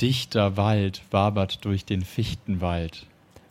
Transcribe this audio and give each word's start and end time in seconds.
Dichter 0.00 0.58
Wald 0.58 1.00
wabert 1.10 1.64
durch 1.64 1.86
den 1.86 2.02
Fichtenwald. 2.02 3.06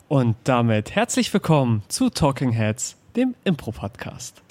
Und 0.07 0.35
damit 0.43 0.93
herzlich 0.93 1.33
willkommen 1.33 1.81
zu 1.87 2.11
Talking 2.11 2.51
Heads, 2.51 2.97
dem 3.15 3.33
Impro-Podcast. 3.45 4.43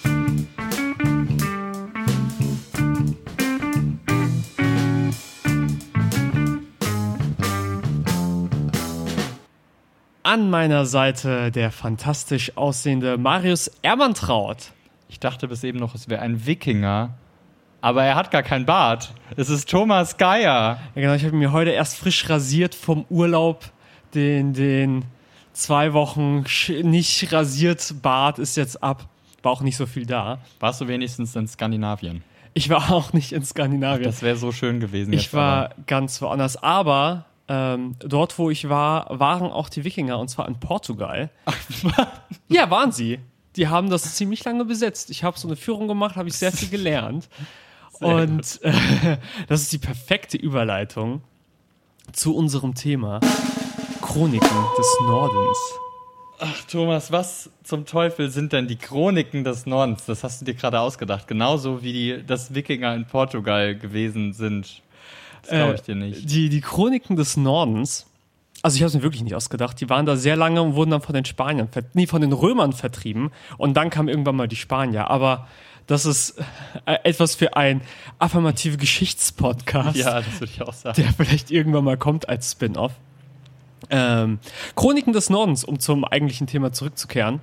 An 10.23 10.49
meiner 10.49 10.85
Seite 10.85 11.49
der 11.49 11.71
fantastisch 11.71 12.57
aussehende 12.57 13.17
Marius 13.17 13.71
Ermantraut. 13.83 14.73
Ich 15.07 15.21
dachte 15.21 15.47
bis 15.47 15.63
eben 15.63 15.79
noch, 15.79 15.95
es 15.95 16.09
wäre 16.09 16.21
ein 16.21 16.45
Wikinger, 16.45 17.17
aber 17.85 18.03
er 18.03 18.15
hat 18.15 18.31
gar 18.31 18.41
keinen 18.41 18.65
Bart. 18.65 19.13
Es 19.37 19.47
ist 19.47 19.69
Thomas 19.69 20.17
Geier. 20.17 20.79
Ja, 20.95 21.01
genau, 21.01 21.13
ich 21.13 21.23
habe 21.23 21.35
mir 21.35 21.51
heute 21.51 21.69
erst 21.69 21.97
frisch 21.97 22.27
rasiert 22.27 22.73
vom 22.73 23.05
Urlaub. 23.11 23.63
Den, 24.15 24.53
den 24.53 25.05
zwei 25.53 25.93
Wochen 25.93 26.45
nicht 26.81 27.31
rasiert 27.31 27.93
Bart 28.01 28.39
ist 28.39 28.57
jetzt 28.57 28.81
ab. 28.81 29.07
War 29.43 29.51
auch 29.51 29.61
nicht 29.61 29.77
so 29.77 29.85
viel 29.85 30.07
da. 30.07 30.39
Warst 30.59 30.81
du 30.81 30.87
wenigstens 30.87 31.35
in 31.35 31.47
Skandinavien? 31.47 32.23
Ich 32.55 32.71
war 32.71 32.91
auch 32.91 33.13
nicht 33.13 33.33
in 33.33 33.45
Skandinavien. 33.45 34.05
Das 34.05 34.23
wäre 34.23 34.37
so 34.37 34.51
schön 34.51 34.79
gewesen. 34.79 35.13
Ich 35.13 35.25
jetzt, 35.25 35.33
war 35.35 35.65
aber- 35.65 35.75
ganz 35.85 36.19
woanders. 36.23 36.57
Aber 36.57 37.25
ähm, 37.47 37.97
dort, 37.99 38.39
wo 38.39 38.49
ich 38.49 38.67
war, 38.67 39.19
waren 39.19 39.51
auch 39.51 39.69
die 39.69 39.83
Wikinger 39.83 40.17
und 40.17 40.29
zwar 40.29 40.47
in 40.47 40.59
Portugal. 40.59 41.29
ja, 42.49 42.67
waren 42.71 42.91
sie. 42.91 43.19
Die 43.57 43.67
haben 43.67 43.91
das 43.91 44.15
ziemlich 44.15 44.43
lange 44.43 44.65
besetzt. 44.65 45.11
Ich 45.11 45.23
habe 45.23 45.37
so 45.37 45.47
eine 45.47 45.55
Führung 45.55 45.87
gemacht, 45.87 46.15
habe 46.15 46.29
ich 46.29 46.33
sehr 46.35 46.51
viel 46.51 46.69
gelernt. 46.69 47.29
Und 47.99 48.59
äh, 48.63 48.71
das 49.47 49.61
ist 49.61 49.73
die 49.73 49.77
perfekte 49.77 50.37
Überleitung 50.37 51.21
zu 52.11 52.35
unserem 52.35 52.75
Thema 52.75 53.19
Chroniken 54.01 54.65
des 54.77 54.97
Nordens. 55.01 55.57
Ach, 56.39 56.63
Thomas, 56.65 57.11
was 57.11 57.49
zum 57.63 57.85
Teufel 57.85 58.29
sind 58.29 58.51
denn 58.51 58.67
die 58.67 58.75
Chroniken 58.75 59.43
des 59.43 59.65
Nordens? 59.65 60.05
Das 60.05 60.23
hast 60.23 60.41
du 60.41 60.45
dir 60.45 60.53
gerade 60.53 60.79
ausgedacht. 60.79 61.27
Genauso 61.27 61.81
wie 61.81 61.93
die, 61.93 62.23
das 62.25 62.53
Wikinger 62.53 62.93
in 62.93 63.05
Portugal 63.05 63.75
gewesen 63.75 64.33
sind. 64.33 64.81
Das 65.43 65.51
glaube 65.51 65.75
ich 65.75 65.81
dir 65.81 65.95
nicht. 65.95 66.29
Die, 66.29 66.49
die 66.49 66.61
Chroniken 66.61 67.15
des 67.15 67.37
Nordens, 67.37 68.05
also 68.61 68.75
ich 68.75 68.81
habe 68.81 68.89
es 68.89 68.95
mir 68.95 69.03
wirklich 69.03 69.23
nicht 69.23 69.35
ausgedacht, 69.35 69.79
die 69.79 69.89
waren 69.89 70.05
da 70.05 70.17
sehr 70.17 70.35
lange 70.35 70.61
und 70.61 70.75
wurden 70.75 70.91
dann 70.91 71.01
von 71.01 71.13
den 71.13 71.25
Spaniern, 71.25 71.69
nee, 71.93 72.07
von 72.07 72.21
den 72.21 72.33
Römern 72.33 72.73
vertrieben 72.73 73.31
und 73.57 73.75
dann 73.75 73.89
kamen 73.89 74.09
irgendwann 74.09 74.35
mal 74.35 74.47
die 74.47 74.55
Spanier. 74.55 75.09
Aber 75.09 75.47
das 75.87 76.05
ist 76.05 76.37
äh, 76.85 76.97
etwas 77.03 77.35
für 77.35 77.55
ein 77.55 77.81
affirmative 78.19 78.77
Geschichtspodcast, 78.77 79.95
Ja, 79.97 80.21
das 80.21 80.39
würde 80.39 80.51
ich 80.53 80.61
auch 80.61 80.73
sagen. 80.73 81.01
der 81.01 81.13
vielleicht 81.13 81.51
irgendwann 81.51 81.83
mal 81.83 81.97
kommt 81.97 82.27
als 82.29 82.51
Spin-off. 82.51 82.93
Ähm, 83.89 84.39
Chroniken 84.75 85.13
des 85.13 85.29
Nordens, 85.29 85.63
um 85.63 85.79
zum 85.79 86.05
eigentlichen 86.05 86.47
Thema 86.47 86.71
zurückzukehren, 86.71 87.41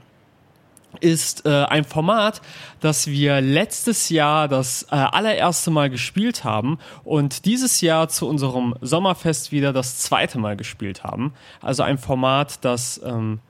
ist 1.00 1.46
äh, 1.46 1.64
ein 1.64 1.84
Format, 1.84 2.42
das 2.80 3.06
wir 3.06 3.40
letztes 3.40 4.10
Jahr 4.10 4.48
das 4.48 4.82
äh, 4.84 4.96
allererste 4.96 5.70
Mal 5.70 5.88
gespielt 5.88 6.44
haben 6.44 6.78
und 7.04 7.46
dieses 7.46 7.80
Jahr 7.80 8.08
zu 8.08 8.28
unserem 8.28 8.74
Sommerfest 8.80 9.52
wieder 9.52 9.72
das 9.72 9.98
zweite 9.98 10.38
Mal 10.38 10.56
gespielt 10.56 11.02
haben. 11.02 11.32
Also 11.62 11.82
ein 11.82 11.96
Format, 11.96 12.62
das 12.64 13.00
ähm, 13.04 13.40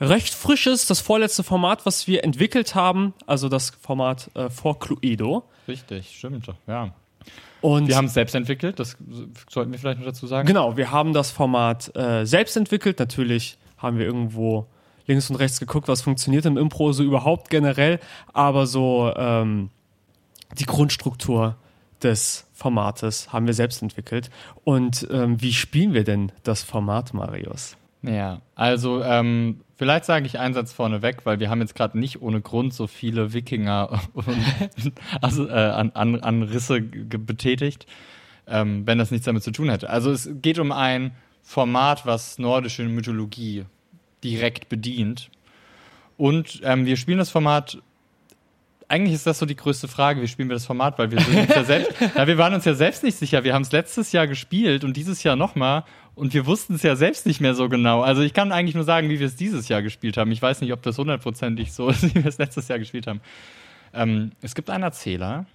recht 0.00 0.34
frisch 0.34 0.66
ist, 0.66 0.90
das 0.90 1.00
vorletzte 1.00 1.42
Format, 1.42 1.86
was 1.86 2.06
wir 2.06 2.24
entwickelt 2.24 2.74
haben, 2.74 3.14
also 3.26 3.48
das 3.48 3.70
Format 3.80 4.30
äh, 4.34 4.50
vor 4.50 4.78
Cluedo. 4.78 5.44
Richtig, 5.68 6.16
stimmt. 6.16 6.46
Ja. 6.66 6.94
Und 7.60 7.88
Wir 7.88 7.96
haben 7.96 8.06
es 8.06 8.14
selbst 8.14 8.34
entwickelt, 8.34 8.78
das 8.78 8.96
sollten 9.50 9.72
wir 9.72 9.78
vielleicht 9.78 9.98
noch 9.98 10.06
dazu 10.06 10.26
sagen. 10.26 10.46
Genau, 10.46 10.76
wir 10.78 10.90
haben 10.90 11.12
das 11.12 11.30
Format 11.30 11.94
äh, 11.94 12.24
selbst 12.24 12.56
entwickelt. 12.56 12.98
Natürlich 12.98 13.58
haben 13.76 13.98
wir 13.98 14.06
irgendwo 14.06 14.66
links 15.06 15.28
und 15.28 15.36
rechts 15.36 15.60
geguckt, 15.60 15.88
was 15.88 16.00
funktioniert 16.00 16.46
im 16.46 16.56
Impro 16.56 16.92
so 16.92 17.02
überhaupt 17.02 17.50
generell, 17.50 18.00
aber 18.32 18.66
so 18.66 19.12
ähm, 19.14 19.70
die 20.58 20.64
Grundstruktur 20.64 21.56
des 22.02 22.46
Formates 22.54 23.32
haben 23.32 23.46
wir 23.46 23.54
selbst 23.54 23.82
entwickelt. 23.82 24.30
Und 24.64 25.06
ähm, 25.10 25.40
wie 25.42 25.52
spielen 25.52 25.92
wir 25.92 26.04
denn 26.04 26.32
das 26.42 26.62
Format, 26.62 27.12
Marius? 27.12 27.76
Ja, 28.02 28.40
also 28.54 29.02
ähm, 29.02 29.60
vielleicht 29.80 30.04
sage 30.04 30.26
ich 30.26 30.38
einen 30.38 30.52
Satz 30.52 30.74
vorneweg, 30.74 31.24
weil 31.24 31.40
wir 31.40 31.48
haben 31.48 31.62
jetzt 31.62 31.74
gerade 31.74 31.98
nicht 31.98 32.20
ohne 32.20 32.42
Grund 32.42 32.74
so 32.74 32.86
viele 32.86 33.32
Wikinger 33.32 33.98
und, 34.12 34.26
also, 35.22 35.48
äh, 35.48 35.52
an, 35.52 35.92
an, 35.94 36.20
an 36.20 36.42
Risse 36.42 36.82
betätigt, 36.82 37.86
ähm, 38.46 38.86
wenn 38.86 38.98
das 38.98 39.10
nichts 39.10 39.24
damit 39.24 39.42
zu 39.42 39.52
tun 39.52 39.70
hätte. 39.70 39.88
Also 39.88 40.10
es 40.10 40.28
geht 40.42 40.58
um 40.58 40.70
ein 40.70 41.12
Format, 41.42 42.04
was 42.04 42.38
nordische 42.38 42.82
Mythologie 42.82 43.64
direkt 44.22 44.68
bedient. 44.68 45.30
Und 46.18 46.60
ähm, 46.62 46.84
wir 46.84 46.98
spielen 46.98 47.16
das 47.16 47.30
Format 47.30 47.78
eigentlich 48.86 49.14
ist 49.14 49.26
das 49.26 49.38
so 49.38 49.46
die 49.46 49.56
größte 49.56 49.86
Frage, 49.86 50.20
wie 50.20 50.26
spielen 50.26 50.48
wir 50.48 50.54
das 50.54 50.66
Format, 50.66 50.98
weil 50.98 51.12
wir 51.12 51.20
sind 51.20 51.38
uns 51.38 51.54
ja 51.54 51.64
selbst, 51.64 51.92
ja, 52.16 52.26
wir 52.26 52.36
waren 52.38 52.52
uns 52.52 52.64
ja 52.64 52.74
selbst 52.74 53.04
nicht 53.04 53.16
sicher. 53.16 53.44
Wir 53.44 53.54
haben 53.54 53.62
es 53.62 53.70
letztes 53.70 54.10
Jahr 54.10 54.26
gespielt 54.26 54.82
und 54.82 54.96
dieses 54.96 55.22
Jahr 55.22 55.36
nochmal 55.36 55.84
und 56.20 56.34
wir 56.34 56.44
wussten 56.46 56.74
es 56.74 56.82
ja 56.82 56.96
selbst 56.96 57.24
nicht 57.26 57.40
mehr 57.40 57.54
so 57.54 57.68
genau. 57.68 58.02
Also 58.02 58.20
ich 58.22 58.34
kann 58.34 58.52
eigentlich 58.52 58.74
nur 58.74 58.84
sagen, 58.84 59.08
wie 59.08 59.18
wir 59.18 59.26
es 59.26 59.36
dieses 59.36 59.68
Jahr 59.68 59.80
gespielt 59.82 60.16
haben. 60.18 60.30
Ich 60.32 60.42
weiß 60.42 60.60
nicht, 60.60 60.72
ob 60.72 60.82
das 60.82 60.98
hundertprozentig 60.98 61.72
so 61.72 61.88
ist, 61.88 62.02
wie 62.14 62.14
wir 62.14 62.26
es 62.26 62.38
letztes 62.38 62.68
Jahr 62.68 62.78
gespielt 62.78 63.06
haben. 63.06 63.20
Ähm, 63.94 64.32
es 64.42 64.54
gibt 64.54 64.68
einen 64.70 64.84
Erzähler, 64.84 65.46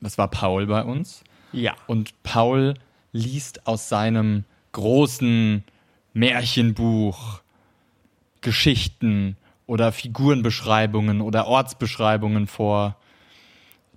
das 0.00 0.18
war 0.18 0.28
Paul 0.28 0.66
bei 0.66 0.84
uns 0.84 1.24
Ja. 1.52 1.74
und 1.86 2.12
Paul 2.22 2.74
liest 3.12 3.66
aus 3.66 3.88
seinem 3.88 4.44
großen 4.72 5.64
Märchenbuch 6.12 7.40
Geschichten 8.42 9.36
oder 9.66 9.90
Figurenbeschreibungen 9.90 11.20
oder 11.20 11.46
Ortsbeschreibungen 11.46 12.46
vor, 12.46 12.96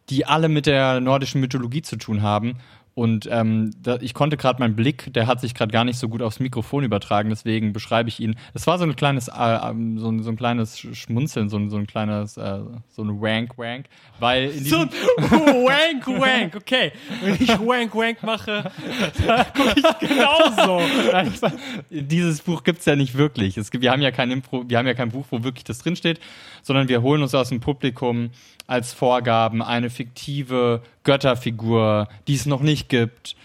die 0.09 0.25
alle 0.25 0.49
mit 0.49 0.65
der 0.65 1.01
nordischen 1.01 1.41
Mythologie 1.41 1.81
zu 1.81 1.97
tun 1.97 2.21
haben. 2.23 2.55
Und 2.95 3.29
ähm, 3.31 3.71
da, 3.81 3.97
ich 4.01 4.13
konnte 4.13 4.35
gerade 4.35 4.59
meinen 4.59 4.75
Blick, 4.75 5.13
der 5.13 5.27
hat 5.27 5.39
sich 5.39 5.53
gerade 5.53 5.71
gar 5.71 5.85
nicht 5.85 5.97
so 5.97 6.09
gut 6.09 6.21
aufs 6.21 6.39
Mikrofon 6.39 6.83
übertragen, 6.83 7.29
deswegen 7.29 7.71
beschreibe 7.71 8.09
ich 8.09 8.19
ihn. 8.19 8.35
Es 8.53 8.67
war 8.67 8.77
so 8.77 8.83
ein 8.83 8.95
kleines, 8.95 9.29
äh, 9.29 9.31
ähm, 9.39 9.97
so, 9.97 10.09
ein, 10.09 10.21
so 10.23 10.31
ein 10.31 10.35
kleines 10.35 10.77
Schmunzeln, 10.79 11.49
so 11.49 11.57
ein, 11.57 11.69
so 11.69 11.77
ein 11.77 11.87
kleines, 11.87 12.37
äh, 12.37 12.59
so 12.89 13.03
ein 13.03 13.21
Wank-Wank, 13.21 13.85
weil 14.19 14.49
in 14.49 14.65
So 14.65 14.79
ein 14.79 14.89
Wank, 15.17 16.07
Wank, 16.07 16.55
okay. 16.55 16.91
Wenn 17.21 17.35
ich 17.35 17.47
Wank, 17.47 17.95
Wank 17.95 18.23
mache, 18.23 18.71
dann 19.25 19.45
gucke 19.55 19.75
ich 19.77 20.09
genauso. 20.09 20.81
Nein, 21.11 21.33
Dieses 21.89 22.41
Buch 22.41 22.63
gibt's 22.63 22.85
ja 22.85 22.95
nicht 22.95 23.15
wirklich. 23.15 23.57
Es 23.57 23.71
gibt, 23.71 23.81
wir 23.81 23.91
haben 23.91 24.01
ja 24.01 24.11
kein 24.11 24.31
Impro, 24.31 24.65
wir 24.67 24.77
haben 24.77 24.87
ja 24.87 24.93
kein 24.93 25.09
Buch, 25.09 25.25
wo 25.29 25.43
wirklich 25.43 25.63
das 25.63 25.79
drinsteht, 25.79 26.19
sondern 26.63 26.87
wir 26.89 27.01
holen 27.01 27.21
uns 27.21 27.33
aus 27.33 27.49
dem 27.49 27.59
Publikum 27.59 28.31
als 28.67 28.93
Vorgaben 28.93 29.63
eine 29.63 29.89
fiktive 29.89 30.83
Götterfigur, 31.03 32.07
die 32.27 32.35
es 32.35 32.45
noch 32.45 32.61
nicht 32.61 32.78
gibt. 32.87 33.35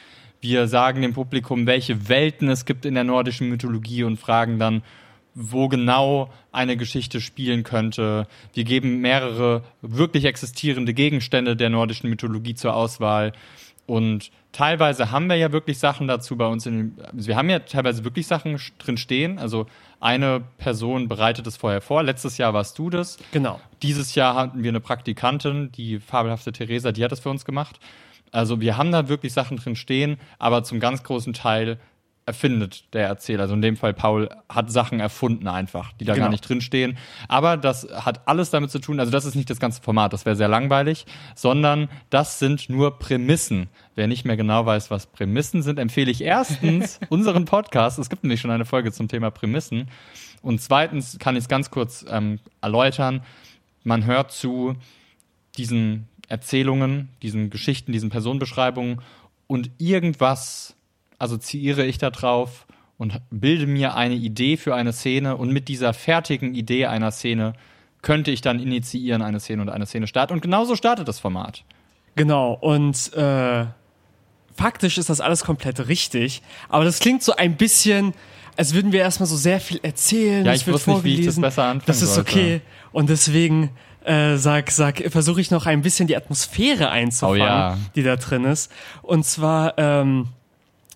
Wir 0.41 0.69
sagen 0.69 1.03
dem 1.03 1.15
Publikum, 1.15 1.67
welche 1.67 2.09
Welten 2.09 2.49
es 2.49 2.67
gibt 2.67 2.85
in 2.85 2.95
der 2.95 3.05
nordischen 3.05 3.49
Mythologie 3.49 4.05
und 4.05 4.19
fragen 4.19 4.59
dann, 4.59 4.83
wo 5.35 5.69
genau 5.69 6.31
eine 6.53 6.77
Geschichte 6.77 7.21
spielen 7.21 7.65
könnte. 7.65 8.29
Wir 8.53 8.65
geben 8.65 9.01
mehrere 9.01 9.65
wirklich 9.83 10.27
existierende 10.27 10.95
Gegenstände 10.95 11.57
der 11.57 11.71
nordischen 11.71 12.09
Mythologie 12.09 12.55
zur 12.55 12.75
Auswahl. 12.75 13.33
Und 13.87 14.31
teilweise 14.53 15.11
haben 15.11 15.29
wir 15.29 15.37
ja 15.37 15.53
wirklich 15.53 15.79
Sachen 15.79 16.09
dazu 16.09 16.37
bei 16.37 16.47
uns 16.47 16.65
in 16.65 16.77
den, 16.77 17.05
also 17.05 17.29
wir 17.29 17.37
haben 17.37 17.51
ja 17.51 17.59
teilweise 17.59 18.05
wirklich 18.05 18.27
Sachen 18.27 18.59
drin 18.79 18.97
stehen. 18.97 19.39
Also 19.39 19.67
eine 20.01 20.43
Person 20.59 21.09
bereitet 21.09 21.47
es 21.47 21.57
vorher 21.57 21.81
vor. 21.81 22.03
Letztes 22.03 22.39
Jahr 22.39 22.55
warst 22.55 22.79
du 22.79 22.89
das. 22.89 23.19
Genau. 23.33 23.61
Dieses 23.83 24.15
Jahr 24.15 24.35
hatten 24.37 24.63
wir 24.63 24.71
eine 24.71 24.81
Praktikantin, 24.81 25.71
die 25.73 26.01
fabelhafte 26.01 26.53
Theresa, 26.53 26.93
die 26.93 27.05
hat 27.05 27.13
das 27.13 27.21
für 27.21 27.31
uns 27.31 27.45
gemacht. 27.45 27.79
Also 28.35 28.61
wir 28.61 28.77
haben 28.77 28.93
da 28.93 29.09
wirklich 29.09 29.33
Sachen 29.33 29.57
drin 29.57 29.77
stehen, 29.77 30.19
aber 30.39 30.65
zum 30.65 30.81
ganz 30.81 31.03
großen 31.03 31.33
Teil 31.33 31.79
erfindet 32.27 32.93
der 32.95 33.07
Erzähler. 33.07 33.43
Also 33.43 33.55
in 33.55 33.61
dem 33.63 33.77
Fall 33.77 33.93
Paul 33.93 34.31
hat 34.49 34.71
Sachen 34.71 34.99
erfunden 34.99 35.47
einfach, 35.47 35.93
die 35.93 36.05
da 36.05 36.15
Genau. 36.15 36.27
gar 36.27 36.31
nicht 36.31 36.49
drin 36.49 36.61
stehen. 36.63 36.97
Aber 37.29 37.57
das 37.57 37.87
hat 37.93 38.27
alles 38.27 38.51
damit 38.51 38.71
zu 38.71 38.79
tun, 38.79 38.99
also 38.99 39.13
das 39.13 39.25
ist 39.27 39.35
nicht 39.35 39.51
das 39.51 39.61
ganze 39.61 39.83
Format, 39.83 40.13
das 40.13 40.25
wäre 40.25 40.35
sehr 40.35 40.49
langweilig, 40.49 41.05
sondern 41.35 41.89
das 42.11 42.39
sind 42.39 42.71
nur 42.71 42.99
Prämissen. 42.99 43.69
Wer 43.95 44.07
nicht 44.07 44.25
mehr 44.25 44.37
genau 44.37 44.65
weiß, 44.65 44.91
was 44.91 45.07
Prämissen 45.07 45.63
sind, 45.63 45.79
empfehle 45.79 46.11
ich 46.11 46.23
erstens 46.23 46.99
unseren 47.11 47.45
Podcast. 47.45 47.99
Es 47.99 48.09
gibt 48.09 48.25
nämlich 48.25 48.41
schon 48.41 48.51
eine 48.51 48.65
Folge 48.65 48.91
zum 48.91 49.07
Thema 49.09 49.31
Prämissen. 49.31 49.89
Und 50.41 50.61
zweitens 50.63 51.19
kann 51.19 51.37
ich 51.37 51.45
es 51.45 51.49
ganz 51.49 51.71
kurz 51.71 52.05
ähm, 52.09 52.39
erläutern. 52.63 53.23
Man 53.83 54.07
hört 54.07 54.33
zu 54.33 54.77
diesen 55.59 56.09
Erzählungen, 56.29 57.09
diesen 57.23 57.51
Geschichten, 57.51 57.93
diesen 57.93 58.11
Personenbeschreibungen 58.11 59.01
und 59.47 59.71
irgendwas 59.79 60.75
assoziiere 61.19 61.85
ich 61.85 61.99
da 61.99 62.11
drauf 62.11 62.67
und 62.99 63.21
bilde 63.31 63.67
mir 63.67 63.95
eine 63.95 64.15
Idee 64.15 64.57
für 64.57 64.75
eine 64.75 64.93
Szene 64.93 65.37
und 65.37 65.51
mit 65.51 65.69
dieser 65.69 65.93
fertigen 65.93 66.55
Idee 66.55 66.87
einer 66.87 67.11
Szene 67.11 67.55
könnte 68.03 68.31
ich 68.31 68.41
dann 68.41 68.61
initiieren 68.61 69.23
eine 69.23 69.41
Szene 69.41 69.63
und 69.63 69.69
eine 69.71 69.87
Szene 69.87 70.07
starten 70.07 70.35
und 70.35 70.41
genauso 70.41 70.77
startet 70.77 71.09
das 71.09 71.19
Format. 71.19 71.65
Genau, 72.17 72.53
und 72.53 73.13
äh, 73.15 73.67
faktisch 74.55 74.99
ist 74.99 75.11
das 75.11 75.21
alles 75.21 75.45
komplett 75.45 75.89
richtig, 75.89 76.43
aber 76.69 76.85
das 76.85 77.01
klingt 77.01 77.23
so 77.23 77.35
ein 77.35 77.57
bisschen, 77.57 78.13
als 78.57 78.75
würden 78.75 78.93
wir 78.93 79.01
erstmal 79.01 79.27
so 79.27 79.37
sehr 79.37 79.61
viel 79.61 79.81
erzählen. 79.83 80.45
Ja, 80.45 80.53
ich 80.53 80.67
wusste 80.69 80.91
nicht, 80.93 81.05
wie 81.05 81.21
ich 81.21 81.27
das 81.27 81.41
besser 81.41 81.65
anfangen 81.65 81.83
Das 81.87 82.03
ist 82.03 82.15
sollte. 82.15 82.31
okay. 82.31 82.61
Und 82.93 83.11
deswegen 83.11 83.71
äh, 84.05 84.37
sag, 84.37 84.71
sag, 84.71 85.03
versuche 85.11 85.41
ich 85.41 85.51
noch 85.51 85.67
ein 85.67 85.83
bisschen 85.83 86.07
die 86.07 86.17
Atmosphäre 86.17 86.91
einzufangen, 86.91 87.41
Oh 87.41 87.45
ja. 87.45 87.79
die 87.95 88.03
da 88.03 88.17
drin 88.17 88.45
ist. 88.45 88.71
Und 89.03 89.25
zwar 89.25 89.75
ähm, 89.79 90.29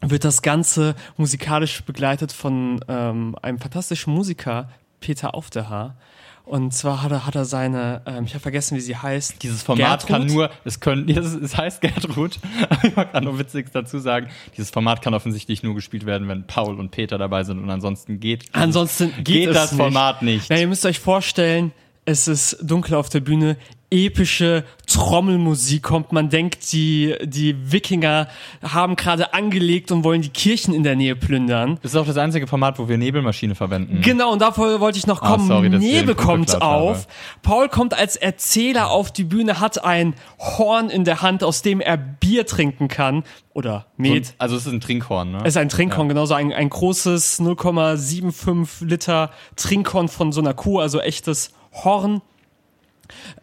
wird 0.00 0.24
das 0.24 0.42
Ganze 0.42 0.94
musikalisch 1.16 1.82
begleitet 1.82 2.32
von 2.32 2.84
ähm, 2.88 3.36
einem 3.42 3.58
fantastischen 3.58 4.14
Musiker, 4.14 4.68
Peter 5.00 5.34
Aufderhaar. 5.34 5.96
Und 6.44 6.72
zwar 6.72 7.02
hat 7.02 7.12
er, 7.12 7.26
hat 7.26 7.34
er 7.34 7.44
seine, 7.44 8.00
ähm, 8.06 8.24
ich 8.24 8.32
habe 8.32 8.40
vergessen, 8.40 8.74
wie 8.74 8.80
sie 8.80 8.96
heißt. 8.96 9.42
Dieses 9.42 9.62
Format 9.62 10.06
Gertrud? 10.06 10.08
kann 10.08 10.26
nur, 10.26 10.50
es 10.64 10.80
können, 10.80 11.06
es, 11.16 11.34
es 11.34 11.56
heißt 11.56 11.82
Gertrud, 11.82 12.38
ich 12.84 12.96
mag 12.96 13.12
da 13.12 13.20
nur 13.20 13.38
Witziges 13.38 13.70
dazu 13.72 13.98
sagen, 13.98 14.28
dieses 14.56 14.70
Format 14.70 15.02
kann 15.02 15.12
offensichtlich 15.12 15.62
nur 15.62 15.74
gespielt 15.74 16.06
werden, 16.06 16.26
wenn 16.26 16.46
Paul 16.46 16.78
und 16.80 16.90
Peter 16.90 17.18
dabei 17.18 17.44
sind 17.44 17.58
und 17.62 17.68
ansonsten 17.68 18.18
geht, 18.18 18.46
Ansonsten 18.52 19.12
geht, 19.16 19.26
geht 19.26 19.54
das 19.54 19.72
nicht. 19.72 19.80
Format 19.80 20.22
nicht. 20.22 20.46
Na, 20.48 20.56
ihr 20.56 20.66
müsst 20.68 20.86
euch 20.86 21.00
vorstellen, 21.00 21.72
es 22.08 22.26
ist 22.26 22.56
dunkel 22.62 22.94
auf 22.94 23.10
der 23.10 23.20
Bühne, 23.20 23.56
epische 23.90 24.64
Trommelmusik 24.86 25.82
kommt. 25.82 26.12
Man 26.12 26.28
denkt, 26.28 26.72
die, 26.72 27.14
die 27.22 27.72
Wikinger 27.72 28.28
haben 28.62 28.96
gerade 28.96 29.32
angelegt 29.32 29.90
und 29.92 30.04
wollen 30.04 30.20
die 30.20 30.28
Kirchen 30.28 30.74
in 30.74 30.82
der 30.82 30.94
Nähe 30.96 31.16
plündern. 31.16 31.78
Das 31.82 31.92
ist 31.92 31.96
auch 31.96 32.06
das 32.06 32.18
einzige 32.18 32.46
Format, 32.46 32.78
wo 32.78 32.88
wir 32.88 32.98
Nebelmaschine 32.98 33.54
verwenden. 33.54 34.00
Genau, 34.02 34.32
und 34.32 34.42
davor 34.42 34.80
wollte 34.80 34.98
ich 34.98 35.06
noch 35.06 35.22
Ah, 35.22 35.32
kommen. 35.32 35.46
sorry, 35.48 35.66
ich 35.68 35.72
dir 35.72 35.78
Nebel 35.78 36.14
kommt 36.14 36.60
auf. 36.60 36.98
habe. 36.98 37.06
Paul 37.42 37.68
kommt 37.70 37.94
als 37.94 38.16
Erzähler 38.16 38.90
auf 38.90 39.10
die 39.10 39.24
Bühne, 39.24 39.58
hat 39.60 39.82
ein 39.84 40.14
Horn 40.38 40.90
in 40.90 41.04
der 41.04 41.22
Hand, 41.22 41.42
aus 41.42 41.62
dem 41.62 41.80
er 41.80 41.96
Bier 41.96 42.44
trinken 42.46 42.88
kann. 42.88 43.24
Oder 43.54 43.86
Met. 43.96 44.26
So, 44.26 44.32
also 44.38 44.56
es 44.56 44.66
ist 44.66 44.72
ein 44.72 44.80
Trinkhorn, 44.80 45.30
ne? 45.32 45.38
Es 45.42 45.48
ist 45.48 45.56
ein 45.56 45.68
Trinkhorn, 45.70 46.08
genauso 46.08 46.34
ein, 46.34 46.52
ein 46.52 46.68
großes 46.70 47.40
0,75 47.40 48.84
Liter 48.86 49.30
Trinkhorn 49.56 50.08
von 50.08 50.30
so 50.32 50.40
einer 50.40 50.54
Kuh, 50.54 50.78
also 50.78 51.00
echtes 51.00 51.52
Horn. 51.84 52.22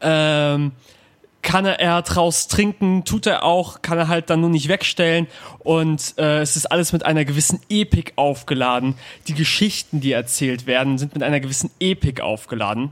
Ähm, 0.02 0.72
kann 1.46 1.66
er 1.66 2.02
draus 2.02 2.48
trinken, 2.48 3.06
tut 3.06 3.28
er 3.28 3.44
auch, 3.44 3.84
kann 3.84 4.00
er 4.00 4.08
halt 4.08 4.32
dann 4.32 4.42
nur 4.42 4.50
nicht 4.50 4.68
wegstellen 4.68 5.28
und 5.60 6.16
äh, 6.18 6.40
es 6.42 6.56
ist 6.56 6.66
alles 6.66 6.92
mit 6.92 7.06
einer 7.06 7.24
gewissen 7.24 7.60
Epik 7.70 8.14
aufgeladen. 8.16 8.96
Die 9.28 9.36
Geschichten, 9.36 10.02
die 10.02 10.12
erzählt 10.12 10.66
werden, 10.66 10.98
sind 10.98 11.14
mit 11.14 11.22
einer 11.22 11.40
gewissen 11.40 11.70
Epik 11.80 12.20
aufgeladen. 12.20 12.90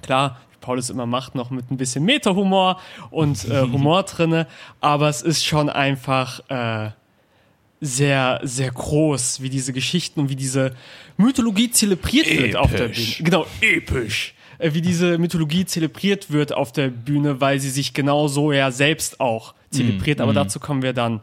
Klar, 0.00 0.40
wie 0.52 0.56
Paul 0.62 0.78
es 0.78 0.88
immer 0.88 1.04
macht, 1.04 1.34
noch 1.34 1.50
mit 1.50 1.70
ein 1.70 1.76
bisschen 1.76 2.04
Meta-Humor 2.04 2.80
und 3.10 3.44
äh, 3.44 3.60
Humor 3.72 4.04
drinne, 4.04 4.46
aber 4.80 5.10
es 5.10 5.20
ist 5.20 5.44
schon 5.44 5.68
einfach 5.68 6.40
äh, 6.48 6.92
sehr, 7.82 8.40
sehr 8.42 8.70
groß, 8.70 9.42
wie 9.42 9.50
diese 9.50 9.74
Geschichten 9.74 10.20
und 10.20 10.28
wie 10.30 10.36
diese 10.36 10.74
Mythologie 11.18 11.70
zelebriert 11.70 12.26
wird 12.26 12.56
auf 12.56 12.70
der 12.70 12.88
Bühne. 12.88 12.92
Episch. 12.94 13.18
Genau, 13.22 13.46
episch. 13.60 14.34
Äh, 14.58 14.74
Wie 14.74 14.80
diese 14.80 15.18
Mythologie 15.18 15.64
zelebriert 15.64 16.30
wird 16.30 16.52
auf 16.52 16.72
der 16.72 16.88
Bühne, 16.88 17.40
weil 17.40 17.60
sie 17.60 17.70
sich 17.70 17.94
genau 17.94 18.28
so 18.28 18.52
ja 18.52 18.70
selbst 18.70 19.20
auch 19.20 19.54
zelebriert. 19.70 20.20
Aber 20.20 20.32
dazu 20.32 20.60
kommen 20.60 20.82
wir 20.82 20.92
dann 20.92 21.20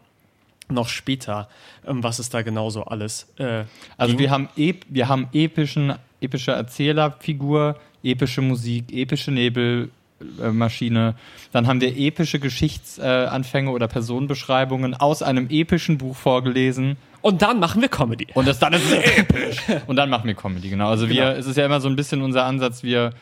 noch 0.69 0.87
später, 0.87 1.49
ähm, 1.85 2.03
was 2.03 2.19
es 2.19 2.29
da 2.29 2.41
genauso 2.41 2.83
alles 2.83 3.27
äh, 3.37 3.63
Also 3.97 4.13
ging. 4.13 4.19
wir 4.19 4.31
haben, 4.31 4.49
ep 4.57 4.85
wir 4.89 5.07
haben 5.07 5.27
epischen, 5.33 5.93
epische 6.21 6.51
Erzählerfigur, 6.51 7.77
epische 8.03 8.41
Musik, 8.41 8.85
epische 8.91 9.31
Nebelmaschine. 9.31 11.15
Dann 11.51 11.67
haben 11.67 11.81
wir 11.81 11.95
epische 11.97 12.39
Geschichtsanfänge 12.39 13.31
Anfänge 13.31 13.71
oder 13.71 13.87
Personenbeschreibungen 13.87 14.93
aus 14.93 15.21
einem 15.21 15.47
epischen 15.49 15.97
Buch 15.97 16.15
vorgelesen. 16.15 16.97
Und 17.23 17.41
dann 17.41 17.59
machen 17.59 17.81
wir 17.81 17.87
Comedy. 17.87 18.27
Und 18.33 18.47
das 18.47 18.59
dann 18.59 18.73
ist 18.73 18.83
es 18.85 19.17
episch. 19.17 19.57
Und 19.87 19.95
dann 19.95 20.09
machen 20.09 20.27
wir 20.27 20.35
Comedy, 20.35 20.69
genau. 20.69 20.89
Also 20.89 21.07
wir, 21.07 21.23
Genau. 21.25 21.37
es 21.39 21.47
ist 21.47 21.55
ja 21.57 21.65
immer 21.65 21.79
so 21.79 21.87
ein 21.87 21.95
bisschen 21.95 22.21
unser 22.21 22.43
Ansatz, 22.43 22.83
wir, 22.83 23.13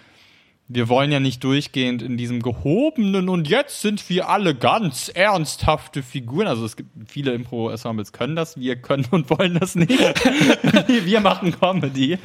wir 0.68 0.90
wollen 0.90 1.12
ja 1.12 1.20
nicht 1.20 1.44
durchgehend 1.44 2.02
in 2.02 2.18
diesem 2.18 2.42
gehobenen 2.42 3.30
und 3.30 3.48
jetzt 3.48 3.82
sind 3.82 4.10
wir 4.10 4.28
alle 4.28 4.56
ganz 4.56 5.08
ernsthafte 5.10 6.02
Figuren. 6.02 6.48
Also 6.48 6.66
es 6.66 6.76
gibt 6.76 6.90
viele 7.10 7.34
Impro-Ensembles 7.34 8.12
können 8.12 8.36
das, 8.36 8.58
wir 8.60 8.76
können 8.76 9.06
und 9.12 9.30
wollen 9.30 9.60
das 9.60 9.76
nicht. 9.76 9.92
wir 10.88 11.20
machen 11.22 11.54
Comedy. 11.60 12.18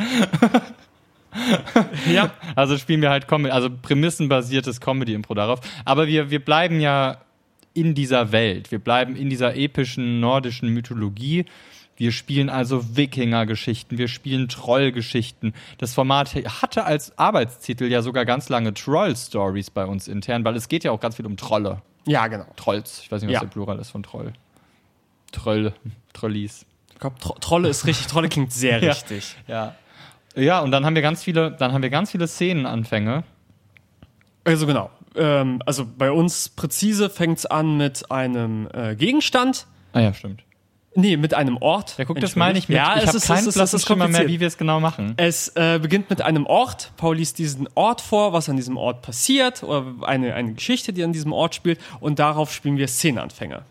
Ja. 2.11 2.31
Also 2.55 2.79
spielen 2.79 3.03
wir 3.03 3.11
halt 3.11 3.29
Comedy, 3.29 3.51
also 3.53 3.69
prämissenbasiertes 3.71 4.81
Comedy-Impro 4.81 5.35
darauf. 5.35 5.61
Aber 5.85 6.07
wir, 6.07 6.31
wir 6.31 6.43
bleiben 6.43 6.81
ja 6.81 7.19
in 7.77 7.95
dieser 7.95 8.33
Welt. 8.33 8.71
Wir 8.71 8.79
bleiben 8.79 9.15
in 9.17 9.31
dieser 9.31 9.55
epischen 9.57 10.21
nordischen 10.21 10.71
Mythologie. 10.71 11.45
Wir 11.99 12.13
spielen 12.13 12.51
also 12.51 12.97
Wikinger-Geschichten, 12.97 13.97
wir 13.97 14.09
spielen 14.09 14.49
Troll-Geschichten. 14.49 15.55
Das 15.79 15.95
Format 15.95 16.35
hatte 16.35 16.85
als 16.85 17.19
Arbeitstitel 17.19 17.85
ja 17.85 18.03
sogar 18.03 18.25
ganz 18.27 18.49
lange 18.51 18.75
Troll-Stories 18.75 19.71
bei 19.71 19.87
uns 19.87 20.07
intern, 20.07 20.45
weil 20.45 20.57
es 20.57 20.69
geht 20.69 20.85
ja 20.85 20.91
auch 20.91 21.01
ganz 21.01 21.17
viel 21.17 21.25
um 21.27 21.37
Trolle. 21.39 21.81
Ja, 22.07 22.27
genau. 22.27 22.45
Trolls. 22.57 23.01
Ich 23.03 23.11
weiß 23.11 23.23
nicht, 23.23 23.29
was 23.29 23.35
Ja. 23.35 23.41
der 23.41 23.47
Plural 23.49 23.79
ist 23.79 23.91
von 23.91 24.03
Troll. 24.03 24.33
Troll. 25.33 25.73
Trollis. 26.13 26.67
Ich 26.93 27.01
glaube, 27.01 27.17
Tro 27.19 27.35
Trolle 27.41 27.69
ist 27.69 27.87
richtig. 27.87 28.07
Trolle 28.09 28.29
klingt 28.29 28.53
sehr 28.53 28.79
Ja. 28.83 28.93
richtig. 28.93 29.35
Ja. 29.49 29.75
Ja, 30.35 30.61
und 30.61 30.71
dann 30.73 30.85
haben 30.85 30.95
wir 30.95 31.03
ganz 31.03 31.25
viele, 31.25 31.51
dann 31.53 31.73
haben 31.73 31.83
wir 31.83 31.89
ganz 31.91 32.11
viele 32.11 32.29
Szenenanfänge. 32.29 33.25
Also 34.45 34.67
genau. 34.67 34.91
Ähm, 35.17 35.63
also 35.67 35.87
bei 35.87 36.11
uns 36.11 36.49
präzise 36.49 37.11
fängt 37.11 37.39
es 37.39 37.47
an 37.47 37.77
mit 37.77 38.11
einem 38.11 38.69
äh, 38.73 38.95
Gegenstand. 38.95 39.67
Ah 39.93 40.01
ja, 40.01 40.15
stimmt. 40.15 40.43
Nee, 40.97 41.19
mit 41.19 41.35
einem 41.35 41.59
Ort. 41.59 41.99
Ja, 41.99 42.07
guck, 42.07 42.19
das 42.21 42.37
meine 42.37 42.59
ich 42.59 42.71
mit. 42.71 42.77
Ja, 42.77 42.97
ich 42.97 43.05
es 43.05 43.15
ist, 43.15 43.27
keinen 43.27 43.47
es 43.47 43.55
blassen 43.55 43.77
ist 43.77 43.87
Schimmer 43.87 44.09
mehr, 44.09 44.27
wie 44.29 44.41
wir 44.41 44.47
es 44.47 44.57
genau 44.57 44.81
machen. 44.81 45.13
Es 45.19 45.49
äh, 45.55 45.79
beginnt 45.81 46.09
mit 46.09 46.23
einem 46.23 46.47
Ort. 46.47 46.91
Paul 46.97 47.17
liest 47.17 47.39
diesen 47.39 47.69
Ort 47.75 48.01
vor, 48.01 48.33
was 48.33 48.49
an 48.49 48.57
diesem 48.57 48.79
Ort 48.79 49.03
passiert, 49.03 49.63
oder 49.63 49.85
eine, 50.03 50.35
eine 50.35 50.55
Geschichte, 50.55 50.95
die 50.95 51.05
an 51.05 51.13
diesem 51.13 51.35
Ort 51.35 51.55
spielt, 51.55 51.79
und 52.01 52.19
darauf 52.19 52.51
spielen 52.53 52.79
wir 52.79 52.89
Szenenanfänge. 52.89 53.63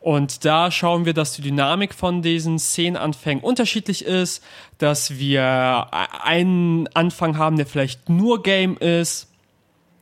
Und 0.00 0.44
da 0.44 0.70
schauen 0.70 1.06
wir, 1.06 1.14
dass 1.14 1.32
die 1.34 1.42
Dynamik 1.42 1.94
von 1.94 2.20
diesen 2.20 2.58
Szenenanfängen 2.58 3.42
unterschiedlich 3.42 4.04
ist, 4.04 4.44
dass 4.76 5.16
wir 5.16 5.86
einen 6.24 6.88
Anfang 6.88 7.38
haben, 7.38 7.56
der 7.56 7.66
vielleicht 7.66 8.10
nur 8.10 8.42
Game 8.42 8.76
ist, 8.76 9.24
äh, 9.24 9.31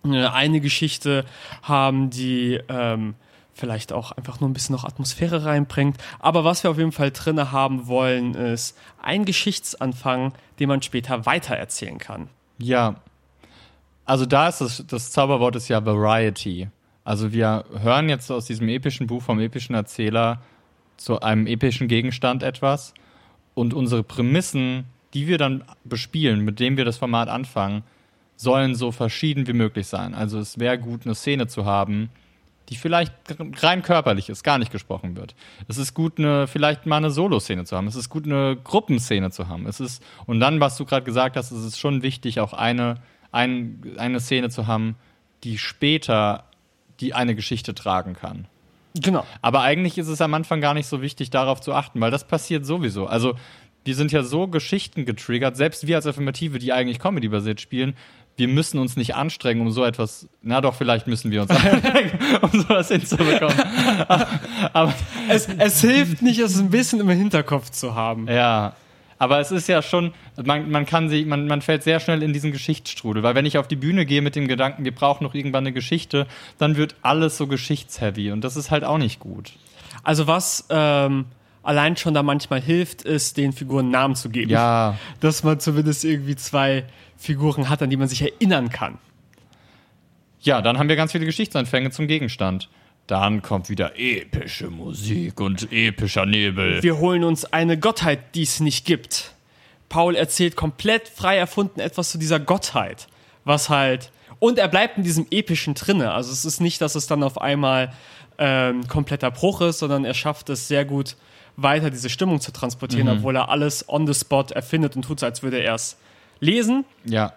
eine 0.02 0.60
Geschichte 0.60 1.24
haben, 1.62 2.10
die 2.10 2.60
ähm, 2.68 3.14
vielleicht 3.52 3.92
auch 3.92 4.12
einfach 4.12 4.40
nur 4.40 4.48
ein 4.48 4.52
bisschen 4.52 4.74
noch 4.74 4.84
Atmosphäre 4.84 5.44
reinbringt. 5.44 5.96
Aber 6.18 6.44
was 6.44 6.64
wir 6.64 6.70
auf 6.70 6.78
jeden 6.78 6.92
Fall 6.92 7.10
drinne 7.10 7.52
haben 7.52 7.86
wollen, 7.86 8.34
ist 8.34 8.76
ein 9.02 9.24
Geschichtsanfang, 9.24 10.32
den 10.58 10.68
man 10.68 10.82
später 10.82 11.26
weitererzählen 11.26 11.98
kann. 11.98 12.28
Ja. 12.58 12.96
Also 14.04 14.26
da 14.26 14.48
ist 14.48 14.60
das, 14.60 14.84
das 14.86 15.12
Zauberwort 15.12 15.54
ist 15.56 15.68
ja 15.68 15.84
Variety. 15.84 16.68
Also 17.04 17.32
wir 17.32 17.64
hören 17.80 18.08
jetzt 18.08 18.30
aus 18.30 18.46
diesem 18.46 18.68
epischen 18.68 19.06
Buch 19.06 19.22
vom 19.22 19.38
epischen 19.38 19.74
Erzähler 19.74 20.40
zu 20.96 21.20
einem 21.20 21.46
epischen 21.46 21.88
Gegenstand 21.88 22.42
etwas 22.42 22.92
und 23.54 23.72
unsere 23.72 24.02
Prämissen, 24.02 24.84
die 25.14 25.26
wir 25.26 25.38
dann 25.38 25.64
bespielen, 25.84 26.40
mit 26.40 26.60
denen 26.60 26.76
wir 26.76 26.84
das 26.84 26.98
Format 26.98 27.28
anfangen, 27.28 27.82
sollen 28.40 28.74
so 28.74 28.90
verschieden 28.90 29.46
wie 29.46 29.52
möglich 29.52 29.86
sein. 29.86 30.14
Also 30.14 30.38
es 30.38 30.58
wäre 30.58 30.78
gut, 30.78 31.04
eine 31.04 31.14
Szene 31.14 31.46
zu 31.46 31.66
haben, 31.66 32.08
die 32.70 32.76
vielleicht 32.76 33.12
rein 33.60 33.82
körperlich 33.82 34.30
ist, 34.30 34.44
gar 34.44 34.56
nicht 34.56 34.72
gesprochen 34.72 35.14
wird. 35.14 35.34
Es 35.68 35.76
ist 35.76 35.92
gut, 35.92 36.18
eine, 36.18 36.46
vielleicht 36.46 36.86
mal 36.86 36.96
eine 36.96 37.10
Solo-Szene 37.10 37.66
zu 37.66 37.76
haben. 37.76 37.86
Es 37.86 37.96
ist 37.96 38.08
gut, 38.08 38.24
eine 38.24 38.56
Gruppenszene 38.56 39.30
zu 39.30 39.48
haben. 39.48 39.66
Es 39.66 39.78
ist, 39.78 40.02
und 40.24 40.40
dann, 40.40 40.58
was 40.58 40.78
du 40.78 40.86
gerade 40.86 41.04
gesagt 41.04 41.36
hast, 41.36 41.50
es 41.50 41.62
ist 41.66 41.78
schon 41.78 42.02
wichtig, 42.02 42.40
auch 42.40 42.54
eine, 42.54 42.94
ein, 43.30 43.82
eine 43.98 44.20
Szene 44.20 44.48
zu 44.48 44.66
haben, 44.66 44.96
die 45.44 45.58
später 45.58 46.44
die 47.00 47.12
eine 47.12 47.34
Geschichte 47.34 47.74
tragen 47.74 48.14
kann. 48.14 48.46
Genau. 48.94 49.26
Aber 49.42 49.60
eigentlich 49.60 49.98
ist 49.98 50.08
es 50.08 50.22
am 50.22 50.32
Anfang 50.32 50.62
gar 50.62 50.72
nicht 50.72 50.86
so 50.86 51.02
wichtig, 51.02 51.28
darauf 51.28 51.60
zu 51.60 51.74
achten, 51.74 52.00
weil 52.00 52.10
das 52.10 52.26
passiert 52.26 52.64
sowieso. 52.64 53.06
Also, 53.06 53.34
wir 53.84 53.94
sind 53.94 54.12
ja 54.12 54.22
so 54.22 54.46
Geschichten 54.46 55.04
getriggert, 55.04 55.56
selbst 55.56 55.86
wir 55.86 55.96
als 55.96 56.06
Affirmative, 56.06 56.58
die 56.58 56.72
eigentlich 56.72 56.98
Comedy-basiert 56.98 57.60
spielen, 57.60 57.94
wir 58.36 58.48
müssen 58.48 58.78
uns 58.78 58.96
nicht 58.96 59.14
anstrengen, 59.14 59.60
um 59.60 59.70
so 59.70 59.84
etwas, 59.84 60.28
na 60.42 60.60
doch, 60.60 60.74
vielleicht 60.74 61.06
müssen 61.06 61.30
wir 61.30 61.42
uns 61.42 61.50
anstrengen, 61.50 62.18
um 62.40 62.50
sowas 62.60 62.88
hinzubekommen. 62.88 63.56
Aber, 64.72 64.94
Es, 65.28 65.48
es 65.58 65.80
hilft 65.80 66.22
nicht, 66.22 66.38
es 66.40 66.58
ein 66.58 66.70
bisschen 66.70 67.00
im 67.00 67.08
Hinterkopf 67.08 67.70
zu 67.70 67.94
haben. 67.94 68.26
ja, 68.28 68.74
aber 69.20 69.38
es 69.38 69.52
ist 69.52 69.68
ja 69.68 69.82
schon, 69.82 70.14
man, 70.42 70.70
man 70.70 70.86
kann 70.86 71.10
sich, 71.10 71.26
man, 71.26 71.46
man 71.46 71.60
fällt 71.60 71.82
sehr 71.82 72.00
schnell 72.00 72.22
in 72.22 72.32
diesen 72.32 72.52
Geschichtsstrudel, 72.52 73.22
weil 73.22 73.34
wenn 73.34 73.44
ich 73.44 73.58
auf 73.58 73.68
die 73.68 73.76
Bühne 73.76 74.06
gehe 74.06 74.22
mit 74.22 74.34
dem 74.34 74.48
Gedanken, 74.48 74.82
wir 74.82 74.94
brauchen 74.94 75.24
noch 75.24 75.34
irgendwann 75.34 75.64
eine 75.64 75.74
Geschichte, 75.74 76.26
dann 76.56 76.76
wird 76.78 76.94
alles 77.02 77.36
so 77.36 77.46
geschichtsheavy 77.46 78.32
und 78.32 78.42
das 78.42 78.56
ist 78.56 78.70
halt 78.70 78.82
auch 78.82 78.96
nicht 78.96 79.20
gut. 79.20 79.52
Also 80.02 80.26
was 80.26 80.66
ähm, 80.70 81.26
allein 81.62 81.96
schon 81.96 82.14
da 82.14 82.22
manchmal 82.22 82.60
hilft, 82.60 83.02
ist, 83.02 83.36
den 83.36 83.52
Figuren 83.52 83.90
Namen 83.90 84.14
zu 84.14 84.30
geben. 84.30 84.50
Ja, 84.50 84.98
Dass 85.20 85.42
man 85.42 85.60
zumindest 85.60 86.04
irgendwie 86.04 86.36
zwei 86.36 86.84
Figuren 87.16 87.68
hat, 87.68 87.82
an 87.82 87.90
die 87.90 87.96
man 87.96 88.08
sich 88.08 88.22
erinnern 88.22 88.70
kann. 88.70 88.98
Ja, 90.40 90.62
dann 90.62 90.78
haben 90.78 90.88
wir 90.88 90.96
ganz 90.96 91.12
viele 91.12 91.26
Geschichtsanfänge 91.26 91.90
zum 91.90 92.06
Gegenstand. 92.06 92.68
Dann 93.06 93.42
kommt 93.42 93.68
wieder 93.68 93.98
epische 93.98 94.68
Musik 94.68 95.40
und 95.40 95.70
epischer 95.72 96.26
Nebel. 96.26 96.82
Wir 96.82 96.98
holen 96.98 97.24
uns 97.24 97.44
eine 97.44 97.76
Gottheit, 97.78 98.34
die 98.34 98.42
es 98.42 98.60
nicht 98.60 98.86
gibt. 98.86 99.34
Paul 99.88 100.14
erzählt 100.14 100.56
komplett 100.56 101.08
frei 101.08 101.36
erfunden 101.36 101.80
etwas 101.80 102.10
zu 102.10 102.18
dieser 102.18 102.38
Gottheit, 102.38 103.08
was 103.44 103.68
halt 103.68 104.12
und 104.38 104.58
er 104.58 104.68
bleibt 104.68 104.96
in 104.96 105.04
diesem 105.04 105.26
epischen 105.30 105.74
drinne. 105.74 106.12
Also 106.12 106.32
es 106.32 106.44
ist 106.44 106.60
nicht, 106.60 106.80
dass 106.80 106.94
es 106.94 107.06
dann 107.06 107.22
auf 107.22 107.40
einmal 107.40 107.92
ähm, 108.38 108.88
kompletter 108.88 109.30
Bruch 109.30 109.60
ist, 109.60 109.80
sondern 109.80 110.04
er 110.04 110.14
schafft 110.14 110.48
es 110.48 110.66
sehr 110.66 110.84
gut 110.84 111.16
weiter 111.62 111.90
diese 111.90 112.08
Stimmung 112.10 112.40
zu 112.40 112.52
transportieren, 112.52 113.06
Mhm. 113.06 113.18
obwohl 113.18 113.36
er 113.36 113.48
alles 113.48 113.88
on 113.88 114.06
the 114.06 114.14
spot 114.14 114.46
erfindet 114.54 114.96
und 114.96 115.02
tut 115.02 115.20
so, 115.20 115.26
als 115.26 115.42
würde 115.42 115.58
er 115.58 115.74
es 115.74 115.96
lesen. 116.40 116.84
Ja, 117.04 117.32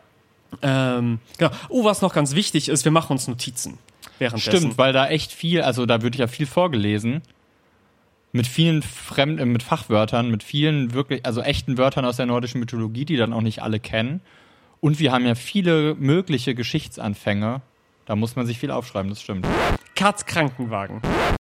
Ähm, 0.61 1.19
genau. 1.39 1.49
Oh, 1.69 1.83
was 1.83 2.01
noch 2.03 2.13
ganz 2.13 2.35
wichtig 2.35 2.69
ist, 2.69 2.85
wir 2.85 2.91
machen 2.91 3.13
uns 3.13 3.27
Notizen 3.27 3.79
währenddessen. 4.19 4.57
stimmt, 4.59 4.77
weil 4.77 4.93
da 4.93 5.07
echt 5.07 5.31
viel, 5.31 5.61
also 5.63 5.87
da 5.87 6.03
wird 6.03 6.15
ja 6.15 6.27
viel 6.27 6.45
vorgelesen. 6.45 7.23
Mit 8.33 8.45
vielen 8.47 8.81
fremd, 8.83 9.39
äh, 9.39 9.45
mit 9.45 9.63
Fachwörtern, 9.63 10.29
mit 10.29 10.43
vielen 10.43 10.93
wirklich, 10.93 11.25
also 11.25 11.41
echten 11.41 11.77
Wörtern 11.79 12.05
aus 12.05 12.17
der 12.17 12.25
nordischen 12.27 12.59
Mythologie, 12.59 13.03
die 13.05 13.15
dann 13.17 13.33
auch 13.33 13.41
nicht 13.41 13.61
alle 13.63 13.79
kennen. 13.79 14.21
Und 14.79 14.99
wir 14.99 15.11
haben 15.11 15.25
ja 15.25 15.33
viele 15.35 15.95
mögliche 15.95 16.53
Geschichtsanfänge. 16.55 17.61
Da 18.05 18.15
muss 18.15 18.35
man 18.35 18.45
sich 18.45 18.59
viel 18.59 18.69
aufschreiben, 18.69 19.09
das 19.09 19.21
stimmt. 19.21 19.47
Katz 19.95 20.25
Krankenwagen. 20.25 21.01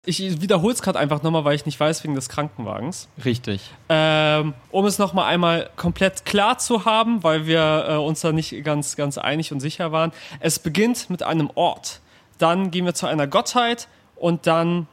Ich 0.07 0.41
wiederhole 0.41 0.73
es 0.73 0.81
gerade 0.81 0.97
einfach 0.97 1.21
nochmal, 1.21 1.43
weil 1.43 1.55
ich 1.55 1.65
nicht 1.65 1.77
weiß 1.77 2.01
wegen 2.05 2.15
des 2.15 2.29
Krankenwagens. 2.29 3.09
Richtig. 3.25 3.61
Ähm, 3.89 4.53
um 4.71 4.85
es 4.85 4.99
nochmal 4.99 5.25
einmal 5.25 5.69
komplett 5.75 6.23
klar 6.23 6.57
zu 6.59 6.85
haben, 6.85 7.25
weil 7.25 7.45
wir 7.45 7.85
äh, 7.89 7.95
uns 7.97 8.21
da 8.21 8.31
nicht 8.31 8.63
ganz, 8.63 8.95
ganz 8.95 9.17
einig 9.17 9.51
und 9.51 9.59
sicher 9.59 9.91
waren. 9.91 10.13
Es 10.39 10.59
beginnt 10.59 11.09
mit 11.09 11.23
einem 11.23 11.51
Ort. 11.55 11.99
Dann 12.37 12.71
gehen 12.71 12.85
wir 12.85 12.93
zu 12.93 13.05
einer 13.05 13.27
Gottheit 13.27 13.89
und 14.15 14.47
dann 14.47 14.87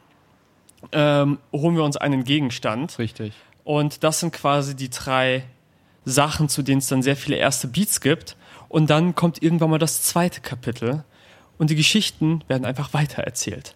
ähm, 0.91 1.39
holen 1.53 1.77
wir 1.77 1.85
uns 1.85 1.95
einen 1.95 2.25
Gegenstand. 2.25 2.99
Richtig. 2.99 3.31
Und 3.63 4.03
das 4.03 4.19
sind 4.19 4.33
quasi 4.33 4.75
die 4.75 4.89
drei 4.89 5.45
Sachen, 6.03 6.49
zu 6.49 6.61
denen 6.61 6.79
es 6.79 6.87
dann 6.87 7.01
sehr 7.01 7.15
viele 7.15 7.37
erste 7.37 7.69
Beats 7.69 8.01
gibt. 8.01 8.35
Und 8.67 8.89
dann 8.89 9.15
kommt 9.15 9.41
irgendwann 9.41 9.69
mal 9.69 9.79
das 9.79 10.01
zweite 10.01 10.41
Kapitel. 10.41 11.05
Und 11.57 11.69
die 11.69 11.75
Geschichten 11.77 12.43
werden 12.49 12.65
einfach 12.65 12.93
weitererzählt. 12.93 13.75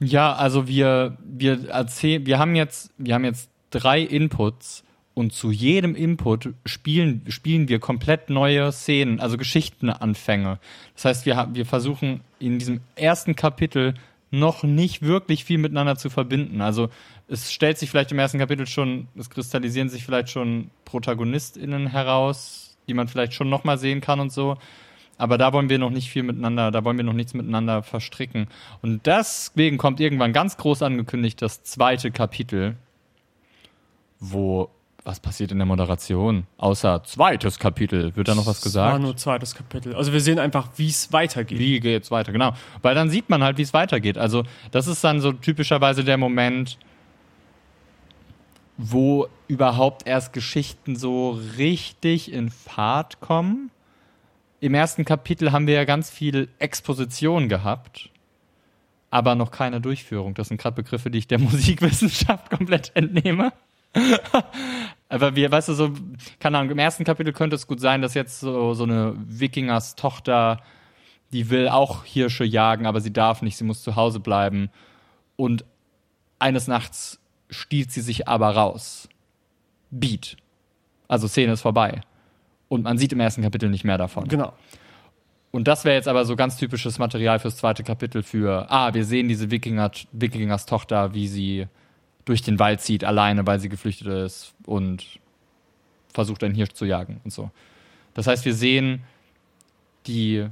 Ja, 0.00 0.32
also 0.34 0.68
wir, 0.68 1.18
wir 1.24 1.68
erzählen, 1.70 2.24
wir 2.26 2.38
haben 2.38 2.54
jetzt, 2.54 2.92
wir 2.98 3.14
haben 3.14 3.24
jetzt 3.24 3.50
drei 3.70 4.00
Inputs 4.00 4.84
und 5.14 5.32
zu 5.32 5.50
jedem 5.50 5.96
Input 5.96 6.50
spielen, 6.64 7.24
spielen 7.28 7.68
wir 7.68 7.80
komplett 7.80 8.30
neue 8.30 8.70
Szenen, 8.70 9.18
also 9.18 9.36
Geschichtenanfänge. 9.36 10.60
Das 10.94 11.04
heißt, 11.04 11.26
wir, 11.26 11.48
wir 11.52 11.66
versuchen 11.66 12.20
in 12.38 12.60
diesem 12.60 12.80
ersten 12.94 13.34
Kapitel 13.34 13.94
noch 14.30 14.62
nicht 14.62 15.02
wirklich 15.02 15.44
viel 15.44 15.58
miteinander 15.58 15.96
zu 15.96 16.10
verbinden. 16.10 16.60
Also 16.60 16.90
es 17.26 17.52
stellt 17.52 17.78
sich 17.78 17.90
vielleicht 17.90 18.12
im 18.12 18.18
ersten 18.18 18.38
Kapitel 18.38 18.66
schon, 18.66 19.08
es 19.16 19.30
kristallisieren 19.30 19.88
sich 19.88 20.04
vielleicht 20.04 20.30
schon 20.30 20.70
ProtagonistInnen 20.84 21.88
heraus, 21.88 22.76
die 22.86 22.94
man 22.94 23.08
vielleicht 23.08 23.34
schon 23.34 23.48
nochmal 23.48 23.78
sehen 23.78 24.00
kann 24.00 24.20
und 24.20 24.32
so. 24.32 24.56
Aber 25.18 25.36
da 25.36 25.52
wollen 25.52 25.68
wir 25.68 25.78
noch 25.78 25.90
nicht 25.90 26.08
viel 26.10 26.22
miteinander, 26.22 26.70
da 26.70 26.84
wollen 26.84 26.96
wir 26.96 27.04
noch 27.04 27.12
nichts 27.12 27.34
miteinander 27.34 27.82
verstricken. 27.82 28.46
Und 28.82 29.06
deswegen 29.06 29.76
kommt 29.76 30.00
irgendwann 30.00 30.32
ganz 30.32 30.56
groß 30.56 30.82
angekündigt 30.82 31.42
das 31.42 31.64
zweite 31.64 32.10
Kapitel, 32.10 32.76
wo 34.20 34.70
was 35.08 35.20
passiert 35.20 35.52
in 35.52 35.58
der 35.58 35.64
Moderation? 35.64 36.46
Außer 36.58 37.02
zweites 37.02 37.58
Kapitel. 37.58 38.14
Wird 38.14 38.28
da 38.28 38.34
noch 38.34 38.44
was 38.44 38.60
Das 38.60 38.74
war 38.74 38.90
gesagt? 38.90 39.02
nur 39.02 39.16
zweites 39.16 39.54
Kapitel. 39.54 39.94
Also 39.94 40.12
wir 40.12 40.20
sehen 40.20 40.38
einfach, 40.38 40.68
wie 40.76 40.88
es 40.88 41.10
weitergeht. 41.14 41.58
Wie 41.58 41.80
geht's 41.80 42.10
weiter? 42.10 42.30
Genau. 42.30 42.52
Weil 42.82 42.94
dann 42.94 43.08
sieht 43.08 43.30
man 43.30 43.42
halt, 43.42 43.56
wie 43.56 43.62
es 43.62 43.72
weitergeht. 43.72 44.18
Also, 44.18 44.44
das 44.70 44.86
ist 44.86 45.02
dann 45.02 45.22
so 45.22 45.32
typischerweise 45.32 46.04
der 46.04 46.18
Moment, 46.18 46.76
wo 48.76 49.28
überhaupt 49.46 50.06
erst 50.06 50.34
Geschichten 50.34 50.94
so 50.94 51.40
richtig 51.56 52.30
in 52.30 52.50
Fahrt 52.50 53.20
kommen. 53.20 53.70
Im 54.60 54.74
ersten 54.74 55.04
Kapitel 55.04 55.52
haben 55.52 55.66
wir 55.66 55.74
ja 55.74 55.84
ganz 55.84 56.10
viel 56.10 56.48
Exposition 56.58 57.48
gehabt, 57.48 58.10
aber 59.10 59.34
noch 59.34 59.50
keine 59.50 59.80
Durchführung. 59.80 60.34
Das 60.34 60.48
sind 60.48 60.60
gerade 60.60 60.74
Begriffe, 60.74 61.10
die 61.10 61.18
ich 61.18 61.28
der 61.28 61.38
Musikwissenschaft 61.38 62.50
komplett 62.50 62.90
entnehme. 62.94 63.52
Aber 65.08 65.34
wir, 65.34 65.50
weißt 65.50 65.70
du, 65.70 65.72
so, 65.72 65.92
keine 66.38 66.58
Ahnung, 66.58 66.72
im 66.72 66.78
ersten 66.78 67.04
Kapitel 67.04 67.32
könnte 67.32 67.56
es 67.56 67.66
gut 67.66 67.80
sein, 67.80 68.02
dass 68.02 68.12
jetzt 68.12 68.40
so, 68.40 68.74
so 68.74 68.84
eine 68.84 69.14
Wikingers 69.16 69.94
Tochter, 69.94 70.60
die 71.32 71.48
will 71.48 71.68
auch 71.68 72.04
Hirsche 72.04 72.44
jagen, 72.44 72.86
aber 72.86 73.00
sie 73.00 73.12
darf 73.12 73.40
nicht, 73.40 73.56
sie 73.56 73.64
muss 73.64 73.82
zu 73.82 73.96
Hause 73.96 74.20
bleiben. 74.20 74.68
Und 75.36 75.64
eines 76.38 76.66
Nachts 76.66 77.18
stiehlt 77.48 77.90
sie 77.90 78.02
sich 78.02 78.28
aber 78.28 78.50
raus. 78.50 79.08
Beat. 79.90 80.36
Also 81.08 81.26
Szene 81.26 81.52
ist 81.52 81.62
vorbei. 81.62 82.02
Und 82.68 82.82
man 82.84 82.98
sieht 82.98 83.12
im 83.12 83.20
ersten 83.20 83.42
Kapitel 83.42 83.70
nicht 83.70 83.84
mehr 83.84 83.98
davon. 83.98 84.28
Genau. 84.28 84.52
Und 85.50 85.66
das 85.66 85.84
wäre 85.84 85.96
jetzt 85.96 86.08
aber 86.08 86.24
so 86.26 86.36
ganz 86.36 86.56
typisches 86.58 86.98
Material 86.98 87.38
fürs 87.38 87.56
zweite 87.56 87.82
Kapitel 87.82 88.22
für, 88.22 88.66
ah, 88.70 88.92
wir 88.92 89.04
sehen 89.04 89.28
diese 89.28 89.50
Wikinger, 89.50 89.90
Wikingers 90.12 90.66
Tochter, 90.66 91.14
wie 91.14 91.26
sie 91.26 91.66
durch 92.26 92.42
den 92.42 92.58
Wald 92.58 92.82
zieht, 92.82 93.04
alleine, 93.04 93.46
weil 93.46 93.58
sie 93.58 93.70
geflüchtet 93.70 94.06
ist 94.08 94.52
und 94.66 95.06
versucht, 96.12 96.44
einen 96.44 96.54
Hirsch 96.54 96.72
zu 96.74 96.84
jagen 96.84 97.20
und 97.24 97.32
so. 97.32 97.50
Das 98.12 98.26
heißt, 98.26 98.44
wir 98.44 98.52
sehen 98.54 99.02
die 100.06 100.46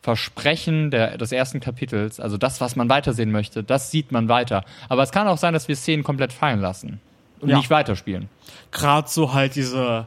Versprechen 0.00 0.90
der, 0.90 1.16
des 1.18 1.32
ersten 1.32 1.60
Kapitels, 1.60 2.20
also 2.20 2.36
das, 2.36 2.60
was 2.60 2.76
man 2.76 2.88
weitersehen 2.88 3.30
möchte, 3.30 3.62
das 3.62 3.90
sieht 3.90 4.12
man 4.12 4.28
weiter. 4.28 4.64
Aber 4.88 5.02
es 5.02 5.12
kann 5.12 5.28
auch 5.28 5.38
sein, 5.38 5.54
dass 5.54 5.66
wir 5.68 5.76
Szenen 5.76 6.02
komplett 6.04 6.32
fallen 6.32 6.60
lassen 6.60 7.00
und 7.40 7.48
Ja. 7.50 7.56
nicht 7.56 7.70
weiterspielen. 7.70 8.28
Gerade 8.70 9.08
so 9.08 9.32
halt 9.32 9.56
diese 9.56 10.06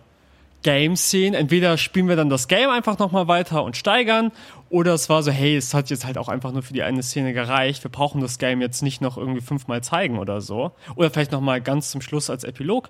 Game-Szenen. 0.68 1.34
Entweder 1.34 1.78
spielen 1.78 2.10
wir 2.10 2.18
dann 2.18 2.28
das 2.28 2.50
Game 2.50 2.70
einfach 2.70 3.00
nochmal 3.00 3.30
weiter 3.30 3.64
und 3.64 3.78
steigern, 3.78 4.34
oder 4.70 4.94
es 4.94 5.08
war 5.08 5.24
so, 5.24 5.32
hey, 5.32 5.56
es 5.56 5.74
hat 5.74 5.90
jetzt 5.90 6.06
halt 6.06 6.18
auch 6.18 6.28
einfach 6.28 6.52
nur 6.52 6.62
für 6.62 6.74
die 6.74 6.84
eine 6.84 7.02
Szene 7.04 7.32
gereicht. 7.32 7.86
Wir 7.86 7.90
brauchen 7.90 8.20
das 8.20 8.38
Game 8.38 8.60
jetzt 8.60 8.84
nicht 8.84 9.00
noch 9.00 9.18
irgendwie 9.18 9.40
fünfmal 9.40 9.82
zeigen 9.82 10.20
oder 10.20 10.42
so. 10.42 10.74
Oder 10.96 11.10
vielleicht 11.10 11.32
nochmal 11.32 11.62
ganz 11.62 11.90
zum 11.92 12.02
Schluss 12.02 12.30
als 12.30 12.44
Epilog. 12.44 12.90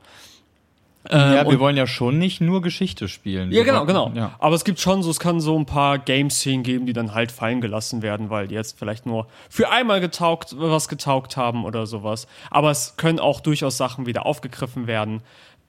ja, 1.12 1.48
wir 1.48 1.60
wollen 1.60 1.78
ja 1.78 1.86
schon 1.86 2.18
nicht 2.18 2.42
nur 2.42 2.64
Geschichte 2.64 3.08
spielen. 3.08 3.52
Ja, 3.52 3.64
genau, 3.64 3.86
genau. 3.86 4.12
Ja. 4.16 4.32
Aber 4.40 4.56
es 4.56 4.66
gibt 4.66 4.80
schon 4.80 5.04
so, 5.04 5.12
es 5.12 5.20
kann 5.20 5.40
so 5.40 5.56
ein 5.56 5.68
paar 5.68 6.00
Game-Szenen 6.00 6.64
geben, 6.64 6.88
die 6.88 6.94
dann 6.94 7.14
halt 7.14 7.32
fallen 7.32 7.62
gelassen 7.62 8.02
werden, 8.02 8.32
weil 8.32 8.48
die 8.48 8.56
jetzt 8.56 8.80
vielleicht 8.80 9.06
nur 9.06 9.28
für 9.48 9.70
einmal 9.70 10.02
getaugt, 10.02 10.56
was 10.58 10.90
getaugt 10.90 11.38
haben 11.38 11.64
oder 11.64 11.86
sowas. 11.86 12.26
Aber 12.50 12.72
es 12.72 12.98
können 12.98 13.20
auch 13.20 13.40
durchaus 13.40 13.78
Sachen 13.78 14.08
wieder 14.08 14.26
aufgegriffen 14.26 14.88
werden. 14.88 15.22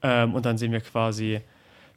Ähm, 0.02 0.34
und 0.34 0.46
dann 0.46 0.56
sehen 0.56 0.72
wir 0.72 0.80
quasi, 0.80 1.42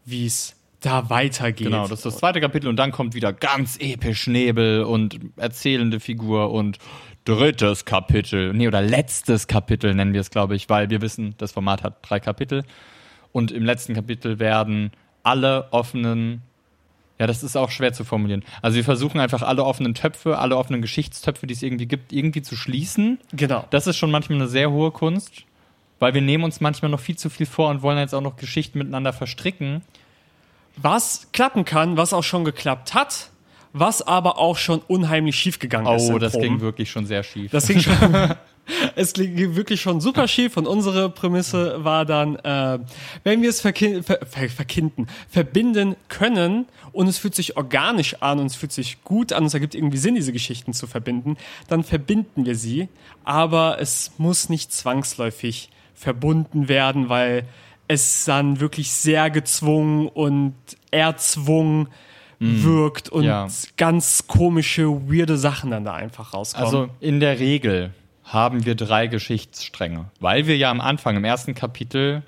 wie 0.06 0.26
es 0.26 0.56
da 0.82 1.10
weitergeht. 1.10 1.68
Genau, 1.68 1.84
das 1.84 2.00
ist 2.00 2.06
das 2.06 2.18
zweite 2.18 2.42
Kapitel 2.42 2.68
und 2.68 2.76
dann 2.78 2.92
kommt 2.92 3.14
wieder 3.14 3.34
ganz 3.34 3.78
episch 3.80 4.28
Nebel 4.28 4.84
und 4.84 5.20
erzählende 5.38 6.00
Figur 6.00 6.52
und 6.52 6.80
drittes 7.24 7.86
Kapitel, 7.86 8.54
nee, 8.54 8.68
oder 8.68 8.82
letztes 8.82 9.48
Kapitel 9.48 9.94
nennen 9.94 10.14
wir 10.14 10.22
es, 10.22 10.32
glaube 10.32 10.56
ich, 10.56 10.70
weil 10.70 10.90
wir 10.90 11.02
wissen, 11.02 11.36
das 11.38 11.52
Format 11.52 11.84
hat 11.84 11.98
drei 12.02 12.20
Kapitel 12.20 12.64
und 13.32 13.52
im 13.52 13.64
letzten 13.64 13.94
Kapitel 13.94 14.40
werden 14.40 14.92
alle 15.22 15.72
offenen, 15.72 16.42
ja, 17.20 17.28
das 17.28 17.44
ist 17.44 17.56
auch 17.56 17.70
schwer 17.70 17.94
zu 17.94 18.04
formulieren. 18.04 18.44
Also 18.64 18.78
wir 18.78 18.84
versuchen 18.84 19.20
einfach 19.20 19.44
alle 19.44 19.64
offenen 19.64 19.94
Töpfe, 19.94 20.40
alle 20.40 20.58
offenen 20.58 20.82
Geschichtstöpfe, 20.82 21.46
die 21.46 21.54
es 21.54 21.62
irgendwie 21.62 21.86
gibt, 21.86 22.12
irgendwie 22.12 22.42
zu 22.42 22.56
schließen. 22.56 23.20
Genau. 23.34 23.68
Das 23.70 23.86
ist 23.86 23.98
schon 23.98 24.10
manchmal 24.10 24.40
eine 24.40 24.48
sehr 24.48 24.72
hohe 24.72 24.90
Kunst, 24.90 25.46
weil 26.02 26.16
wir 26.16 26.22
nehmen 26.22 26.44
uns 26.44 26.60
manchmal 26.62 26.90
noch 26.90 27.00
viel 27.00 27.16
zu 27.16 27.30
viel 27.30 27.46
vor 27.46 27.70
und 27.70 27.84
wollen 27.84 28.00
jetzt 28.00 28.16
auch 28.16 28.22
noch 28.22 28.36
Geschichten 28.36 28.80
miteinander 28.80 29.14
verstricken. 29.14 29.84
Was 30.76 31.28
klappen 31.32 31.64
kann, 31.64 31.96
was 31.96 32.12
auch 32.12 32.24
schon 32.24 32.44
geklappt 32.44 32.96
hat, 32.96 33.30
was 33.72 34.02
aber 34.02 34.40
auch 34.40 34.58
schon 34.58 34.80
unheimlich 34.80 35.36
schief 35.36 35.60
gegangen 35.60 35.96
ist. 35.96 36.10
Oh, 36.10 36.18
das 36.18 36.34
Proben. 36.34 36.44
ging 36.44 36.62
wirklich 36.62 36.90
schon 36.90 37.06
sehr 37.06 37.22
schief. 37.22 37.52
Das 37.52 37.68
ging 37.68 37.80
schon. 37.80 37.96
es 38.96 39.14
ging 39.14 39.56
wirklich 39.56 39.82
schon 39.82 40.02
super 40.02 40.28
schief 40.28 40.58
und 40.58 40.68
unsere 40.68 41.10
Prämisse 41.10 41.84
war 41.84 42.06
dann, 42.06 42.36
äh, 42.38 42.80
wenn 43.24 43.44
wir 43.44 43.50
es 43.50 43.62
verkin 43.62 44.04
ver 44.04 44.20
ver 44.26 44.50
verkinden, 44.50 45.08
verbinden 45.30 45.96
können 46.08 46.66
und 46.92 47.08
es 47.08 47.18
fühlt 47.18 47.36
sich 47.36 47.58
organisch 47.58 48.22
an 48.22 48.40
und 48.40 48.48
es 48.48 48.56
fühlt 48.56 48.72
sich 48.72 49.04
gut 49.04 49.34
an, 49.34 49.46
es 49.46 49.54
ergibt 49.54 49.76
irgendwie 49.76 49.98
Sinn, 49.98 50.16
diese 50.16 50.34
Geschichten 50.34 50.74
zu 50.74 50.88
verbinden, 50.88 51.38
dann 51.68 51.84
verbinden 51.84 52.46
wir 52.46 52.56
sie, 52.56 52.88
aber 53.24 53.80
es 53.80 54.12
muss 54.18 54.50
nicht 54.50 54.72
zwangsläufig 54.72 55.70
verbunden 55.94 56.68
werden, 56.70 57.10
weil 57.10 57.44
es 57.88 58.26
dann 58.26 58.60
wirklich 58.60 58.92
sehr 58.92 59.30
gezwungen 59.30 60.08
und 60.08 60.56
erzwungen 60.92 61.90
wirkt 62.40 63.10
und 63.10 63.24
Ja. 63.26 63.48
ganz 63.78 64.26
komische, 64.28 64.86
weirde 65.12 65.38
Sachen 65.38 65.70
dann 65.72 65.86
da 65.86 65.94
einfach 65.94 66.34
rauskommen. 66.34 66.66
Also 66.66 66.90
in 67.00 67.20
der 67.20 67.40
Regel 67.40 67.94
haben 68.24 68.66
wir 68.66 68.74
drei 68.76 69.08
Geschichtsstränge, 69.08 70.06
weil 70.20 70.48
wir 70.48 70.58
ja 70.58 70.72
am 70.72 70.82
Anfang 70.82 71.18
im 71.18 71.24
ersten 71.24 71.54
Kapitel 71.54 72.24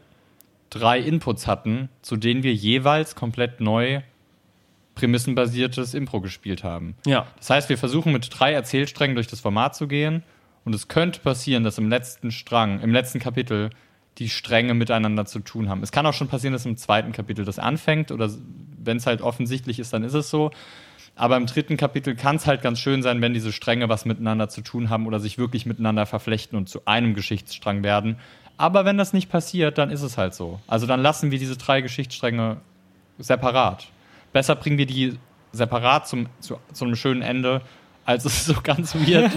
drei 0.70 1.00
Inputs 1.00 1.48
hatten, 1.48 1.90
zu 2.02 2.16
denen 2.18 2.44
wir 2.44 2.54
jeweils 2.54 3.16
komplett 3.16 3.60
neu 3.62 4.02
prämissenbasiertes 4.96 5.94
Impro 5.94 6.22
gespielt 6.22 6.64
haben. 6.64 6.96
Ja. 7.06 7.26
Das 7.38 7.50
heißt, 7.50 7.70
wir 7.70 7.78
versuchen 7.78 8.12
mit 8.14 8.30
drei 8.32 8.54
Erzählsträngen 8.54 9.16
durch 9.16 9.28
das 9.28 9.40
Format 9.40 9.76
zu 9.76 9.88
gehen 9.88 10.24
und 10.66 10.74
es 10.74 10.88
könnte 10.88 11.20
passieren, 11.20 11.64
dass 11.64 11.78
im 11.78 11.90
letzten 11.90 12.32
Strang, 12.32 12.80
im 12.82 12.92
letzten 12.92 13.20
Kapitel 13.20 13.70
die 14.18 14.30
Stränge 14.30 14.74
miteinander 14.74 15.26
zu 15.26 15.40
tun 15.40 15.70
haben. 15.70 15.82
Es 15.82 15.92
kann 15.92 16.06
auch 16.06 16.14
schon 16.14 16.28
passieren, 16.28 16.54
dass 16.54 16.66
im 16.66 16.78
zweiten 16.78 17.12
Kapitel 17.12 17.46
das 17.46 17.60
anfängt 17.60 18.12
oder 18.12 18.30
wenn 18.78 18.98
es 18.98 19.06
halt 19.06 19.22
offensichtlich 19.22 19.80
ist, 19.80 19.92
dann 19.94 20.04
ist 20.04 20.14
es 20.14 20.30
so. 20.30 20.52
Aber 21.16 21.38
im 21.38 21.46
dritten 21.46 21.78
Kapitel 21.78 22.16
kann 22.16 22.38
es 22.38 22.48
halt 22.48 22.62
ganz 22.62 22.80
schön 22.80 23.04
sein, 23.04 23.22
wenn 23.22 23.34
diese 23.34 23.52
Stränge 23.52 23.88
was 23.90 24.06
miteinander 24.06 24.50
zu 24.50 24.62
tun 24.62 24.90
haben 24.90 25.06
oder 25.06 25.20
sich 25.20 25.38
wirklich 25.38 25.66
miteinander 25.66 26.06
verflechten 26.06 26.58
und 26.58 26.70
zu 26.70 26.86
einem 26.86 27.14
Geschichtsstrang 27.14 27.84
werden. 27.84 28.18
Aber 28.58 28.86
wenn 28.86 28.98
das 28.98 29.14
nicht 29.14 29.30
passiert, 29.30 29.78
dann 29.78 29.90
ist 29.90 30.02
es 30.02 30.18
halt 30.18 30.34
so. 30.34 30.60
Also 30.68 30.88
dann 30.88 31.02
lassen 31.02 31.32
wir 31.32 31.40
diese 31.40 31.58
drei 31.58 31.82
Geschichtsstränge 31.82 32.58
separat. 33.20 33.88
Besser 34.32 34.56
bringen 34.56 34.78
wir 34.78 34.86
die 34.86 35.18
separat 35.52 36.08
zum, 36.08 36.28
zu, 36.40 36.58
zu 36.72 36.86
einem 36.86 36.96
schönen 36.96 37.22
Ende, 37.22 37.62
als 38.06 38.26
es 38.26 38.46
so 38.48 38.54
ganz 38.62 38.94
weird, 38.96 39.32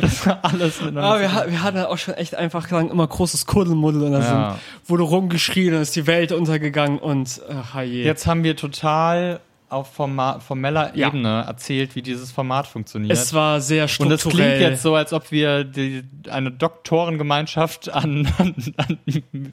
dass 0.00 0.26
alles 0.42 0.80
miteinander 0.80 1.02
Aber 1.02 1.20
wir, 1.20 1.44
wir 1.50 1.62
hatten 1.62 1.78
auch 1.78 1.98
schon 1.98 2.14
echt 2.14 2.34
einfach 2.34 2.70
lang 2.70 2.90
immer 2.90 3.06
großes 3.06 3.46
Kuddelmuddel 3.46 4.02
und 4.02 4.12
da 4.12 4.20
Ja. 4.20 4.58
wurde 4.86 5.02
rumgeschrien 5.02 5.74
und 5.74 5.82
ist 5.82 5.96
die 5.96 6.06
Welt 6.06 6.32
untergegangen 6.32 6.98
und 6.98 7.40
ach 7.50 7.82
je. 7.82 8.04
Jetzt 8.04 8.26
haben 8.26 8.44
wir 8.44 8.56
total 8.56 9.40
auf 9.68 9.90
forma 9.94 10.38
formeller 10.38 10.94
Ja. 10.94 11.08
Ebene 11.08 11.44
erzählt, 11.46 11.96
wie 11.96 12.02
dieses 12.02 12.30
Format 12.30 12.66
funktioniert. 12.66 13.10
es 13.10 13.32
war 13.32 13.58
sehr 13.62 13.84
und 13.84 13.88
strukturell. 13.88 14.16
es 14.16 14.28
klingt 14.28 14.60
jetzt 14.60 14.82
so, 14.82 14.94
als 14.94 15.14
ob 15.14 15.32
wir 15.32 15.64
die, 15.64 16.04
eine 16.30 16.50
Doktorengemeinschaft 16.50 17.90
an, 17.90 18.28
an, 18.38 18.54
an 18.76 18.98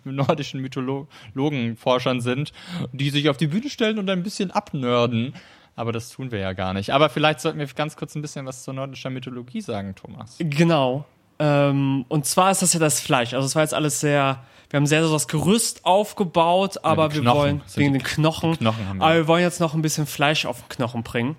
nordischen 0.03 0.59
Mythologenforschern 0.59 2.21
sind, 2.21 2.51
die 2.91 3.09
sich 3.09 3.29
auf 3.29 3.37
die 3.37 3.47
Bühne 3.47 3.69
stellen 3.69 3.97
und 3.97 4.09
ein 4.09 4.23
bisschen 4.23 4.51
abnörden. 4.51 5.33
Aber 5.75 5.91
das 5.91 6.09
tun 6.09 6.31
wir 6.31 6.39
ja 6.39 6.53
gar 6.53 6.73
nicht. 6.73 6.91
Aber 6.91 7.09
vielleicht 7.09 7.39
sollten 7.39 7.59
wir 7.59 7.67
ganz 7.67 7.95
kurz 7.95 8.15
ein 8.15 8.21
bisschen 8.21 8.45
was 8.45 8.63
zur 8.63 8.73
nordischen 8.73 9.13
Mythologie 9.13 9.61
sagen, 9.61 9.95
Thomas. 9.95 10.35
Genau. 10.39 11.05
Ähm, 11.39 12.05
und 12.09 12.25
zwar 12.25 12.51
ist 12.51 12.61
das 12.61 12.73
ja 12.73 12.79
das 12.79 12.99
Fleisch. 12.99 13.33
Also 13.33 13.45
es 13.45 13.55
war 13.55 13.61
jetzt 13.61 13.73
alles 13.73 14.01
sehr, 14.01 14.43
wir 14.69 14.77
haben 14.77 14.85
sehr 14.85 15.03
so 15.05 15.13
das 15.13 15.27
Gerüst 15.29 15.85
aufgebaut, 15.85 16.83
aber 16.83 17.07
die 17.07 17.15
wir 17.15 17.21
Knochen. 17.21 17.37
wollen 17.39 17.61
wegen 17.75 17.93
den 17.93 18.03
Knochen, 18.03 18.57
Knochen 18.57 18.87
haben 18.87 18.97
wir. 18.99 19.05
aber 19.05 19.15
wir 19.15 19.27
wollen 19.27 19.43
jetzt 19.43 19.61
noch 19.61 19.73
ein 19.73 19.81
bisschen 19.81 20.05
Fleisch 20.05 20.45
auf 20.45 20.59
den 20.59 20.69
Knochen 20.69 21.03
bringen 21.03 21.37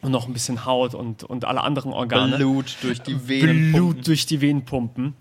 und 0.00 0.12
noch 0.12 0.28
ein 0.28 0.32
bisschen 0.32 0.64
Haut 0.64 0.94
und, 0.94 1.24
und 1.24 1.44
alle 1.44 1.62
anderen 1.62 1.92
Organe. 1.92 2.36
Blut 2.36 2.76
durch 2.82 3.00
die 3.02 3.28
Venen. 3.28 3.72
Blut 3.72 4.06
durch 4.06 4.26
die 4.26 4.40
Venen 4.40 4.64
pumpen. 4.64 5.14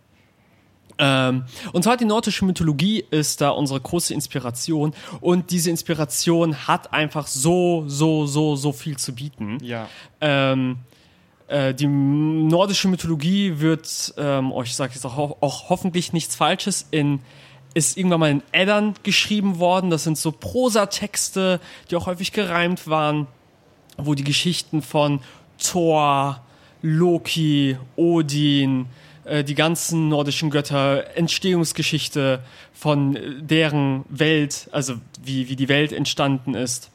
Ähm, 0.97 1.45
und 1.73 1.83
zwar 1.83 1.97
die 1.97 2.05
nordische 2.05 2.45
Mythologie 2.45 3.03
ist 3.11 3.41
da 3.41 3.49
unsere 3.49 3.79
große 3.79 4.13
Inspiration 4.13 4.93
und 5.19 5.51
diese 5.51 5.69
Inspiration 5.69 6.67
hat 6.67 6.93
einfach 6.93 7.27
so, 7.27 7.85
so, 7.87 8.25
so, 8.25 8.55
so 8.55 8.71
viel 8.71 8.97
zu 8.97 9.13
bieten. 9.13 9.57
Ja. 9.61 9.87
Ähm, 10.19 10.77
äh, 11.47 11.73
die 11.73 11.87
nordische 11.87 12.87
Mythologie 12.87 13.59
wird, 13.59 14.13
ähm, 14.17 14.51
oh, 14.51 14.63
ich 14.63 14.75
sage 14.75 14.93
jetzt 14.93 15.05
auch, 15.05 15.17
ho- 15.17 15.37
auch 15.41 15.69
hoffentlich 15.69 16.13
nichts 16.13 16.35
Falsches, 16.35 16.87
in, 16.91 17.19
ist 17.73 17.97
irgendwann 17.97 18.19
mal 18.19 18.31
in 18.31 18.43
Eddern 18.51 18.93
geschrieben 19.03 19.59
worden. 19.59 19.89
Das 19.89 20.03
sind 20.03 20.17
so 20.17 20.31
Prosatexte, 20.31 21.59
die 21.89 21.95
auch 21.95 22.05
häufig 22.05 22.31
gereimt 22.31 22.87
waren, 22.87 23.27
wo 23.97 24.13
die 24.13 24.23
Geschichten 24.23 24.81
von 24.81 25.19
Thor, 25.57 26.41
Loki, 26.81 27.77
Odin, 27.95 28.87
äh, 29.25 29.43
die 29.43 29.55
ganzen 29.55 30.09
nordischen 30.09 30.49
Götter, 30.49 31.15
Entstehungsgeschichte 31.15 32.41
von 32.73 33.15
äh, 33.15 33.41
deren 33.41 34.03
Welt, 34.09 34.69
also 34.71 34.95
wie, 35.23 35.49
wie 35.49 35.55
die 35.55 35.69
Welt 35.69 35.91
entstanden 35.91 36.55
ist 36.55 36.89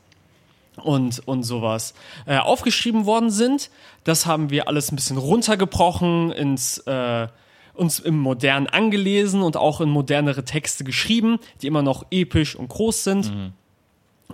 und, 0.76 1.26
und 1.26 1.42
sowas 1.42 1.94
äh, 2.26 2.38
aufgeschrieben 2.38 3.06
worden 3.06 3.30
sind. 3.30 3.70
Das 4.04 4.26
haben 4.26 4.50
wir 4.50 4.68
alles 4.68 4.92
ein 4.92 4.96
bisschen 4.96 5.18
runtergebrochen, 5.18 6.32
ins, 6.32 6.78
äh, 6.78 7.28
uns 7.74 7.98
im 7.98 8.18
Modernen 8.18 8.66
angelesen 8.66 9.42
und 9.42 9.56
auch 9.56 9.80
in 9.80 9.88
modernere 9.88 10.44
Texte 10.44 10.84
geschrieben, 10.84 11.38
die 11.62 11.66
immer 11.66 11.82
noch 11.82 12.06
episch 12.10 12.56
und 12.56 12.68
groß 12.68 13.04
sind. 13.04 13.32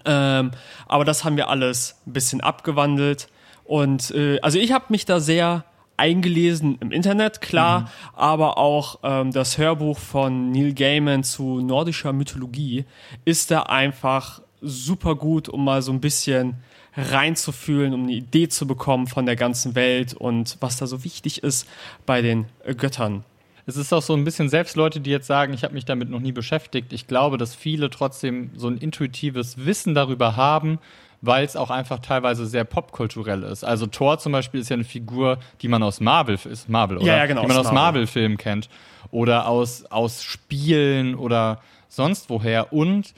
Ähm, 0.04 0.50
aber 0.86 1.04
das 1.04 1.24
haben 1.24 1.36
wir 1.36 1.48
alles 1.48 1.96
ein 2.06 2.12
bisschen 2.12 2.40
abgewandelt. 2.40 3.28
Und 3.64 4.10
äh, 4.12 4.40
also 4.40 4.58
ich 4.58 4.72
habe 4.72 4.86
mich 4.88 5.04
da 5.04 5.20
sehr 5.20 5.64
eingelesen 5.96 6.78
im 6.80 6.90
Internet, 6.90 7.40
klar, 7.40 7.90
aber 8.14 8.58
auch 8.58 8.98
ähm, 9.02 9.32
das 9.32 9.58
Hörbuch 9.58 9.98
von 9.98 10.50
Neil 10.50 10.74
Gaiman 10.74 11.24
zu 11.24 11.60
nordischer 11.60 12.12
Mythologie 12.12 12.84
ist 13.24 13.50
da 13.50 13.62
einfach 13.64 14.42
super 14.60 15.14
gut, 15.14 15.48
um 15.48 15.64
mal 15.64 15.82
so 15.82 15.92
ein 15.92 16.00
bisschen 16.00 16.56
reinzufühlen, 16.96 17.94
um 17.94 18.02
eine 18.02 18.12
Idee 18.12 18.48
zu 18.48 18.66
bekommen 18.66 19.06
von 19.06 19.26
der 19.26 19.36
ganzen 19.36 19.74
Welt 19.74 20.14
und 20.14 20.56
was 20.60 20.76
da 20.76 20.86
so 20.86 21.04
wichtig 21.04 21.42
ist 21.42 21.66
bei 22.06 22.22
den 22.22 22.46
Göttern. 22.76 23.24
Es 23.64 23.76
ist 23.76 23.92
auch 23.92 24.02
so 24.02 24.14
ein 24.14 24.24
bisschen, 24.24 24.48
selbst 24.48 24.76
Leute, 24.76 25.00
die 25.00 25.10
jetzt 25.10 25.26
sagen, 25.26 25.54
ich 25.54 25.62
habe 25.62 25.74
mich 25.74 25.84
damit 25.84 26.10
noch 26.10 26.20
nie 26.20 26.32
beschäftigt, 26.32 26.92
ich 26.92 27.06
glaube, 27.06 27.38
dass 27.38 27.54
viele 27.54 27.90
trotzdem 27.90 28.50
so 28.56 28.68
ein 28.68 28.76
intuitives 28.76 29.64
Wissen 29.64 29.94
darüber 29.94 30.36
haben, 30.36 30.78
weil 31.22 31.44
es 31.44 31.56
auch 31.56 31.70
einfach 31.70 32.00
teilweise 32.00 32.46
sehr 32.46 32.64
popkulturell 32.64 33.44
ist. 33.44 33.64
Also 33.64 33.86
Thor 33.86 34.18
zum 34.18 34.32
Beispiel 34.32 34.60
ist 34.60 34.68
ja 34.68 34.74
eine 34.74 34.84
Figur, 34.84 35.38
die 35.62 35.68
man 35.68 35.82
aus 35.82 36.00
Marvel, 36.00 36.34
ist 36.44 36.68
Marvel, 36.68 36.98
oder? 36.98 37.06
Ja, 37.06 37.16
ja, 37.16 37.26
genau, 37.26 37.42
Die 37.42 37.46
man 37.46 37.56
aus 37.56 37.66
aus 37.66 37.72
Marvel. 37.72 38.02
Marvel-Filmen 38.02 38.36
kennt. 38.36 38.68
Oder 39.10 39.46
aus, 39.46 39.84
aus 39.86 40.22
Spielen 40.22 41.14
oder 41.14 41.60
sonst 41.88 42.28
woher. 42.28 42.72
Und 42.72 43.14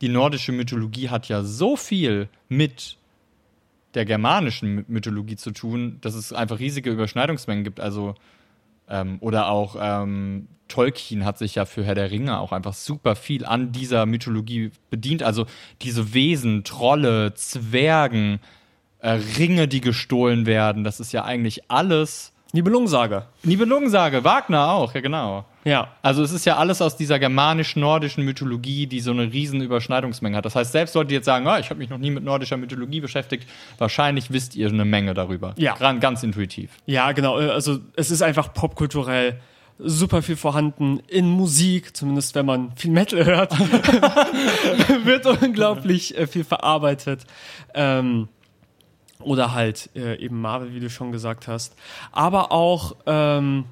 die 0.00 0.08
nordische 0.08 0.52
Mythologie 0.52 1.08
hat 1.10 1.28
ja 1.28 1.42
so 1.42 1.76
viel 1.76 2.28
mit 2.48 2.96
der 3.94 4.04
germanischen 4.04 4.74
My- 4.74 4.84
Mythologie 4.88 5.36
zu 5.36 5.52
tun, 5.52 5.98
dass 6.00 6.14
es 6.14 6.32
einfach 6.32 6.58
riesige 6.58 6.90
Überschneidungsmengen 6.90 7.62
gibt. 7.62 7.78
Also 7.78 8.16
ähm, 8.88 9.18
oder 9.20 9.48
auch 9.48 9.76
ähm, 9.78 10.48
Tolkien 10.68 11.24
hat 11.24 11.38
sich 11.38 11.54
ja 11.54 11.64
für 11.66 11.84
Herr 11.84 11.94
der 11.94 12.10
Ringe 12.10 12.38
auch 12.38 12.52
einfach 12.52 12.74
super 12.74 13.16
viel 13.16 13.44
an 13.44 13.72
dieser 13.72 14.06
Mythologie 14.06 14.72
bedient. 14.90 15.22
Also 15.22 15.46
diese 15.82 16.14
Wesen, 16.14 16.64
Trolle, 16.64 17.34
Zwergen, 17.34 18.40
äh, 19.00 19.18
Ringe, 19.38 19.68
die 19.68 19.80
gestohlen 19.80 20.46
werden, 20.46 20.84
das 20.84 21.00
ist 21.00 21.12
ja 21.12 21.24
eigentlich 21.24 21.70
alles. 21.70 22.32
Nibelungensage. 22.52 23.26
Nibelungensage, 23.42 24.24
Wagner 24.24 24.70
auch, 24.70 24.94
ja 24.94 25.00
genau. 25.00 25.44
Ja. 25.64 25.88
Also 26.02 26.22
es 26.22 26.32
ist 26.32 26.44
ja 26.44 26.56
alles 26.56 26.82
aus 26.82 26.96
dieser 26.96 27.18
germanisch-nordischen 27.18 28.24
Mythologie, 28.24 28.86
die 28.86 29.00
so 29.00 29.10
eine 29.10 29.32
riesen 29.32 29.60
Überschneidungsmenge 29.60 30.36
hat. 30.36 30.44
Das 30.44 30.54
heißt, 30.54 30.72
selbst 30.72 30.94
Leute, 30.94 31.08
die 31.08 31.14
jetzt 31.14 31.24
sagen, 31.24 31.46
ah, 31.46 31.58
ich 31.58 31.70
habe 31.70 31.78
mich 31.78 31.90
noch 31.90 31.98
nie 31.98 32.10
mit 32.10 32.22
nordischer 32.22 32.56
Mythologie 32.56 33.00
beschäftigt, 33.00 33.48
wahrscheinlich 33.78 34.30
wisst 34.30 34.54
ihr 34.56 34.68
eine 34.68 34.84
Menge 34.84 35.14
darüber. 35.14 35.54
Ja. 35.56 35.74
Ganz 35.74 36.22
intuitiv. 36.22 36.70
Ja, 36.86 37.12
genau. 37.12 37.40
äh, 37.40 37.48
Also 37.48 37.78
es 37.96 38.10
ist 38.10 38.22
einfach 38.22 38.52
popkulturell 38.52 39.40
super 39.78 40.22
viel 40.22 40.36
vorhanden 40.36 41.00
in 41.08 41.28
Musik, 41.28 41.96
zumindest 41.96 42.34
wenn 42.34 42.46
man 42.46 42.72
viel 42.76 42.92
Metal 42.92 43.24
hört, 43.24 43.58
wird 45.04 45.26
unglaublich 45.26 46.16
äh, 46.16 46.26
viel 46.26 46.44
verarbeitet. 46.44 47.24
Ähm, 47.74 48.28
oder 49.20 49.54
halt 49.54 49.90
äh, 49.96 50.16
eben 50.18 50.40
Marvel, 50.40 50.74
wie 50.74 50.80
du 50.80 50.90
schon 50.90 51.10
gesagt 51.10 51.48
hast. 51.48 51.74
Aber 52.12 52.52
auch 52.52 52.96
ähm, 53.06 53.64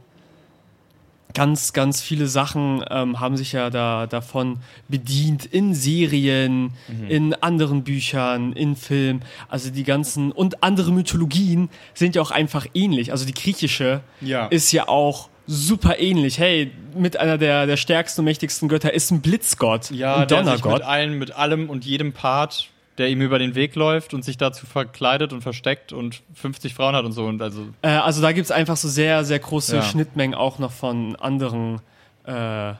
ganz, 1.34 1.72
ganz 1.72 2.00
viele 2.00 2.26
Sachen 2.26 2.84
ähm, 2.90 3.20
haben 3.20 3.36
sich 3.36 3.52
ja 3.52 3.70
da 3.70 4.06
davon 4.06 4.58
bedient 4.88 5.44
in 5.46 5.74
Serien, 5.74 6.72
in 7.08 7.34
anderen 7.34 7.84
Büchern, 7.84 8.52
in 8.52 8.76
Filmen. 8.76 9.22
Also 9.48 9.70
die 9.70 9.84
ganzen 9.84 10.32
und 10.32 10.62
andere 10.62 10.92
Mythologien 10.92 11.68
sind 11.94 12.14
ja 12.14 12.22
auch 12.22 12.30
einfach 12.30 12.66
ähnlich. 12.74 13.12
Also 13.12 13.24
die 13.26 13.34
griechische 13.34 14.00
Ja. 14.20 14.46
ist 14.46 14.72
ja 14.72 14.88
auch 14.88 15.28
super 15.46 15.98
ähnlich. 15.98 16.38
Hey, 16.38 16.70
mit 16.96 17.16
einer 17.16 17.36
der, 17.38 17.66
der 17.66 17.76
stärksten 17.76 18.20
und 18.20 18.26
mächtigsten 18.26 18.68
Götter 18.68 18.92
ist 18.92 19.10
ein 19.10 19.20
Blitzgott, 19.22 19.90
Ja, 19.90 20.14
ein 20.16 20.28
sich 20.28 20.36
mit 20.38 20.46
Donnergott. 20.46 20.82
allen, 20.82 21.18
mit 21.18 21.32
allem 21.34 21.68
und 21.70 21.84
jedem 21.84 22.12
Part, 22.12 22.68
der 22.98 23.08
ihm 23.08 23.22
über 23.22 23.38
den 23.38 23.54
Weg 23.54 23.74
läuft 23.74 24.12
und 24.14 24.24
sich 24.24 24.36
dazu 24.36 24.66
verkleidet 24.66 25.32
und 25.32 25.40
versteckt 25.42 25.92
und 25.92 26.22
50 26.34 26.74
Frauen 26.74 26.94
hat 26.94 27.04
und 27.04 27.12
so. 27.12 27.24
Und 27.24 27.40
also, 27.40 27.68
Äh, 27.82 27.88
also 27.88 28.20
da 28.20 28.32
gibt's 28.32 28.50
einfach 28.50 28.76
so 28.76 28.88
sehr, 28.88 29.24
sehr 29.24 29.38
große 29.38 29.76
Ja. 29.76 29.82
Schnittmengen 29.82 30.34
auch 30.34 30.58
noch 30.58 30.72
von 30.72 31.16
anderen 31.16 31.80
äh, 32.24 32.74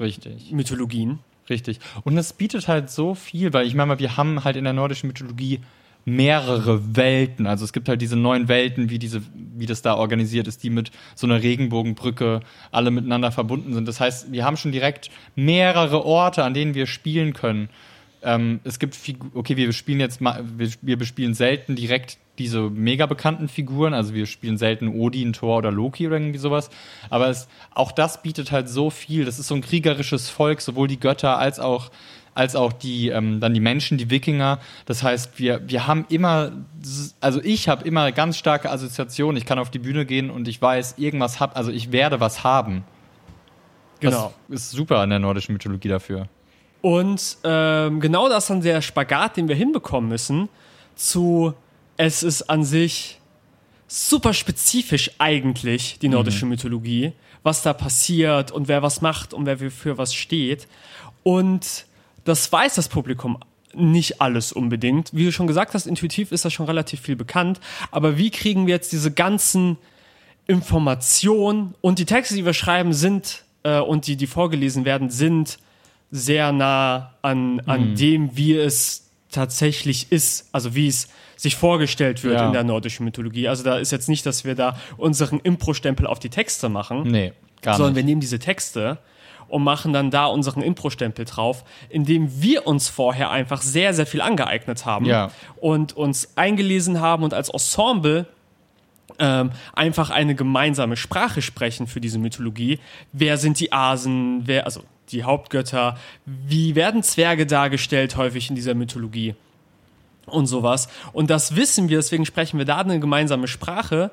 richtig. 0.00 0.52
Mythologien. 0.52 1.20
Richtig. 1.48 1.78
Und 2.04 2.18
es 2.18 2.32
bietet 2.32 2.68
halt 2.68 2.90
so 2.90 3.14
viel, 3.14 3.52
weil 3.52 3.66
ich 3.66 3.74
meine 3.74 3.86
mal, 3.86 3.98
wir 3.98 4.16
haben 4.16 4.44
halt 4.44 4.56
in 4.56 4.64
der 4.64 4.72
nordischen 4.72 5.06
Mythologie 5.08 5.60
mehrere 6.04 6.96
Welten. 6.96 7.46
Also 7.46 7.64
es 7.64 7.72
gibt 7.72 7.88
halt 7.88 8.00
diese 8.00 8.16
neun 8.16 8.46
Welten, 8.48 8.90
wie 8.90 8.98
diese, 8.98 9.22
wie 9.34 9.66
das 9.66 9.82
da 9.82 9.94
organisiert 9.94 10.46
ist, 10.46 10.62
die 10.62 10.70
mit 10.70 10.92
so 11.16 11.26
einer 11.26 11.42
Regenbogenbrücke 11.42 12.40
alle 12.70 12.90
miteinander 12.92 13.32
verbunden 13.32 13.74
sind. 13.74 13.88
Das 13.88 13.98
heißt, 14.00 14.30
wir 14.32 14.44
haben 14.44 14.56
schon 14.56 14.70
direkt 14.72 15.10
mehrere 15.34 16.04
Orte, 16.04 16.44
an 16.44 16.54
denen 16.54 16.74
wir 16.74 16.86
spielen 16.86 17.32
können. 17.32 17.68
Ähm, 18.22 18.60
es 18.64 18.78
gibt 18.78 18.94
Figu 18.94 19.28
okay, 19.34 19.56
wir 19.56 19.72
spielen 19.72 20.00
jetzt 20.00 20.20
mal, 20.20 20.44
wir, 20.56 20.70
wir 20.82 20.96
bespielen 20.96 21.34
selten 21.34 21.76
direkt 21.76 22.18
diese 22.38 22.68
mega 22.70 23.06
bekannten 23.06 23.48
Figuren, 23.48 23.94
also 23.94 24.12
wir 24.14 24.26
spielen 24.26 24.58
selten 24.58 24.88
Odin, 24.88 25.32
Thor 25.32 25.58
oder 25.58 25.70
Loki 25.70 26.06
oder 26.06 26.16
irgendwie 26.16 26.38
sowas, 26.38 26.70
aber 27.08 27.28
es, 27.28 27.48
auch 27.74 27.92
das 27.92 28.22
bietet 28.22 28.52
halt 28.52 28.68
so 28.68 28.90
viel. 28.90 29.24
Das 29.24 29.38
ist 29.38 29.48
so 29.48 29.54
ein 29.54 29.62
kriegerisches 29.62 30.28
Volk, 30.28 30.60
sowohl 30.60 30.88
die 30.88 31.00
Götter 31.00 31.38
als 31.38 31.58
auch 31.58 31.90
als 32.36 32.54
auch 32.54 32.74
die, 32.74 33.08
ähm, 33.08 33.40
dann 33.40 33.54
die 33.54 33.60
Menschen, 33.60 33.96
die 33.96 34.10
Wikinger. 34.10 34.58
Das 34.84 35.02
heißt, 35.02 35.38
wir, 35.38 35.66
wir 35.70 35.86
haben 35.86 36.04
immer, 36.10 36.52
also 37.18 37.40
ich 37.42 37.66
habe 37.70 37.88
immer 37.88 38.12
ganz 38.12 38.36
starke 38.36 38.70
Assoziationen. 38.70 39.38
Ich 39.38 39.46
kann 39.46 39.58
auf 39.58 39.70
die 39.70 39.78
Bühne 39.78 40.04
gehen 40.04 40.28
und 40.28 40.46
ich 40.46 40.60
weiß, 40.60 40.98
irgendwas 40.98 41.40
hab, 41.40 41.56
also 41.56 41.70
ich 41.70 41.92
werde 41.92 42.20
was 42.20 42.44
haben. 42.44 42.84
Genau. 44.00 44.34
Das 44.48 44.64
ist 44.64 44.70
super 44.72 44.98
an 44.98 45.08
der 45.08 45.18
nordischen 45.18 45.54
Mythologie 45.54 45.88
dafür. 45.88 46.28
Und 46.86 47.38
ähm, 47.42 47.98
genau 47.98 48.28
das 48.28 48.44
ist 48.44 48.50
dann 48.50 48.60
der 48.60 48.80
Spagat, 48.80 49.36
den 49.36 49.48
wir 49.48 49.56
hinbekommen 49.56 50.08
müssen, 50.08 50.48
zu 50.94 51.52
es 51.96 52.22
ist 52.22 52.42
an 52.42 52.62
sich 52.62 53.18
super 53.88 54.32
spezifisch 54.32 55.10
eigentlich, 55.18 55.98
die 55.98 56.08
nordische 56.08 56.44
Mhm. 56.44 56.50
Mythologie, 56.50 57.12
was 57.42 57.62
da 57.62 57.72
passiert 57.72 58.52
und 58.52 58.68
wer 58.68 58.82
was 58.82 59.00
macht 59.00 59.34
und 59.34 59.46
wer 59.46 59.58
für 59.58 59.98
was 59.98 60.14
steht. 60.14 60.68
Und 61.24 61.86
das 62.22 62.52
weiß 62.52 62.76
das 62.76 62.88
Publikum 62.88 63.38
nicht 63.74 64.20
alles 64.20 64.52
unbedingt. 64.52 65.12
Wie 65.12 65.24
du 65.24 65.32
schon 65.32 65.48
gesagt 65.48 65.74
hast, 65.74 65.88
intuitiv 65.88 66.30
ist 66.30 66.44
das 66.44 66.52
schon 66.52 66.66
relativ 66.66 67.00
viel 67.00 67.16
bekannt. 67.16 67.58
Aber 67.90 68.16
wie 68.16 68.30
kriegen 68.30 68.68
wir 68.68 68.74
jetzt 68.74 68.92
diese 68.92 69.10
ganzen 69.10 69.76
Informationen 70.46 71.74
und 71.80 71.98
die 71.98 72.06
Texte, 72.06 72.36
die 72.36 72.44
wir 72.44 72.54
schreiben, 72.54 72.92
sind 72.92 73.42
äh, 73.64 73.80
und 73.80 74.06
die, 74.06 74.14
die 74.14 74.28
vorgelesen 74.28 74.84
werden, 74.84 75.10
sind 75.10 75.58
sehr 76.10 76.52
nah 76.52 77.14
an, 77.22 77.60
an 77.66 77.94
dem, 77.96 78.36
wie 78.36 78.54
es 78.56 79.10
tatsächlich 79.30 80.10
ist, 80.12 80.48
also 80.52 80.74
wie 80.74 80.86
es 80.88 81.08
sich 81.36 81.56
vorgestellt 81.56 82.22
wird 82.24 82.34
Ja. 82.38 82.46
in 82.46 82.52
der 82.52 82.64
nordischen 82.64 83.04
Mythologie. 83.04 83.48
Also 83.48 83.62
da 83.64 83.76
ist 83.78 83.92
jetzt 83.92 84.08
nicht, 84.08 84.24
dass 84.24 84.44
wir 84.44 84.54
da 84.54 84.78
unseren 84.96 85.40
Impro-Stempel 85.40 86.06
auf 86.06 86.18
die 86.18 86.30
Texte 86.30 86.68
machen, 86.68 87.02
Nee, 87.02 87.32
gar 87.60 87.76
sondern 87.76 87.92
nicht. 87.94 88.02
wir 88.02 88.06
nehmen 88.06 88.20
diese 88.20 88.38
Texte 88.38 88.98
und 89.48 89.62
machen 89.62 89.92
dann 89.92 90.10
da 90.10 90.26
unseren 90.26 90.62
Impro-Stempel 90.62 91.24
drauf, 91.26 91.64
indem 91.90 92.40
wir 92.40 92.66
uns 92.66 92.88
vorher 92.88 93.30
einfach 93.30 93.60
sehr, 93.62 93.92
sehr 93.92 94.06
viel 94.06 94.20
angeeignet 94.22 94.86
haben 94.86 95.04
Ja. 95.04 95.30
und 95.56 95.92
uns 95.94 96.32
eingelesen 96.36 97.00
haben 97.00 97.22
und 97.22 97.34
als 97.34 97.50
Ensemble 97.50 98.26
ähm, 99.18 99.50
einfach 99.72 100.10
eine 100.10 100.34
gemeinsame 100.34 100.96
Sprache 100.96 101.42
sprechen 101.42 101.86
für 101.86 102.00
diese 102.00 102.18
Mythologie. 102.18 102.78
Wer 103.12 103.36
sind 103.38 103.60
die 103.60 103.72
Asen? 103.72 104.42
Wer, 104.46 104.64
also 104.66 104.82
die 105.10 105.24
Hauptgötter? 105.24 105.96
Wie 106.24 106.74
werden 106.74 107.02
Zwerge 107.02 107.46
dargestellt 107.46 108.16
häufig 108.16 108.50
in 108.50 108.56
dieser 108.56 108.74
Mythologie? 108.74 109.34
Und 110.26 110.46
sowas. 110.46 110.88
Und 111.12 111.30
das 111.30 111.54
wissen 111.54 111.88
wir, 111.88 111.98
deswegen 111.98 112.26
sprechen 112.26 112.58
wir 112.58 112.64
da 112.64 112.78
eine 112.78 112.98
gemeinsame 112.98 113.46
Sprache. 113.46 114.10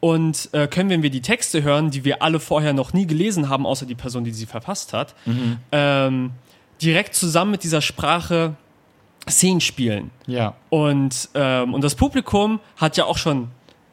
Und 0.00 0.48
äh, 0.52 0.66
können, 0.66 0.90
wenn 0.90 1.04
wir 1.04 1.10
die 1.10 1.22
Texte 1.22 1.62
hören, 1.62 1.92
die 1.92 2.04
wir 2.04 2.20
alle 2.20 2.40
vorher 2.40 2.72
noch 2.72 2.92
nie 2.92 3.06
gelesen 3.06 3.48
haben, 3.48 3.64
außer 3.64 3.86
die 3.86 3.94
Person, 3.94 4.24
die 4.24 4.32
sie 4.32 4.46
verfasst 4.46 4.92
hat, 4.92 5.14
ähm, 5.70 6.32
direkt 6.82 7.14
zusammen 7.14 7.52
mit 7.52 7.62
dieser 7.62 7.80
Sprache 7.80 8.56
Szenen 9.30 9.60
spielen. 9.60 10.10
Ja. 10.26 10.54
Und, 10.68 11.28
ähm, 11.34 11.74
und 11.74 11.84
das 11.84 11.94
Publikum 11.94 12.58
hat 12.76 12.96
ja 12.96 13.04
auch 13.04 13.18
schon 13.18 13.48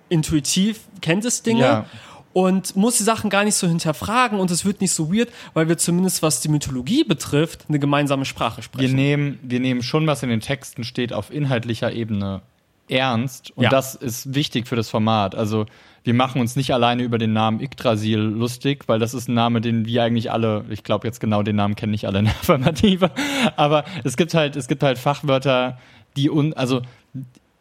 intuitiv, 0.09 0.81
kennt 1.01 1.23
es 1.25 1.43
Dinge 1.43 1.61
Ja. 1.61 1.85
Und 2.33 2.75
muss 2.75 2.97
die 2.97 3.03
Sachen 3.03 3.29
gar 3.29 3.43
nicht 3.43 3.55
so 3.55 3.67
hinterfragen 3.67 4.39
und 4.39 4.51
es 4.51 4.65
wird 4.65 4.81
nicht 4.81 4.93
so 4.93 5.13
weird, 5.13 5.29
weil 5.53 5.67
wir 5.67 5.77
zumindest, 5.77 6.21
was 6.21 6.41
die 6.41 6.49
Mythologie 6.49 7.03
betrifft, 7.03 7.65
eine 7.69 7.79
gemeinsame 7.79 8.25
Sprache 8.25 8.57
Wir 8.57 8.63
sprechen. 8.63 8.95
nehmen, 8.95 9.39
wir 9.41 9.59
nehmen 9.59 9.81
schon, 9.83 10.05
was 10.07 10.23
in 10.23 10.29
den 10.29 10.41
Texten 10.41 10.83
steht, 10.83 11.13
auf 11.13 11.31
inhaltlicher 11.31 11.91
Ebene 11.91 12.41
ernst. 12.87 13.51
Und 13.55 13.63
Ja. 13.63 13.69
das 13.69 13.95
ist 13.95 14.33
wichtig 14.33 14.67
für 14.67 14.75
das 14.75 14.89
Format. 14.89 15.35
Also 15.35 15.65
wir 16.03 16.13
machen 16.13 16.41
uns 16.41 16.55
nicht 16.55 16.73
alleine 16.73 17.03
über 17.03 17.17
den 17.17 17.33
Namen 17.33 17.59
Yggdrasil 17.61 18.19
lustig, 18.19 18.85
weil 18.87 18.99
das 18.99 19.13
ist 19.13 19.27
ein 19.27 19.33
Name, 19.35 19.61
den 19.61 19.85
wir 19.85 20.03
eigentlich 20.03 20.31
alle, 20.31 20.65
ich 20.69 20.83
glaube 20.83 21.07
jetzt 21.07 21.19
genau 21.19 21.43
den 21.43 21.55
Namen 21.55 21.75
kennen 21.75 21.91
nicht 21.91 22.05
alle 22.07 22.19
in 22.19 22.25
der 22.25 22.33
Affirmative, 22.35 23.11
aber 23.57 23.83
es 24.03 24.17
gibt 24.17 24.33
halt, 24.33 24.55
es 24.55 24.67
gibt 24.67 24.81
halt 24.81 24.97
Fachwörter, 24.97 25.77
die 26.15 26.29
un, 26.31 26.53
also 26.53 26.81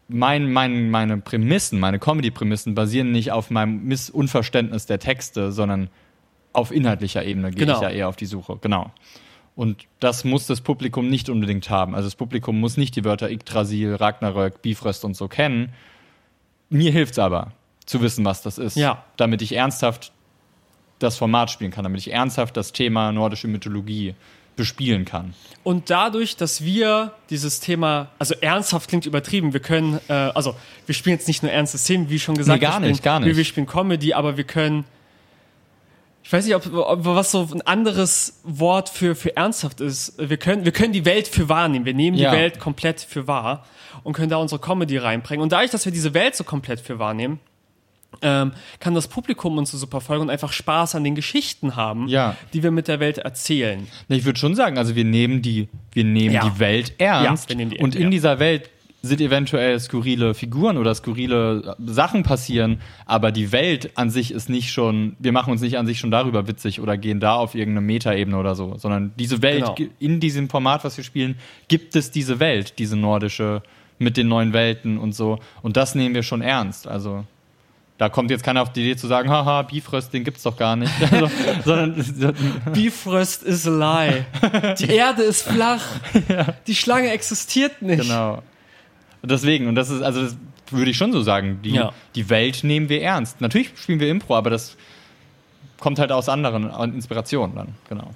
mein, 0.08 0.50
mein, 0.52 0.90
meine 0.90 1.18
Prämissen, 1.18 1.78
meine 1.78 1.98
Comedy-Prämissen 1.98 2.74
basieren 2.74 3.12
nicht 3.12 3.30
auf 3.30 3.50
meinem 3.50 3.84
Missunverständnis 3.84 4.86
der 4.86 4.98
Texte, 4.98 5.52
sondern 5.52 5.90
auf 6.52 6.72
inhaltlicher 6.72 7.24
Ebene 7.24 7.50
gehe 7.50 7.66
Genau. 7.66 7.76
ich 7.76 7.82
ja 7.82 7.90
eher 7.90 8.08
auf 8.08 8.16
die 8.16 8.26
Suche. 8.26 8.58
Genau. 8.60 8.90
Und 9.54 9.86
das 10.00 10.24
muss 10.24 10.46
das 10.46 10.60
Publikum 10.60 11.08
nicht 11.08 11.28
unbedingt 11.28 11.68
haben. 11.68 11.94
Also 11.94 12.06
das 12.06 12.14
Publikum 12.16 12.58
muss 12.58 12.76
nicht 12.76 12.96
die 12.96 13.04
Wörter 13.04 13.30
Yggdrasil, 13.30 13.94
Ragnarök, 13.96 14.62
Bifröst 14.62 15.04
und 15.04 15.14
so 15.14 15.28
kennen. 15.28 15.72
Mir 16.70 16.92
hilft's 16.92 17.18
aber, 17.18 17.52
zu 17.84 18.00
wissen, 18.00 18.24
was 18.24 18.40
das 18.42 18.58
ist. 18.58 18.76
Ja. 18.76 19.04
Damit 19.16 19.42
ich 19.42 19.54
ernsthaft 19.54 20.12
das 20.98 21.16
Format 21.16 21.50
spielen 21.50 21.70
kann, 21.70 21.84
damit 21.84 22.00
ich 22.00 22.12
ernsthaft 22.12 22.56
das 22.56 22.72
Thema 22.72 23.12
nordische 23.12 23.48
Mythologie 23.48 24.14
bespielen 24.58 25.06
kann. 25.06 25.32
Und 25.64 25.88
dadurch, 25.88 26.36
dass 26.36 26.62
wir 26.62 27.12
dieses 27.30 27.60
Thema, 27.60 28.10
also 28.18 28.34
ernsthaft 28.40 28.88
klingt 28.90 29.06
übertrieben, 29.06 29.54
wir 29.54 29.60
können, 29.60 29.98
äh, 30.08 30.12
also 30.12 30.54
wir 30.86 30.94
spielen 30.94 31.16
jetzt 31.16 31.26
nicht 31.28 31.42
nur 31.42 31.50
ernste 31.50 31.78
Szenen, 31.78 32.10
wie 32.10 32.18
schon 32.18 32.36
gesagt, 32.36 32.60
Nee, 32.60 32.66
gar 32.66 32.72
wir 32.72 32.76
spielen, 32.76 32.90
nicht, 32.92 33.02
gar 33.02 33.20
nicht. 33.20 33.26
Wir, 33.28 33.36
wir 33.38 33.44
spielen 33.46 33.66
Comedy, 33.66 34.12
aber 34.12 34.36
wir 34.36 34.44
können, 34.44 34.84
ich 36.22 36.32
weiß 36.32 36.44
nicht, 36.44 36.54
ob, 36.54 36.66
ob 36.74 37.04
was 37.06 37.30
so 37.30 37.48
ein 37.52 37.62
anderes 37.62 38.40
Wort 38.44 38.88
für, 38.90 39.14
für 39.14 39.34
ernsthaft 39.36 39.80
ist. 39.80 40.14
Wir 40.18 40.36
können, 40.36 40.64
wir 40.64 40.72
können 40.72 40.92
die 40.92 41.04
Welt 41.06 41.26
für 41.28 41.48
wahrnehmen. 41.48 41.84
Wir 41.86 41.94
nehmen 41.94 42.16
Ja. 42.18 42.30
die 42.30 42.36
Welt 42.36 42.58
komplett 42.60 43.00
für 43.00 43.26
wahr 43.26 43.64
und 44.04 44.12
können 44.12 44.28
da 44.28 44.36
unsere 44.36 44.60
Comedy 44.60 44.98
reinbringen. 44.98 45.42
Und 45.42 45.52
dadurch, 45.52 45.70
dass 45.70 45.84
wir 45.84 45.92
diese 45.92 46.12
Welt 46.14 46.36
so 46.36 46.44
komplett 46.44 46.80
für 46.80 46.98
wahrnehmen, 46.98 47.40
ähm, 48.22 48.52
kann 48.80 48.94
das 48.94 49.06
Publikum 49.08 49.58
uns 49.58 49.70
so 49.70 49.78
super 49.78 50.00
folgen 50.00 50.22
und 50.22 50.30
einfach 50.30 50.52
Spaß 50.52 50.94
an 50.94 51.04
den 51.04 51.14
Geschichten 51.14 51.76
haben, 51.76 52.08
Ja. 52.08 52.36
die 52.52 52.62
wir 52.62 52.70
mit 52.70 52.88
der 52.88 53.00
Welt 53.00 53.18
erzählen. 53.18 53.86
Ich 54.08 54.24
würde 54.24 54.38
schon 54.38 54.54
sagen, 54.54 54.78
also 54.78 54.96
wir 54.96 55.04
nehmen 55.04 55.42
die, 55.42 55.68
wir 55.92 56.04
nehmen 56.04 56.34
Ja. 56.34 56.48
die 56.48 56.58
Welt 56.58 56.94
ernst 56.98 57.50
Ja, 57.50 57.56
die 57.56 57.78
und 57.78 57.94
in 57.94 58.10
dieser 58.10 58.38
Welt 58.38 58.70
sind 59.00 59.20
eventuell 59.20 59.78
skurrile 59.78 60.34
Figuren 60.34 60.76
oder 60.76 60.92
skurrile 60.92 61.76
Sachen 61.86 62.24
passieren, 62.24 62.80
aber 63.06 63.30
die 63.30 63.52
Welt 63.52 63.92
an 63.96 64.10
sich 64.10 64.32
ist 64.32 64.48
nicht 64.48 64.72
schon, 64.72 65.14
wir 65.20 65.30
machen 65.30 65.52
uns 65.52 65.60
nicht 65.60 65.78
an 65.78 65.86
sich 65.86 66.00
schon 66.00 66.10
darüber 66.10 66.48
witzig 66.48 66.80
oder 66.80 66.96
gehen 66.96 67.20
da 67.20 67.36
auf 67.36 67.54
irgendeine 67.54 67.86
Metaebene 67.86 68.36
oder 68.36 68.56
so, 68.56 68.74
sondern 68.76 69.12
diese 69.16 69.40
Welt, 69.42 69.76
Genau. 69.76 69.90
in 70.00 70.18
diesem 70.18 70.48
Format, 70.48 70.82
was 70.82 70.96
wir 70.96 71.04
spielen, 71.04 71.36
gibt 71.68 71.94
es 71.94 72.10
diese 72.10 72.40
Welt, 72.40 72.74
diese 72.80 72.96
nordische, 72.96 73.62
mit 74.00 74.16
den 74.16 74.26
neuen 74.28 74.52
Welten 74.52 74.98
und 74.98 75.12
so 75.14 75.38
und 75.62 75.76
das 75.76 75.94
nehmen 75.94 76.14
wir 76.16 76.24
schon 76.24 76.40
ernst, 76.42 76.88
also 76.88 77.24
da 77.98 78.08
kommt 78.08 78.30
jetzt 78.30 78.44
keiner 78.44 78.62
auf 78.62 78.72
die 78.72 78.80
Idee 78.82 78.96
zu 78.96 79.06
sagen, 79.08 79.28
haha, 79.28 79.62
Bifröst, 79.62 80.12
den 80.12 80.24
gibt's 80.24 80.44
doch 80.44 80.56
gar 80.56 80.76
nicht. 80.76 80.92
Also, 81.10 81.28
sondern 81.64 82.34
Bifrost 82.72 83.42
is 83.42 83.66
a 83.66 83.70
lie. 83.70 84.24
Die 84.78 84.90
Erde 84.90 85.22
ist 85.24 85.42
flach. 85.42 85.84
Die 86.66 86.74
Schlange 86.74 87.10
existiert 87.10 87.82
nicht. 87.82 88.02
Genau. 88.02 88.42
Und 89.20 89.30
Deswegen, 89.30 89.66
und 89.66 89.74
das 89.74 89.90
ist, 89.90 90.02
also 90.02 90.22
das 90.22 90.36
würde 90.70 90.90
ich 90.90 90.96
schon 90.96 91.12
so 91.12 91.22
sagen, 91.22 91.60
die, 91.62 91.70
Ja. 91.72 91.92
die 92.14 92.28
Welt 92.30 92.62
nehmen 92.62 92.88
wir 92.88 93.02
ernst. 93.02 93.40
Natürlich 93.40 93.70
spielen 93.76 93.98
wir 94.00 94.08
Impro, 94.10 94.36
aber 94.36 94.50
das 94.50 94.76
kommt 95.80 95.98
halt 95.98 96.12
aus 96.12 96.28
anderen 96.28 96.70
an 96.70 96.94
Inspirationen 96.94 97.56
dann, 97.56 97.68
genau. 97.88 98.10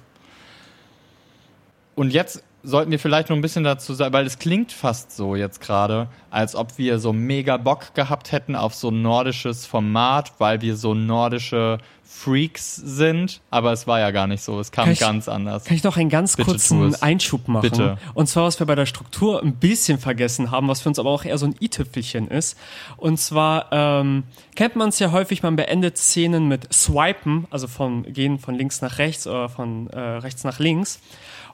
Und 1.95 2.11
jetzt 2.13 2.43
sollten 2.63 2.91
wir 2.91 2.99
vielleicht 2.99 3.29
noch 3.29 3.35
ein 3.35 3.41
bisschen 3.41 3.63
dazu 3.65 3.93
sagen, 3.93 4.13
weil 4.13 4.25
es 4.25 4.39
klingt 4.39 4.71
fast 4.71 5.15
so 5.15 5.35
jetzt 5.35 5.59
gerade, 5.61 6.07
als 6.29 6.55
ob 6.55 6.77
wir 6.77 6.97
so 6.99 7.11
mega 7.13 7.57
Bock 7.57 7.93
gehabt 7.93 8.31
hätten 8.31 8.55
auf 8.55 8.73
so 8.73 8.89
ein 8.89 9.01
nordisches 9.01 9.65
Format, 9.65 10.31
weil 10.39 10.61
wir 10.61 10.75
so 10.77 10.93
nordische 10.93 11.77
Freaks 12.05 12.75
sind, 12.75 13.41
aber 13.49 13.71
es 13.73 13.87
war 13.87 13.99
ja 13.99 14.11
gar 14.11 14.27
nicht 14.27 14.43
so, 14.43 14.59
es 14.59 14.71
kam 14.71 14.85
Kann 14.85 14.93
ich- 14.93 14.99
ganz 14.99 15.27
anders. 15.27 15.65
Kann 15.65 15.75
ich 15.75 15.83
noch 15.83 15.97
einen 15.97 16.09
ganz 16.09 16.35
Bitte 16.37 16.51
kurzen. 16.51 16.95
Einschub 17.01 17.47
machen? 17.47 17.63
Bitte. 17.69 17.97
Und 18.13 18.27
zwar, 18.27 18.43
was 18.45 18.59
wir 18.59 18.67
bei 18.67 18.75
der 18.75 18.85
Struktur 18.85 19.41
ein 19.41 19.55
bisschen 19.55 19.97
vergessen 19.97 20.51
haben, 20.51 20.67
was 20.67 20.81
für 20.81 20.89
uns 20.89 20.99
aber 20.99 21.09
auch 21.09 21.25
eher 21.25 21.37
so 21.37 21.47
ein 21.47 21.55
i-Tüpfelchen 21.59 22.27
ist. 22.27 22.57
Und 22.97 23.17
zwar 23.19 23.67
ähm, 23.71 24.23
kennt 24.55 24.75
man 24.75 24.89
es 24.89 24.99
ja 24.99 25.11
häufig, 25.11 25.43
man 25.43 25.55
beendet 25.55 25.97
Szenen 25.97 26.47
mit 26.47 26.71
Swipen, 26.73 27.45
also 27.49 27.67
von 27.67 28.03
gehen 28.03 28.37
von 28.39 28.55
links 28.55 28.81
nach 28.81 28.99
rechts 28.99 29.25
oder 29.27 29.49
von 29.49 29.89
äh, 29.89 29.99
rechts 29.99 30.43
nach 30.43 30.59
links. 30.59 30.99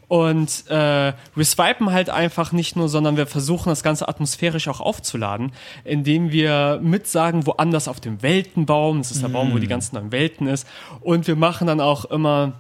Und 0.10 0.66
äh, 0.70 1.14
wir 1.36 1.46
swipen 1.46 1.92
halt 1.92 2.10
einfach 2.10 2.52
nicht 2.52 2.76
nur, 2.76 2.90
sondern 2.90 3.16
wir 3.16 3.28
versuchen 3.28 3.70
das 3.70 3.84
Ganze 3.84 4.10
atmosphärisch 4.10 4.68
auch 4.68 4.82
aufzuladen, 4.82 5.52
indem 5.86 6.32
wir 6.32 6.80
mitsagen, 6.82 7.46
woanders 7.46 7.88
auf 7.88 8.00
dem 8.00 8.24
Weltenbaum, 8.24 8.98
das 8.98 9.12
ist 9.12 9.22
der 9.22 9.30
Baum, 9.30 9.54
wo 9.54 9.60
die 9.60 9.68
ganzen 9.68 9.96
neuen 9.96 10.12
Welten 10.12 10.48
ist. 10.48 10.68
Und 11.02 11.28
wir 11.28 11.36
machen 11.36 11.68
dann 11.68 11.80
auch 11.80 12.06
immer 12.06 12.54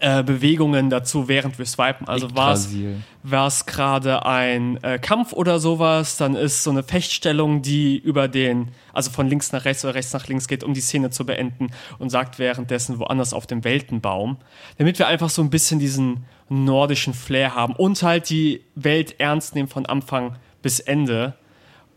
äh, 0.00 0.22
Bewegungen 0.22 0.90
dazu, 0.90 1.28
während 1.28 1.58
wir 1.58 1.64
swipen. 1.64 2.06
Also 2.08 2.34
war 2.36 2.52
es 2.52 2.66
Yggdrasil. 2.66 2.96
war 3.22 3.46
es 3.46 3.64
gerade 3.64 4.26
ein 4.26 4.82
äh, 4.82 4.98
Kampf 4.98 5.32
oder 5.32 5.58
sowas, 5.58 6.18
dann 6.18 6.34
ist 6.34 6.62
so 6.62 6.70
eine 6.70 6.82
Fechtstellung, 6.82 7.62
die 7.62 7.96
über 7.96 8.28
den, 8.28 8.68
also 8.92 9.10
von 9.10 9.26
links 9.28 9.52
nach 9.52 9.64
rechts 9.64 9.82
oder 9.86 9.94
rechts 9.94 10.12
nach 10.12 10.26
links 10.26 10.48
geht, 10.48 10.62
um 10.62 10.74
die 10.74 10.82
Szene 10.82 11.08
zu 11.08 11.24
beenden 11.24 11.70
und 11.98 12.10
sagt 12.10 12.38
währenddessen 12.38 12.98
woanders 12.98 13.32
auf 13.32 13.46
dem 13.46 13.64
Weltenbaum, 13.64 14.36
damit 14.76 14.98
wir 14.98 15.06
einfach 15.06 15.30
so 15.30 15.40
ein 15.40 15.48
bisschen 15.48 15.78
diesen 15.78 16.26
nordischen 16.48 17.14
Flair 17.14 17.54
haben 17.54 17.74
und 17.74 18.02
halt 18.02 18.30
die 18.30 18.62
Welt 18.74 19.18
ernst 19.18 19.54
nehmen 19.54 19.68
von 19.68 19.86
Anfang 19.86 20.36
bis 20.62 20.80
Ende. 20.80 21.34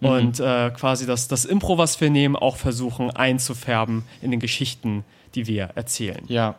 Und 0.02 0.40
äh, 0.40 0.72
quasi 0.72 1.06
das, 1.06 1.28
das 1.28 1.44
Impro, 1.44 1.78
was 1.78 2.00
wir 2.00 2.10
nehmen, 2.10 2.38
auch 2.38 2.56
versuchen 2.56 3.12
einzufärben 3.12 4.06
in 4.22 4.32
den 4.32 4.40
Geschichten, 4.40 5.04
die 5.36 5.46
wir 5.46 5.72
erzählen. 5.76 6.24
Ja. 6.28 6.56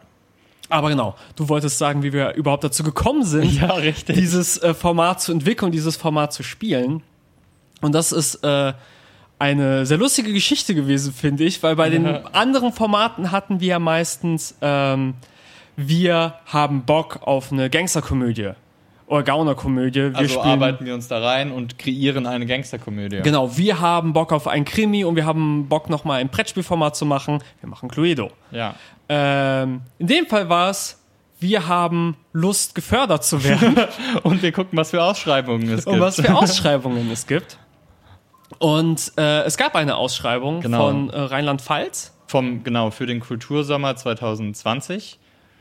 Aber 0.69 0.91
genau, 0.91 1.17
du 1.37 1.49
wolltest 1.49 1.79
sagen, 1.79 2.03
wie 2.03 2.13
wir 2.13 2.35
überhaupt 2.35 2.65
dazu 2.65 2.85
gekommen 2.85 3.25
sind, 3.25 3.53
Ja, 3.61 3.73
richtig. 3.73 4.17
dieses 4.17 4.59
äh, 4.59 4.75
Format 4.75 5.23
zu 5.23 5.33
entwickeln, 5.33 5.73
dieses 5.73 5.97
Format 5.97 6.35
zu 6.35 6.43
spielen. 6.43 7.03
Und 7.81 7.93
das 7.95 8.13
ist 8.13 8.45
äh, 8.45 8.75
eine 9.39 9.87
sehr 9.87 9.97
lustige 9.97 10.33
Geschichte 10.35 10.75
gewesen, 10.75 11.13
finde 11.15 11.45
ich, 11.45 11.63
weil 11.63 11.75
bei 11.77 11.89
den 11.89 12.07
anderen 12.07 12.75
Formaten 12.75 13.33
hatten 13.33 13.61
wir 13.61 13.69
ja 13.69 13.79
meistens, 13.79 14.55
ähm, 14.61 15.15
wir 15.89 16.35
haben 16.47 16.83
Bock 16.83 17.21
auf 17.23 17.53
eine 17.53 17.71
Gangsterkomödie 17.71 18.51
oder 19.07 19.23
Gaunerkomödie. 19.25 20.13
Wir 20.13 20.17
Also 20.17 20.41
arbeiten 20.43 20.85
wir 20.85 20.95
uns 20.95 21.09
da 21.09 21.19
rein 21.19 21.51
und 21.51 21.79
kreieren 21.79 22.27
eine 22.27 22.47
Gangsterkomödie. 22.47 23.21
Genau, 23.23 23.57
wir 23.57 23.81
haben 23.81 24.13
Bock 24.13 24.33
auf 24.33 24.47
ein 24.47 24.65
Krimi 24.65 25.05
und 25.05 25.17
wir 25.17 25.25
haben 25.27 25.69
Bock 25.69 25.91
nochmal 25.91 26.21
ein 26.21 26.29
Brettspielformat 26.29 26.95
zu 26.97 27.07
machen. 27.07 27.43
Wir 27.61 27.69
machen 27.69 27.89
Cluedo. 27.89 28.31
Ja. 28.53 28.75
Ähm, 29.09 29.81
in 29.99 30.07
dem 30.07 30.27
Fall 30.27 30.49
war 30.49 30.71
es, 30.71 31.03
wir 31.41 31.67
haben 31.67 32.17
Lust 32.33 32.75
gefördert 32.75 33.25
zu 33.25 33.43
werden 33.43 33.77
Und 34.23 34.43
wir 34.43 34.53
gucken, 34.53 34.77
was 34.79 34.91
für 34.91 35.03
Ausschreibungen 35.03 35.69
es 35.71 35.87
und 35.87 35.95
gibt. 35.95 36.05
was 36.05 36.17
für 36.17 36.35
Ausschreibungen 36.37 37.11
es 37.11 37.27
gibt. 37.27 37.59
Und 38.59 39.13
äh, 39.17 39.43
es 39.45 39.57
gab 39.57 39.75
eine 39.75 39.97
Ausschreibung 39.97 40.61
Genau. 40.61 40.87
von 40.87 41.11
äh, 41.11 41.19
Rheinland-Pfalz. 41.19 42.17
Vom, 42.27 42.63
genau, 42.63 42.91
für 42.91 43.07
den 43.07 43.21
Kultursommer 43.21 43.97
2020. 43.97 45.19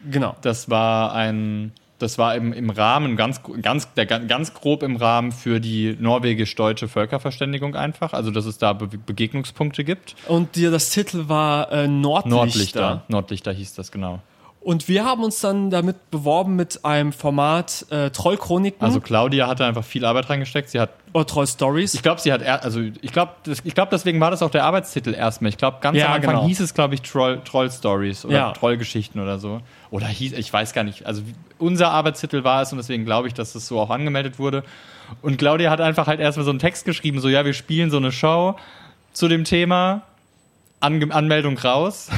Genau. 0.09 0.35
Das 0.41 0.69
war 0.69 1.13
ein, 1.13 1.71
das 1.97 2.17
war 2.17 2.35
im, 2.35 2.53
im 2.53 2.69
Rahmen, 2.69 3.15
ganz, 3.15 3.41
ganz, 3.61 3.93
der, 3.93 4.05
ganz 4.05 4.53
grob 4.53 4.83
im 4.83 4.95
Rahmen 4.95 5.31
für 5.31 5.59
die 5.59 5.97
norwegisch-deutsche 5.99 6.87
Völkerverständigung 6.87 7.75
einfach. 7.75 8.13
Also, 8.13 8.31
dass 8.31 8.45
es 8.45 8.57
da 8.57 8.73
Be 8.73 8.87
Begegnungspunkte 8.87 9.83
gibt. 9.83 10.15
Und 10.27 10.55
dir 10.55 10.71
das 10.71 10.89
Titel 10.89 11.27
war 11.27 11.71
äh, 11.71 11.87
Nordlichter. 11.87 12.29
Nordlichter. 12.29 13.03
Nordlichter 13.09 13.51
hieß 13.51 13.75
das, 13.75 13.91
genau. 13.91 14.21
Und 14.61 14.89
wir 14.89 15.05
haben 15.05 15.23
uns 15.23 15.39
dann 15.39 15.69
damit 15.69 16.11
beworben 16.11 16.57
mit 16.57 16.83
einem 16.83 17.13
Format 17.13 17.85
äh, 17.91 18.09
Trollchroniken 18.09 18.85
Also, 18.85 18.99
Claudia 18.99 19.47
hatte 19.47 19.63
einfach 19.65 19.85
viel 19.85 20.03
Arbeit 20.03 20.29
reingesteckt. 20.29 20.69
Sie 20.69 20.81
hat, 20.81 20.89
oder 21.13 21.25
Troll 21.25 21.47
Stories. 21.47 21.93
ich 21.93 22.03
glaube, 22.03 22.19
sie 22.19 22.31
hat, 22.33 22.41
er, 22.41 22.61
also, 22.61 22.81
ich 22.81 23.13
glaube, 23.13 23.31
ich 23.63 23.73
glaube, 23.73 23.89
deswegen 23.91 24.19
war 24.19 24.31
das 24.31 24.43
auch 24.43 24.51
der 24.51 24.65
Arbeitstitel 24.65 25.13
erstmal. 25.13 25.49
Ich 25.49 25.57
glaube, 25.57 25.77
ganz 25.79 25.97
Ja, 25.97 26.07
am 26.07 26.13
Anfang 26.15 26.35
genau. 26.35 26.45
hieß 26.47 26.59
es, 26.59 26.73
glaube 26.73 26.93
ich, 26.93 27.01
Troll, 27.01 27.41
Troll 27.45 27.71
Stories 27.71 28.25
oder 28.25 28.35
Ja. 28.35 28.51
Trollgeschichten 28.51 29.21
oder 29.21 29.39
so. 29.39 29.61
Oder 29.91 30.07
hieß, 30.07 30.33
ich 30.33 30.51
weiß 30.51 30.73
gar 30.73 30.83
nicht. 30.83 31.05
Also, 31.05 31.21
unser 31.57 31.91
Arbeitstitel 31.91 32.43
war 32.43 32.61
es 32.61 32.71
und 32.73 32.79
deswegen 32.79 33.05
glaube 33.05 33.29
ich, 33.29 33.33
dass 33.33 33.53
das 33.53 33.65
so 33.65 33.79
auch 33.79 33.89
angemeldet 33.89 34.39
wurde. 34.39 34.63
Und 35.21 35.37
Claudia 35.37 35.71
hat 35.71 35.79
einfach 35.79 36.05
halt 36.07 36.19
erstmal 36.19 36.43
so 36.43 36.51
einen 36.51 36.59
Text 36.59 36.83
geschrieben, 36.83 37.21
so, 37.21 37.29
ja, 37.29 37.45
wir 37.45 37.53
spielen 37.53 37.89
so 37.91 37.97
eine 37.97 38.11
Show 38.11 38.55
zu 39.13 39.29
dem 39.29 39.45
Thema. 39.45 40.01
Ange 40.81 41.13
Anmeldung 41.13 41.57
raus. 41.57 42.09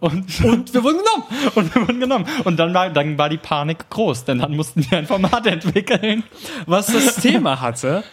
Und, 0.00 0.40
Und 0.44 0.74
wir 0.74 0.82
wurden 0.82 0.98
genommen. 0.98 1.24
und 1.54 1.74
wir 1.74 1.82
wurden 1.82 2.00
genommen. 2.00 2.26
Und 2.44 2.56
dann 2.58 2.74
war, 2.74 2.90
dann 2.90 3.16
war 3.18 3.28
die 3.28 3.36
Panik 3.38 3.88
groß, 3.90 4.24
denn 4.24 4.38
dann 4.40 4.54
mussten 4.56 4.84
wir 4.90 4.98
ein 4.98 5.06
Format 5.06 5.46
entwickeln. 5.48 6.24
was 6.66 6.86
das 6.88 7.16
Thema 7.16 7.60
hatte. 7.60 8.04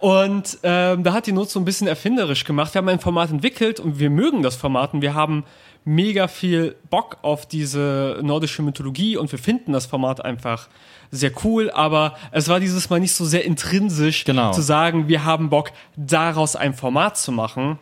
Und 0.00 0.58
ähm, 0.62 1.02
da 1.04 1.12
hat 1.12 1.26
die 1.26 1.32
Not 1.32 1.50
so 1.50 1.60
ein 1.60 1.64
bisschen 1.64 1.86
erfinderisch 1.86 2.44
gemacht. 2.44 2.74
Wir 2.74 2.78
haben 2.80 2.88
ein 2.88 3.00
Format 3.00 3.30
entwickelt 3.30 3.80
und 3.80 3.98
wir 3.98 4.10
mögen 4.10 4.42
das 4.42 4.56
Format 4.56 4.92
und 4.94 5.02
wir 5.02 5.14
haben 5.14 5.44
mega 5.84 6.28
viel 6.28 6.76
Bock 6.90 7.18
auf 7.22 7.46
diese 7.46 8.18
nordische 8.22 8.62
Mythologie 8.62 9.16
und 9.16 9.30
wir 9.30 9.38
finden 9.38 9.72
das 9.72 9.86
Format 9.86 10.24
einfach 10.24 10.68
sehr 11.10 11.30
cool, 11.44 11.70
aber 11.70 12.16
es 12.32 12.48
war 12.48 12.58
dieses 12.58 12.88
Mal 12.90 13.00
nicht 13.00 13.12
so 13.12 13.24
sehr 13.24 13.44
intrinsisch 13.44 14.24
Genau. 14.24 14.50
zu 14.52 14.62
sagen, 14.62 15.08
wir 15.08 15.24
haben 15.24 15.50
Bock, 15.50 15.70
daraus 15.96 16.56
ein 16.56 16.74
Format 16.74 17.16
zu 17.18 17.30
machen, 17.32 17.78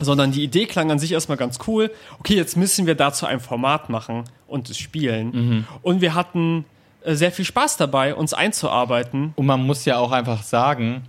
sondern 0.00 0.32
die 0.32 0.42
Idee 0.42 0.66
klang 0.66 0.90
an 0.90 0.98
sich 0.98 1.12
erstmal 1.12 1.38
ganz 1.38 1.58
cool. 1.66 1.90
Okay, 2.18 2.34
jetzt 2.34 2.56
müssen 2.56 2.86
wir 2.86 2.94
dazu 2.94 3.26
ein 3.26 3.40
Format 3.40 3.88
machen 3.90 4.24
und 4.46 4.68
es 4.70 4.78
spielen. 4.78 5.66
Und 5.82 6.00
wir 6.00 6.14
hatten 6.14 6.64
äh, 7.02 7.14
sehr 7.14 7.32
viel 7.32 7.44
Spaß 7.44 7.76
dabei, 7.76 8.14
uns 8.14 8.34
einzuarbeiten. 8.34 9.32
Und 9.36 9.46
man 9.46 9.64
muss 9.64 9.84
ja 9.84 9.98
auch 9.98 10.12
einfach 10.12 10.42
sagen, 10.42 11.02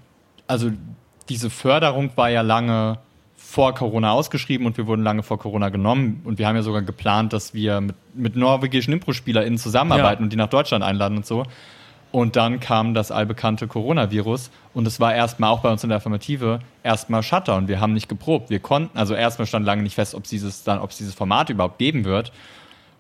also 0.48 0.71
diese 1.30 1.50
Förderung 1.50 2.12
war 2.15 2.30
ja 2.30 2.41
lange 2.41 3.00
vor 3.36 3.74
Corona 3.74 4.12
ausgeschrieben 4.12 4.67
und 4.67 4.78
wir 4.78 4.86
wurden 4.86 5.04
lange 5.04 5.24
vor 5.24 5.39
Corona 5.39 5.69
genommen. 5.69 6.21
Und 6.26 6.39
wir 6.39 6.48
haben 6.48 6.56
ja 6.56 6.62
sogar 6.62 6.82
geplant, 6.82 7.32
dass 7.34 7.54
wir 7.54 7.80
mit, 7.82 7.95
mit 8.13 8.36
norwegischen 8.36 8.93
Impro-SpielerInnen 8.93 9.58
zusammenarbeiten 9.58 10.21
Ja. 10.21 10.26
und 10.26 10.34
die 10.34 10.38
nach 10.38 10.50
Deutschland 10.50 10.84
einladen 10.84 11.17
und 11.17 11.26
so. 11.26 11.45
Und 12.15 12.38
dann 12.38 12.62
kam 12.62 12.93
das 12.93 13.12
allbekannte 13.12 13.67
Coronavirus 13.67 14.49
und 14.73 14.88
es 14.88 15.01
war 15.01 15.13
erstmal 15.13 15.49
auch 15.49 15.60
bei 15.60 15.69
uns 15.69 15.84
in 15.84 15.89
der 15.89 15.97
Affirmative 15.97 16.60
erstmal 16.82 17.23
Shutter 17.23 17.58
und 17.58 17.67
wir 17.67 17.82
haben 17.82 17.91
nicht 17.91 18.08
geprobt. 18.08 18.49
Wir 18.49 18.62
konnten, 18.62 18.97
also 18.97 19.13
erstmal 19.15 19.45
stand 19.47 19.65
lange 19.65 19.84
nicht 19.84 19.95
fest, 19.95 20.15
ob 20.15 20.23
es 20.23 20.30
dieses, 20.30 20.63
dann, 20.63 20.80
ob 20.80 20.91
es 20.91 20.97
dieses 20.97 21.13
Format 21.13 21.49
überhaupt 21.49 21.78
geben 21.78 22.06
wird. 22.06 22.32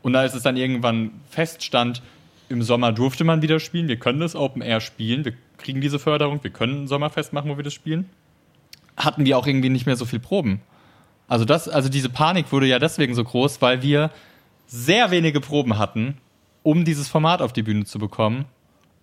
Und 0.01 0.17
als 0.17 0.33
es 0.33 0.43
dann 0.43 0.57
irgendwann 0.57 1.11
feststand, 1.29 2.01
im 2.49 2.61
Sommer 2.61 2.91
durfte 2.91 3.23
man 3.23 3.41
wieder 3.41 3.61
spielen, 3.61 3.87
wir 3.87 3.95
können 3.95 4.19
das 4.19 4.35
Open 4.35 4.61
Air 4.61 4.81
spielen, 4.81 5.23
wir 5.23 5.31
kriegen 5.59 5.79
diese 5.79 5.97
Förderung, 5.97 6.43
wir 6.43 6.51
können 6.51 6.83
ein 6.83 6.87
Sommerfest 6.89 7.31
machen, 7.31 7.49
wo 7.49 7.55
wir 7.55 7.63
das 7.63 7.73
spielen, 7.73 8.09
hatten 8.97 9.23
wir 9.23 9.37
auch 9.37 9.47
irgendwie 9.47 9.69
nicht 9.69 9.85
mehr 9.85 9.95
so 9.95 10.03
viel 10.03 10.19
Proben. 10.19 10.59
Also 11.29 11.45
das, 11.45 11.69
also 11.69 11.87
diese 11.87 12.09
Panik 12.09 12.51
wurde 12.51 12.65
ja 12.65 12.79
deswegen 12.79 13.15
so 13.15 13.23
groß, 13.23 13.61
weil 13.61 13.81
wir 13.81 14.11
sehr 14.67 15.09
wenige 15.09 15.39
Proben 15.39 15.77
hatten, 15.77 16.17
um 16.63 16.83
dieses 16.83 17.07
Format 17.07 17.41
auf 17.41 17.53
die 17.53 17.63
Bühne 17.63 17.85
zu 17.85 17.97
bekommen. 17.97 18.43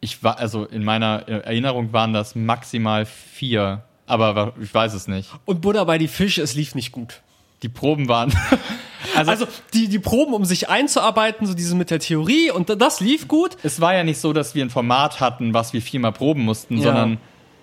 Ich 0.05 0.23
war, 0.25 0.39
also 0.39 0.65
in 0.65 0.83
meiner 0.85 1.29
Erinnerung 1.29 1.93
waren 1.93 2.13
das 2.13 2.35
maximal 2.35 3.07
vier, 3.07 3.85
aber 4.07 4.53
ich 4.61 4.75
weiß 4.75 4.95
es 4.95 5.07
nicht. 5.07 5.31
Und 5.45 5.61
Buddha 5.61 5.85
bei 5.85 5.97
die 5.97 6.09
Fische, 6.09 6.43
es 6.43 6.55
lief 6.55 6.75
nicht 6.75 6.91
gut. 6.93 7.23
Die 7.63 7.69
Proben 7.69 8.09
waren. 8.09 8.33
also, 9.17 9.31
Also 9.31 9.47
die, 9.73 9.87
die 9.89 10.01
Proben, 10.01 10.35
um 10.35 10.45
sich 10.45 10.69
einzuarbeiten, 10.69 11.47
so 11.47 11.55
diese 11.55 11.77
mit 11.77 11.91
der 11.91 12.01
Theorie 12.01 12.51
und 12.51 12.69
das 12.69 12.99
lief 13.01 13.29
gut. 13.29 13.57
es 13.63 13.81
war 13.81 13.95
ja 13.95 14.03
nicht 14.03 14.19
so, 14.21 14.33
dass 14.33 14.57
wir 14.57 14.65
ein 14.65 14.71
Format 14.71 15.21
hatten, 15.21 15.55
was 15.55 15.73
wir 15.73 15.81
viermal 15.81 16.13
proben 16.13 16.43
mussten, 16.43 16.79
Ja. 16.79 16.83
sondern 16.85 17.19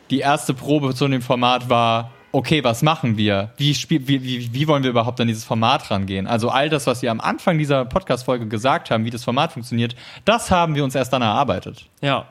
die 0.09 0.19
erste 0.19 0.53
Probe 0.53 0.95
zu 0.95 1.07
dem 1.09 1.21
Format 1.21 1.69
war, 1.69 2.11
okay, 2.31 2.63
was 2.63 2.81
machen 2.81 3.17
wir? 3.17 3.51
Wie, 3.57 3.73
spiel, 3.73 4.07
wie, 4.07 4.23
wie, 4.23 4.53
wie 4.53 4.67
wollen 4.67 4.83
wir 4.83 4.89
überhaupt 4.89 5.19
an 5.21 5.27
dieses 5.27 5.43
Format 5.45 5.89
rangehen? 5.91 6.27
Also 6.27 6.49
all 6.49 6.69
das, 6.69 6.87
was 6.87 7.01
wir 7.01 7.11
am 7.11 7.19
Anfang 7.21 7.57
dieser 7.57 7.85
Podcast-Folge 7.85 8.47
gesagt 8.47 8.91
haben, 8.91 9.05
wie 9.05 9.09
das 9.09 9.23
Format 9.23 9.51
funktioniert, 9.53 9.95
das 10.25 10.51
haben 10.51 10.75
wir 10.75 10.83
uns 10.83 10.95
erst 10.95 11.11
dann 11.13 11.21
erarbeitet. 11.21 11.85
Ja. 12.01 12.27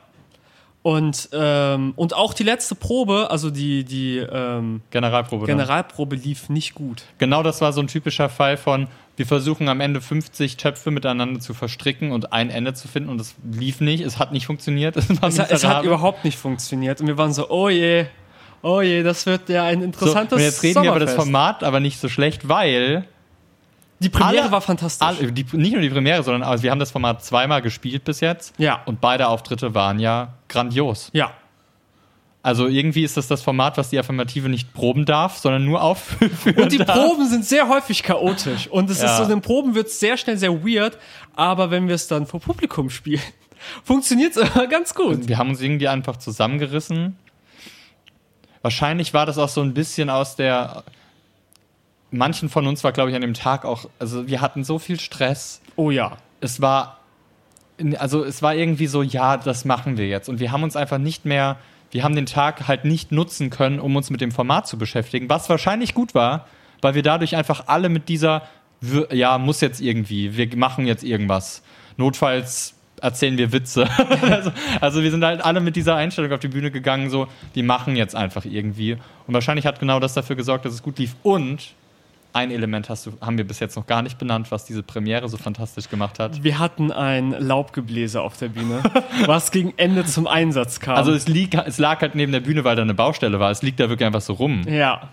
Und, 0.81 1.27
ähm, 1.33 1.91
und 1.97 2.13
auch 2.15 2.33
die 2.33 2.43
letzte 2.43 2.73
Probe, 2.73 3.27
also 3.29 3.49
die, 3.49 3.83
die 3.83 4.17
ähm, 4.19 4.81
Generalprobe. 4.91 5.45
dann. 5.45 5.57
Generalprobe 5.57 6.15
lief 6.15 6.47
nicht 6.47 6.73
gut. 6.73 7.03
Genau 7.17 7.43
das 7.43 7.59
war 7.59 7.73
so 7.73 7.81
ein 7.81 7.87
typischer 7.87 8.29
Fall 8.29 8.55
von, 8.55 8.87
wir 9.17 9.25
versuchen 9.25 9.67
am 9.67 9.81
Ende 9.81 9.99
50 9.99 10.55
Töpfe 10.55 10.89
miteinander 10.91 11.41
zu 11.41 11.53
verstricken 11.53 12.13
und 12.13 12.31
ein 12.31 12.49
Ende 12.49 12.73
zu 12.73 12.87
finden 12.87 13.09
und 13.09 13.19
es 13.19 13.35
lief 13.51 13.81
nicht, 13.81 14.01
es 14.01 14.19
hat 14.19 14.31
nicht 14.31 14.45
funktioniert. 14.45 14.95
Es, 14.97 15.09
Es, 15.09 15.39
hat- 15.39 15.51
es 15.51 15.65
hat 15.65 15.83
überhaupt 15.83 16.23
nicht 16.23 16.37
funktioniert. 16.37 17.01
Und 17.01 17.07
wir 17.07 17.17
waren 17.17 17.33
so, 17.33 17.49
oh 17.49 17.67
je, 17.67 18.05
oh 18.61 18.81
je, 18.81 19.03
das 19.03 19.25
wird 19.25 19.49
ja 19.49 19.63
ein 19.65 19.79
so, 19.79 19.85
interessantes 19.85 20.33
und 20.37 20.43
jetzt 20.43 20.63
reden 20.63 20.83
wir 20.83 20.91
über 20.91 20.99
das. 20.99 21.13
Format, 21.13 21.63
aber 21.63 21.79
nicht 21.79 21.99
so 21.99 22.09
schlecht, 22.09 22.47
weil 22.47 23.05
Die 23.99 24.09
Premiere 24.09 24.43
alle- 24.43 24.51
war 24.51 24.61
fantastisch. 24.61 25.05
alle, 25.07 25.31
die, 25.31 25.45
nicht 25.57 25.73
nur 25.73 25.81
die 25.81 25.89
Premiere, 25.89 26.23
sondern 26.23 26.43
also 26.43 26.63
wir 26.63 26.71
haben 26.71 26.79
das 26.79 26.91
Format 26.91 27.23
zweimal 27.23 27.61
gespielt 27.61 28.03
bis 28.05 28.19
jetzt 28.21 28.53
Ja. 28.57 28.81
und 28.85 29.01
beide 29.01 29.27
Auftritte 29.27 29.73
waren 29.75 29.99
ja 29.99 30.33
grandios. 30.47 31.09
ja. 31.13 31.31
Also 32.41 32.67
irgendwie 32.67 33.03
ist 33.03 33.17
das 33.17 33.27
das 33.27 33.41
Format, 33.41 33.77
was 33.77 33.89
die 33.89 33.99
Affirmative 33.99 34.47
nicht 34.47 34.73
proben 34.73 35.03
darf, 35.05 35.37
sondern 35.39 35.65
nur 35.65 35.81
aufführen 35.83 36.31
Und 36.55 36.71
die 36.71 36.77
darf. 36.77 36.95
Proben 36.97 37.27
sind 37.27 37.43
sehr 37.43 37.67
häufig 37.67 38.01
chaotisch. 38.01 38.67
Und 38.67 38.89
es 38.89 39.01
Ja. 39.01 39.11
ist 39.11 39.17
so, 39.17 39.23
in 39.23 39.29
den 39.29 39.41
Proben 39.41 39.75
wird 39.75 39.87
es 39.87 39.99
sehr 39.99 40.15
schnell 40.15 40.37
sehr 40.37 40.63
weird, 40.65 40.97
aber 41.35 41.69
wenn 41.69 41.89
wir 41.89 41.95
es 41.95 42.07
dann 42.07 42.25
vor 42.27 42.39
Publikum 42.39 42.89
spielen, 42.89 43.21
funktioniert 43.83 44.37
es 44.37 44.55
immer 44.55 44.67
ganz 44.69 44.95
gut. 44.95 45.27
Wir 45.27 45.37
haben 45.37 45.49
uns 45.49 45.59
irgendwie 45.59 45.89
einfach 45.89 46.15
zusammengerissen. 46.15 47.17
Wahrscheinlich 48.61 49.13
war 49.13 49.25
das 49.25 49.37
auch 49.37 49.49
so 49.49 49.61
ein 49.61 49.73
bisschen 49.73 50.09
aus 50.09 50.35
der. 50.35 50.83
Manchen 52.11 52.49
von 52.49 52.65
uns 52.65 52.83
war, 52.83 52.91
glaube 52.91 53.11
ich, 53.11 53.15
an 53.15 53.21
dem 53.21 53.35
Tag 53.35 53.65
auch. 53.65 53.89
Also, 53.99 54.27
wir 54.27 54.41
hatten 54.41 54.63
so 54.63 54.79
viel 54.79 54.99
Stress. 54.99 55.61
Oh 55.75 55.91
ja. 55.91 56.17
Es 56.41 56.59
war. 56.61 56.97
Also, 57.97 58.23
es 58.23 58.41
war 58.41 58.55
irgendwie 58.55 58.87
so, 58.87 59.01
ja, 59.01 59.37
das 59.37 59.63
machen 59.63 59.97
wir 59.97 60.07
jetzt. 60.07 60.27
Und 60.27 60.39
wir 60.39 60.51
haben 60.51 60.63
uns 60.63 60.75
einfach 60.75 60.97
nicht 60.97 61.25
mehr. 61.25 61.57
Wir 61.91 62.03
haben 62.03 62.15
den 62.15 62.25
Tag 62.25 62.67
halt 62.67 62.85
nicht 62.85 63.11
nutzen 63.11 63.49
können, 63.49 63.79
um 63.79 63.95
uns 63.95 64.09
mit 64.09 64.21
dem 64.21 64.31
Format 64.31 64.67
zu 64.67 64.77
beschäftigen. 64.77 65.29
Was 65.29 65.49
wahrscheinlich 65.49 65.93
gut 65.93 66.13
war, 66.13 66.47
weil 66.81 66.93
wir 66.93 67.03
dadurch 67.03 67.35
einfach 67.35 67.63
alle 67.67 67.89
mit 67.89 68.09
dieser. 68.09 68.43
Ja, 69.11 69.37
muss 69.37 69.61
jetzt 69.61 69.81
irgendwie. 69.81 70.35
Wir 70.35 70.55
machen 70.57 70.85
jetzt 70.85 71.03
irgendwas. 71.03 71.63
Notfalls 71.97 72.75
erzählen 73.01 73.37
wir 73.37 73.51
Witze. 73.51 73.87
also, 74.31 74.51
also 74.81 75.03
wir 75.03 75.11
sind 75.11 75.23
halt 75.23 75.43
alle 75.43 75.59
mit 75.59 75.75
dieser 75.75 75.95
Einstellung 75.95 76.31
auf 76.31 76.39
die 76.39 76.47
Bühne 76.47 76.71
gegangen, 76.71 77.09
so, 77.09 77.27
wir 77.53 77.63
machen 77.63 77.95
jetzt 77.95 78.15
einfach 78.15 78.45
irgendwie. 78.45 78.93
Und 79.27 79.33
wahrscheinlich 79.33 79.65
hat 79.65 79.79
genau 79.79 79.99
das 79.99 80.13
dafür 80.13 80.35
gesorgt, 80.35 80.65
dass 80.65 80.73
es 80.73 80.83
gut 80.83 80.99
lief. 80.99 81.15
Und 81.23 81.73
ein 82.31 82.51
Element 82.51 82.89
hast 82.89 83.07
du, 83.07 83.13
haben 83.21 83.37
wir 83.37 83.45
bis 83.45 83.59
jetzt 83.59 83.75
noch 83.75 83.87
gar 83.87 84.01
nicht 84.01 84.17
benannt, 84.19 84.51
was 84.51 84.65
diese 84.65 84.83
Premiere 84.83 85.27
so 85.29 85.37
fantastisch 85.37 85.89
gemacht 85.89 86.19
hat. 86.19 86.43
Wir 86.43 86.59
hatten 86.59 86.91
ein 86.91 87.31
Laubgebläse 87.31 88.21
auf 88.21 88.37
der 88.37 88.49
Bühne, 88.49 88.83
was 89.25 89.51
gegen 89.51 89.73
Ende 89.77 90.05
zum 90.05 90.27
Einsatz 90.27 90.79
kam. 90.79 90.95
Also 90.95 91.11
es, 91.11 91.27
lieg, 91.27 91.55
es 91.55 91.79
lag 91.79 92.01
halt 92.01 92.15
neben 92.15 92.31
der 92.31 92.41
Bühne, 92.41 92.63
weil 92.63 92.75
da 92.75 92.83
eine 92.83 92.93
Baustelle 92.93 93.39
war. 93.39 93.49
Es 93.49 93.63
liegt 93.63 93.79
da 93.79 93.89
wirklich 93.89 94.05
einfach 94.05 94.21
so 94.21 94.33
rum. 94.33 94.61
ja. 94.67 95.09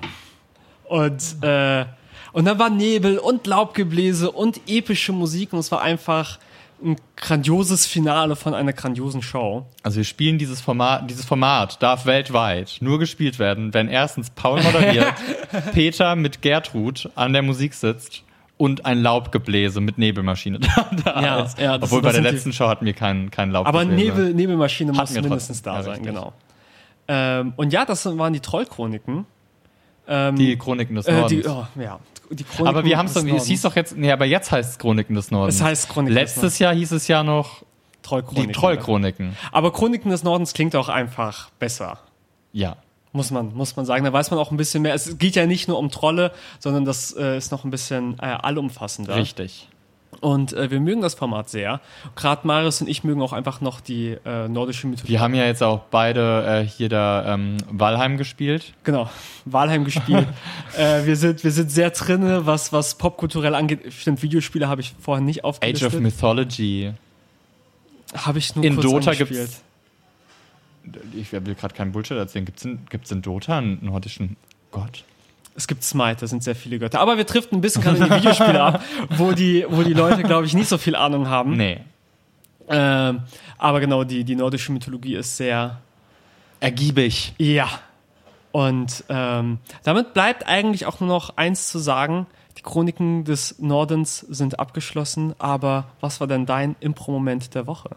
Und, 0.85 1.43
äh, 1.43 1.85
und 2.33 2.45
dann 2.45 2.61
war 2.61 2.71
Nebel 2.71 3.19
und 3.19 3.47
Laubgebläse 3.49 4.31
und 4.31 4.61
epische 4.69 5.13
Musik 5.13 5.53
und 5.53 5.59
es 5.59 5.73
war 5.73 5.83
einfach 5.83 6.39
ein 6.85 6.97
grandioses 7.17 7.87
Finale 7.87 8.37
von 8.37 8.53
einer 8.55 8.73
grandiosen 8.73 9.23
Show. 9.23 9.67
Also 9.83 9.97
wir 9.99 10.05
spielen 10.05 10.39
dieses 10.39 10.61
Format, 10.61 11.09
dieses 11.11 11.25
Format 11.25 11.83
darf 11.83 12.07
weltweit 12.07 12.77
nur 12.81 12.99
gespielt 12.99 13.39
werden, 13.39 13.73
wenn 13.75 13.89
erstens 13.89 14.31
Paul 14.31 14.63
moderiert, 14.63 15.15
Peter 15.73 16.17
mit 16.17 16.43
Gertrud 16.43 17.11
an 17.15 17.33
der 17.33 17.43
Musik 17.43 17.73
sitzt 17.75 18.23
und 18.59 18.85
ein 18.87 18.99
Laubgebläse 19.03 19.81
mit 19.81 19.99
Nebelmaschine 19.99 20.61
da, 20.61 20.91
da 21.05 21.23
Ja, 21.23 21.41
ist. 21.41 21.59
ja, 21.59 21.77
Obwohl 21.77 22.03
bei 22.03 22.13
der 22.13 22.23
letzten 22.23 22.53
Show 22.53 22.69
hatten 22.69 22.85
wir 22.87 22.95
kein, 22.95 23.31
kein 23.31 23.55
Aber 23.55 23.79
Laubgebläse. 23.85 23.95
Nebel, 24.13 24.35
Nebelmaschine 24.35 24.93
muss 24.93 25.11
mindestens 25.13 25.63
trotzdem. 25.63 25.73
da 25.73 25.77
Ja, 25.79 25.83
sein, 25.83 25.93
richtig. 25.95 26.09
genau. 26.15 26.33
Ähm, 27.09 27.53
und 27.57 27.73
ja, 27.73 27.85
das 27.85 28.05
waren 28.19 28.33
die 28.33 28.41
Trollchroniken. 28.41 29.27
Ähm, 30.09 30.37
Die 30.37 30.57
Chroniken 30.57 30.95
des 30.97 31.07
äh, 31.07 31.13
Nordens. 31.13 31.43
die, 31.43 31.49
oh, 31.49 31.67
ja, 31.81 31.99
die 32.31 32.45
Chroniken 32.45 32.67
aber 32.69 32.85
wir 32.85 32.97
haben 32.99 33.07
es 33.07 33.15
Nordens. 33.15 33.47
hieß 33.47 33.63
doch 33.63 33.75
jetzt, 33.77 33.97
nee, 33.97 34.11
aber 34.13 34.25
jetzt 34.25 34.51
heißt 34.53 34.71
es 34.73 34.79
Chroniken 34.79 35.15
des 35.15 35.31
Nordens. 35.31 35.57
Es 35.57 35.63
heißt 35.63 35.89
Chroniken 35.89 36.15
des 36.15 36.35
Letztes 36.37 36.59
Jahr 36.59 36.75
hieß 36.75 36.93
es 36.93 37.09
ja 37.09 37.23
noch 37.25 37.63
Trollchroniken. 38.03 38.49
die 38.49 38.53
Trollchroniken. 38.53 39.37
Aber 39.53 39.73
Chroniken 39.73 40.11
des 40.11 40.23
Nordens 40.23 40.53
klingt 40.55 40.77
auch 40.77 40.89
einfach 40.89 41.51
besser. 41.59 41.99
Ja. 42.53 42.77
Muss 43.13 43.31
man, 43.31 43.55
muss 43.55 43.75
man 43.77 43.87
sagen. 43.87 44.05
Da 44.05 44.13
weiß 44.13 44.31
man 44.31 44.39
auch 44.39 44.51
ein 44.51 44.57
bisschen 44.57 44.83
mehr. 44.83 44.95
Es 44.95 45.19
geht 45.19 45.35
ja 45.37 45.47
nicht 45.47 45.69
nur 45.69 45.79
um 45.79 45.91
Trolle, 45.91 46.33
sondern 46.61 46.85
das 46.85 47.13
äh, 47.17 47.37
ist 47.39 47.51
noch 47.51 47.65
ein 47.65 47.71
bisschen 47.71 48.19
äh, 48.21 48.27
allumfassender. 48.27 49.17
Richtig. 49.17 49.69
Und 50.21 50.53
äh, 50.53 50.71
wir 50.71 50.81
mögen 50.81 51.03
das 51.03 51.15
Format 51.15 51.49
sehr. 51.49 51.81
Gerade 52.15 52.47
Marius 52.47 52.81
und 52.81 52.89
ich 52.89 53.05
mögen 53.05 53.23
auch 53.23 53.33
einfach 53.33 53.61
noch 53.61 53.81
die 53.81 54.17
äh, 54.25 54.49
nordische 54.49 54.87
Mythologie. 54.87 55.13
Wir 55.13 55.21
haben 55.21 55.35
ja 55.35 55.45
jetzt 55.45 55.63
auch 55.63 55.81
beide 55.91 56.63
äh, 56.63 56.67
hier 56.67 56.89
da 56.89 57.35
ähm, 57.35 57.59
Valheim 57.71 58.17
gespielt. 58.17 58.73
Genau, 58.85 59.11
Walheim 59.45 59.85
gespielt. 59.85 60.27
äh, 60.77 61.05
wir, 61.05 61.17
sind, 61.17 61.45
wir 61.45 61.51
sind 61.51 61.71
sehr 61.71 61.91
drinne, 61.91 62.47
was, 62.47 62.73
was 62.73 62.97
popkulturell 62.97 63.55
angeht. 63.55 63.93
Stimmt, 63.93 64.23
Videospiele 64.23 64.69
habe 64.69 64.81
ich 64.81 64.95
vorher 64.99 65.23
nicht 65.25 65.41
Age 65.41 65.45
aufgelistet. 65.45 65.95
of 65.95 66.01
Mythology. 66.01 66.93
Habe 68.15 68.39
ich 68.39 68.55
nur 68.55 68.65
In 68.65 68.75
kurz 68.75 68.85
Dota 68.85 69.11
angespielt. 69.11 69.51
gibt's. 69.51 69.63
Ich 71.15 71.33
will 71.33 71.55
gerade 71.55 71.75
keinen 71.75 71.93
Bullshit 71.93 72.17
erzählen. 72.17 72.45
Gibt 72.45 72.59
es 72.59 72.65
in, 72.65 72.87
gibt's 72.89 73.11
in 73.11 73.23
Dota 73.23 73.59
einen 73.59 73.85
nordischen 73.85 74.37
Gott? 74.71 75.05
Es 75.57 75.67
gibt 75.67 75.83
Smite, 75.83 76.19
da 76.21 76.27
sind 76.27 76.43
sehr 76.43 76.55
viele 76.55 76.79
Götter. 76.79 77.01
Aber 77.01 77.17
wir 77.17 77.25
driften 77.25 77.59
ein 77.59 77.61
bisschen 77.61 77.83
gerade 77.83 77.99
in 77.99 78.05
die 78.05 78.11
Videospiele 78.11 78.63
ab, 78.63 78.83
wo 79.17 79.33
die, 79.33 79.65
wo 79.69 79.83
die 79.83 79.95
Leute, 79.95 80.23
glaube 80.23 80.47
ich, 80.47 80.55
nicht 80.55 80.69
so 80.69 80.79
viel 80.79 80.95
Ahnung 80.95 81.29
haben. 81.29 81.57
Nee. 81.57 81.81
Ähm, 82.69 83.23
aber 83.57 83.81
genau, 83.81 84.05
die, 84.05 84.25
die 84.25 84.37
nordische 84.37 84.73
Mythologie 84.73 85.15
ist 85.15 85.37
sehr, 85.37 85.79
Ergiebig. 86.61 87.35
Ja. 87.39 87.69
Und 88.53 89.05
ähm, 89.11 89.59
damit 89.85 90.15
bleibt 90.15 90.47
eigentlich 90.47 90.87
auch 90.87 91.01
nur 91.01 91.09
noch 91.09 91.37
eins 91.37 91.69
zu 91.69 91.79
sagen. 91.79 92.27
Die 92.57 92.63
Chroniken 92.63 93.25
des 93.25 93.59
Nordens 93.59 94.21
sind 94.21 94.59
abgeschlossen, 94.59 95.35
aber 95.39 95.89
was 96.01 96.21
war 96.21 96.27
denn 96.27 96.47
dein 96.47 96.75
Impro-Moment 96.81 97.55
der 97.55 97.67
Woche? 97.67 97.91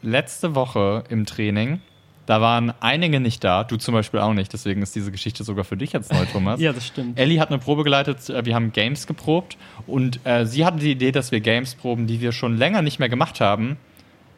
Letzte 0.00 0.54
Woche 0.54 1.04
im 1.10 1.26
Training, 1.26 1.82
da 2.28 2.42
waren 2.42 2.74
einige 2.80 3.20
nicht 3.20 3.42
da. 3.42 3.64
Du 3.64 3.78
zum 3.78 3.94
Beispiel 3.94 4.20
auch 4.20 4.34
nicht. 4.34 4.52
Deswegen 4.52 4.82
ist 4.82 4.94
diese 4.94 5.10
Geschichte 5.10 5.44
sogar 5.44 5.64
für 5.64 5.78
dich 5.78 5.92
jetzt 5.94 6.12
neu, 6.12 6.26
Thomas. 6.32 6.60
Ja, 6.60 6.74
das 6.74 6.86
stimmt. 6.86 7.18
Ellie 7.18 7.40
hat 7.40 7.48
eine 7.48 7.58
Probe 7.58 7.84
geleitet, 7.84 8.28
äh, 8.28 8.44
wir 8.44 8.54
haben 8.54 8.70
Games 8.72 9.06
geprobt 9.06 9.56
und 9.86 10.20
äh, 10.24 10.44
sie 10.44 10.66
hatte 10.66 10.78
die 10.78 10.90
Idee, 10.90 11.10
dass 11.10 11.32
wir 11.32 11.40
Games 11.40 11.74
proben, 11.74 12.06
die 12.06 12.20
wir 12.20 12.32
schon 12.32 12.58
länger 12.58 12.82
nicht 12.82 12.98
mehr 12.98 13.08
gemacht 13.08 13.40
haben, 13.40 13.78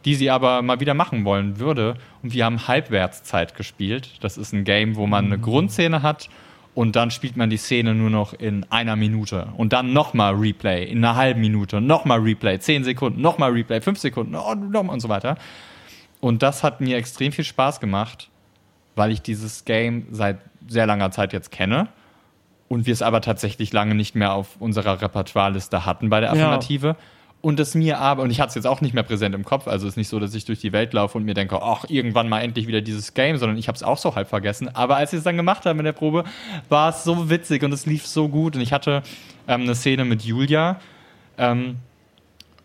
die 0.05 0.15
sie 0.15 0.31
aber 0.31 0.63
mal 0.63 0.79
wieder 0.79 0.95
machen 0.95 1.25
wollen 1.25 1.59
würde. 1.59 1.97
Und 2.23 2.33
wir 2.33 2.45
haben 2.45 2.69
Halbwertszeit 2.69 3.57
gespielt. 3.57 4.11
Das 4.21 4.39
ist 4.39 4.53
ein 4.53 4.63
Game, 4.63 4.95
wo 4.95 5.09
man 5.09 5.25
eine 5.25 5.41
Grundszene 5.41 6.03
hat 6.03 6.29
und 6.77 6.95
dann 6.95 7.11
spielt 7.11 7.37
man 7.37 7.51
die 7.51 7.57
Szene 7.57 7.97
nur 7.97 8.11
noch 8.11 8.35
in 8.35 8.65
einer 8.71 8.95
Minute 8.95 9.49
und 9.57 9.73
dann 9.73 9.93
nochmal 9.93 10.35
Replay 10.35 10.85
in 10.85 10.99
einer 10.99 11.17
halben 11.17 11.41
Minute, 11.41 11.81
nochmal 11.81 12.21
Replay, 12.21 12.61
zehn 12.61 12.85
Sekunden, 12.85 13.21
nochmal 13.21 13.51
Replay, 13.51 13.81
fünf 13.81 13.99
Sekunden 13.99 14.37
und, 14.37 14.71
mal 14.71 14.89
und 14.89 15.01
so 15.01 15.09
weiter. 15.09 15.37
Und 16.21 16.43
das 16.43 16.63
hat 16.63 16.81
mir 16.81 16.97
extrem 16.97 17.33
viel 17.33 17.45
Spaß 17.45 17.81
gemacht, 17.81 18.29
weil 18.95 19.11
ich 19.11 19.23
dieses 19.23 19.65
Game 19.65 20.07
seit 20.11 20.39
sehr 20.69 20.87
langer 20.87 21.11
Zeit 21.11 21.33
jetzt 21.33 21.51
kenne 21.51 21.89
und 22.69 22.87
wir 22.87 22.93
es 22.93 23.03
aber 23.03 23.21
tatsächlich 23.21 23.73
lange 23.73 23.95
nicht 23.95 24.15
mehr 24.15 24.33
auf 24.33 24.57
unserer 24.61 25.01
Repertoireliste 25.03 25.87
hatten 25.87 26.11
bei 26.11 26.21
der 26.21 26.35
Ja. 26.35 26.47
Affirmative. 26.47 26.97
Und 27.43 27.59
es 27.59 27.75
mir 27.75 27.99
aber, 27.99 28.23
und 28.23 28.29
ich 28.31 28.39
hatte 28.39 28.51
es 28.51 28.55
jetzt 28.55 28.67
auch 28.67 28.83
nicht 28.83 28.93
mehr 28.93 29.03
präsent 29.03 29.35
im 29.35 29.47
Kopf, 29.47 29.67
also 29.67 29.87
es 29.87 29.95
ist 29.95 29.97
nicht 29.97 30.09
so, 30.09 30.21
dass 30.21 30.35
ich 30.35 30.45
durch 30.45 30.61
die 30.61 30.73
Welt 30.75 30.93
laufe 30.93 31.17
und 31.17 31.25
mir 31.25 31.33
denke, 31.33 31.63
ach, 31.63 31.87
irgendwann 31.89 32.29
mal 32.29 32.41
endlich 32.41 32.67
wieder 32.67 32.83
dieses 32.83 33.15
Game, 33.15 33.39
sondern 33.39 33.57
ich 33.57 33.67
habe 33.67 33.77
es 33.77 33.83
auch 33.83 33.97
so 33.97 34.15
halb 34.15 34.29
vergessen. 34.29 34.69
Aber 34.75 34.97
als 34.97 35.15
ich 35.15 35.19
es 35.19 35.25
dann 35.25 35.39
gemacht 35.39 35.65
habe 35.65 35.79
in 35.79 35.87
der 35.87 35.93
Probe, 35.93 36.25
war 36.69 36.91
es 36.91 37.03
so 37.03 37.31
witzig 37.31 37.63
und 37.63 37.73
es 37.73 37.87
lief 37.87 38.07
so 38.07 38.29
gut. 38.29 38.57
Und 38.57 38.61
ich 38.61 38.75
hatte 38.75 39.03
ähm, 39.49 39.63
eine 39.63 39.75
Szene 39.75 40.05
mit 40.05 40.23
Julia, 40.23 40.81
ähm, 41.39 41.77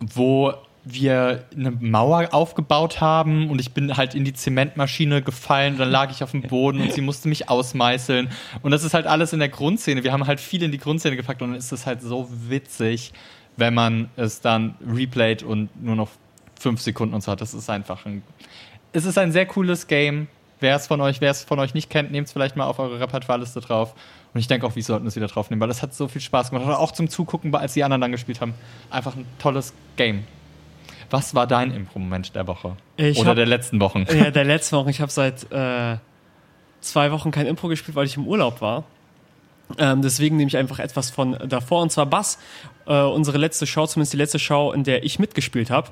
wo 0.02 0.54
wir 0.86 1.44
eine 1.56 1.72
Mauer 1.72 2.30
aufgebaut 2.32 3.02
haben 3.02 3.50
und 3.50 3.60
ich 3.60 3.74
bin 3.74 3.98
halt 3.98 4.14
in 4.14 4.24
die 4.24 4.34
Zementmaschine 4.34 5.24
gefallen 5.24 5.74
und 5.74 5.80
dann 5.80 5.90
lag 5.90 6.12
ich 6.12 6.24
auf 6.24 6.32
dem 6.32 6.44
Boden 6.44 6.80
und 6.80 6.94
sie 6.94 7.02
musste 7.02 7.28
mich 7.28 7.50
ausmeißeln. 7.50 8.30
Und 8.62 8.72
das 8.72 8.84
ist 8.84 8.94
halt 8.94 9.08
alles 9.08 9.34
in 9.34 9.40
der 9.40 9.50
Grundszene. 9.50 10.04
Wir 10.04 10.14
haben 10.14 10.28
halt 10.28 10.40
viel 10.40 10.62
in 10.62 10.72
die 10.72 10.78
Grundszene 10.78 11.16
gepackt 11.16 11.42
und 11.42 11.50
dann 11.50 11.58
ist 11.58 11.72
es 11.72 11.88
halt 11.88 12.02
so 12.02 12.30
witzig, 12.48 13.14
wenn 13.58 13.74
man 13.74 14.10
es 14.16 14.42
dann 14.42 14.76
replayt 14.88 15.42
und 15.42 15.70
nur 15.84 15.96
noch 15.96 16.10
fünf 16.60 16.82
Sekunden 16.82 17.16
und 17.16 17.22
so 17.22 17.32
hat. 17.32 17.42
Das 17.42 17.54
ist 17.54 17.70
einfach 17.70 18.06
ein. 18.06 18.22
Es 18.94 19.06
ist 19.06 19.18
ein 19.18 19.32
sehr 19.32 19.48
cooles 19.48 19.88
Game. 19.88 20.28
Wer 20.60 20.76
es 20.76 20.88
von 20.88 21.02
euch, 21.02 21.20
wer 21.20 21.32
es 21.32 21.44
von 21.44 21.60
euch 21.60 21.74
nicht 21.74 21.90
kennt, 21.90 22.12
nehmt 22.12 22.28
es 22.28 22.34
vielleicht 22.34 22.56
mal 22.56 22.66
auf 22.66 22.80
eure 22.80 23.00
Repertoireliste 23.00 23.60
drauf. 23.60 23.94
Und 24.34 24.40
ich 24.40 24.48
denke 24.48 24.68
auch, 24.68 24.76
wir 24.76 24.84
sollten 24.84 25.08
es 25.08 25.16
wieder 25.16 25.28
draufnehmen, 25.28 25.62
weil 25.62 25.70
es 25.70 25.82
hat 25.82 25.94
so 25.94 26.08
viel 26.08 26.22
Spaß 26.22 26.52
gemacht. 26.52 26.68
Auch 26.68 26.92
zum 26.92 27.10
Zugucken, 27.10 27.54
als 27.56 27.74
die 27.74 27.84
anderen 27.84 28.02
dann 28.02 28.12
gespielt 28.12 28.40
haben. 28.40 28.54
Einfach 28.90 29.16
ein 29.16 29.26
tolles 29.40 29.74
Game. 29.98 30.26
Was 31.10 31.36
war 31.36 31.48
dein 31.48 31.72
Impro-Moment 31.72 32.36
der 32.36 32.48
Woche? 32.48 32.76
Ich 32.98 33.18
Oder 33.20 33.30
hab- 33.32 33.36
der 33.36 33.46
letzten 33.46 33.80
Wochen? 33.80 34.06
Ja, 34.14 34.32
der 34.32 34.44
letzte 34.46 34.76
Woche. 34.78 34.90
Ich 34.90 35.02
habe 35.02 35.12
seit 35.12 35.52
äh, 35.52 35.98
zwei 36.82 37.12
Wochen 37.12 37.32
kein 37.32 37.46
Impro 37.48 37.68
gespielt, 37.68 37.96
weil 37.96 38.06
ich 38.06 38.18
im 38.18 38.28
Urlaub 38.28 38.62
war. 38.62 38.84
Ähm, 39.80 40.02
deswegen 40.02 40.38
nehme 40.38 40.48
ich 40.48 40.58
einfach 40.58 40.80
etwas 40.80 41.10
von 41.10 41.38
davor. 41.48 41.82
Und 41.82 41.92
zwar 41.92 42.06
Bass, 42.06 42.38
äh, 42.86 43.02
unsere 43.02 43.38
letzte 43.38 43.66
Show, 43.66 43.88
zumindest 43.88 44.14
die 44.14 44.18
letzte 44.18 44.40
Show, 44.40 44.72
in 44.72 44.84
der 44.84 45.04
ich 45.04 45.18
mitgespielt 45.20 45.70
habe. 45.72 45.90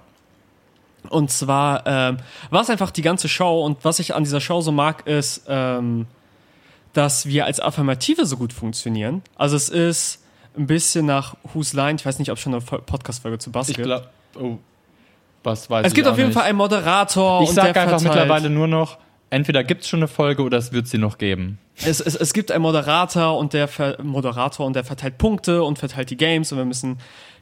Und 1.10 1.32
zwar 1.32 1.86
ähm, 1.86 2.18
war 2.50 2.62
es 2.62 2.70
einfach 2.70 2.92
die 2.92 3.02
ganze 3.02 3.28
Show. 3.28 3.64
Und 3.66 3.84
was 3.84 4.00
ich 4.00 4.14
an 4.16 4.24
dieser 4.24 4.40
Show 4.42 4.62
so 4.62 4.72
mag, 4.72 5.06
ist, 5.08 5.44
ähm, 5.48 6.06
dass 6.94 7.26
wir 7.26 7.46
als 7.46 7.60
Affirmative 7.60 8.26
so 8.26 8.38
gut 8.38 8.54
funktionieren. 8.54 9.22
Also 9.36 9.56
es 9.56 9.70
ist 9.70 10.24
ein 10.56 10.68
bisschen 10.68 11.08
nach 11.08 11.36
Who's 11.54 11.74
Line. 11.74 11.96
Ich 11.96 12.06
weiß 12.06 12.20
nicht, 12.20 12.30
ob 12.30 12.38
es 12.38 12.44
schon 12.44 12.54
eine 12.54 12.62
Fol- 12.62 12.82
Podcast-Folge 12.84 13.40
zu 13.40 13.52
Bass 13.52 13.70
Ich 13.70 13.76
gibt. 13.76 13.88
glaube. 13.88 14.08
Oh, 14.40 14.60
was 15.44 15.70
weiß 15.70 15.86
Es 15.86 15.92
ich 15.92 15.96
gibt 15.96 16.08
auch 16.08 16.12
auf 16.14 16.18
jeden 16.18 16.30
nicht. 16.30 16.38
Fall 16.38 16.48
einen 16.48 16.58
Moderator. 16.58 17.42
Ich 17.44 17.50
sage 17.50 17.70
einfach 17.80 18.00
verteilt- 18.00 18.04
mittlerweile 18.04 18.50
nur 18.50 18.68
noch, 18.68 18.98
entweder 19.30 19.64
gibt 19.64 19.82
es 19.84 19.90
schon 19.90 20.00
eine 20.00 20.08
Folge 20.08 20.44
oder 20.44 20.58
es 20.58 20.72
wird 20.72 20.88
sie 20.88 20.98
noch 20.98 21.18
geben. 21.18 21.58
Es, 21.86 22.00
es, 22.00 22.16
es 22.16 22.34
gibt 22.34 22.52
einen 22.52 22.62
Moderator 22.62 23.38
und 23.38 23.54
der 23.54 23.68
ver 23.68 23.98
Moderator 24.02 24.66
und 24.66 24.76
der 24.76 24.84
verteilt 24.84 25.18
Punkte 25.18 25.64
und 25.64 25.80
verteilt 25.80 26.10
die 26.10 26.18
Games 26.18 26.52
und 26.52 26.58
wir 26.60 26.66
müssen 26.66 27.00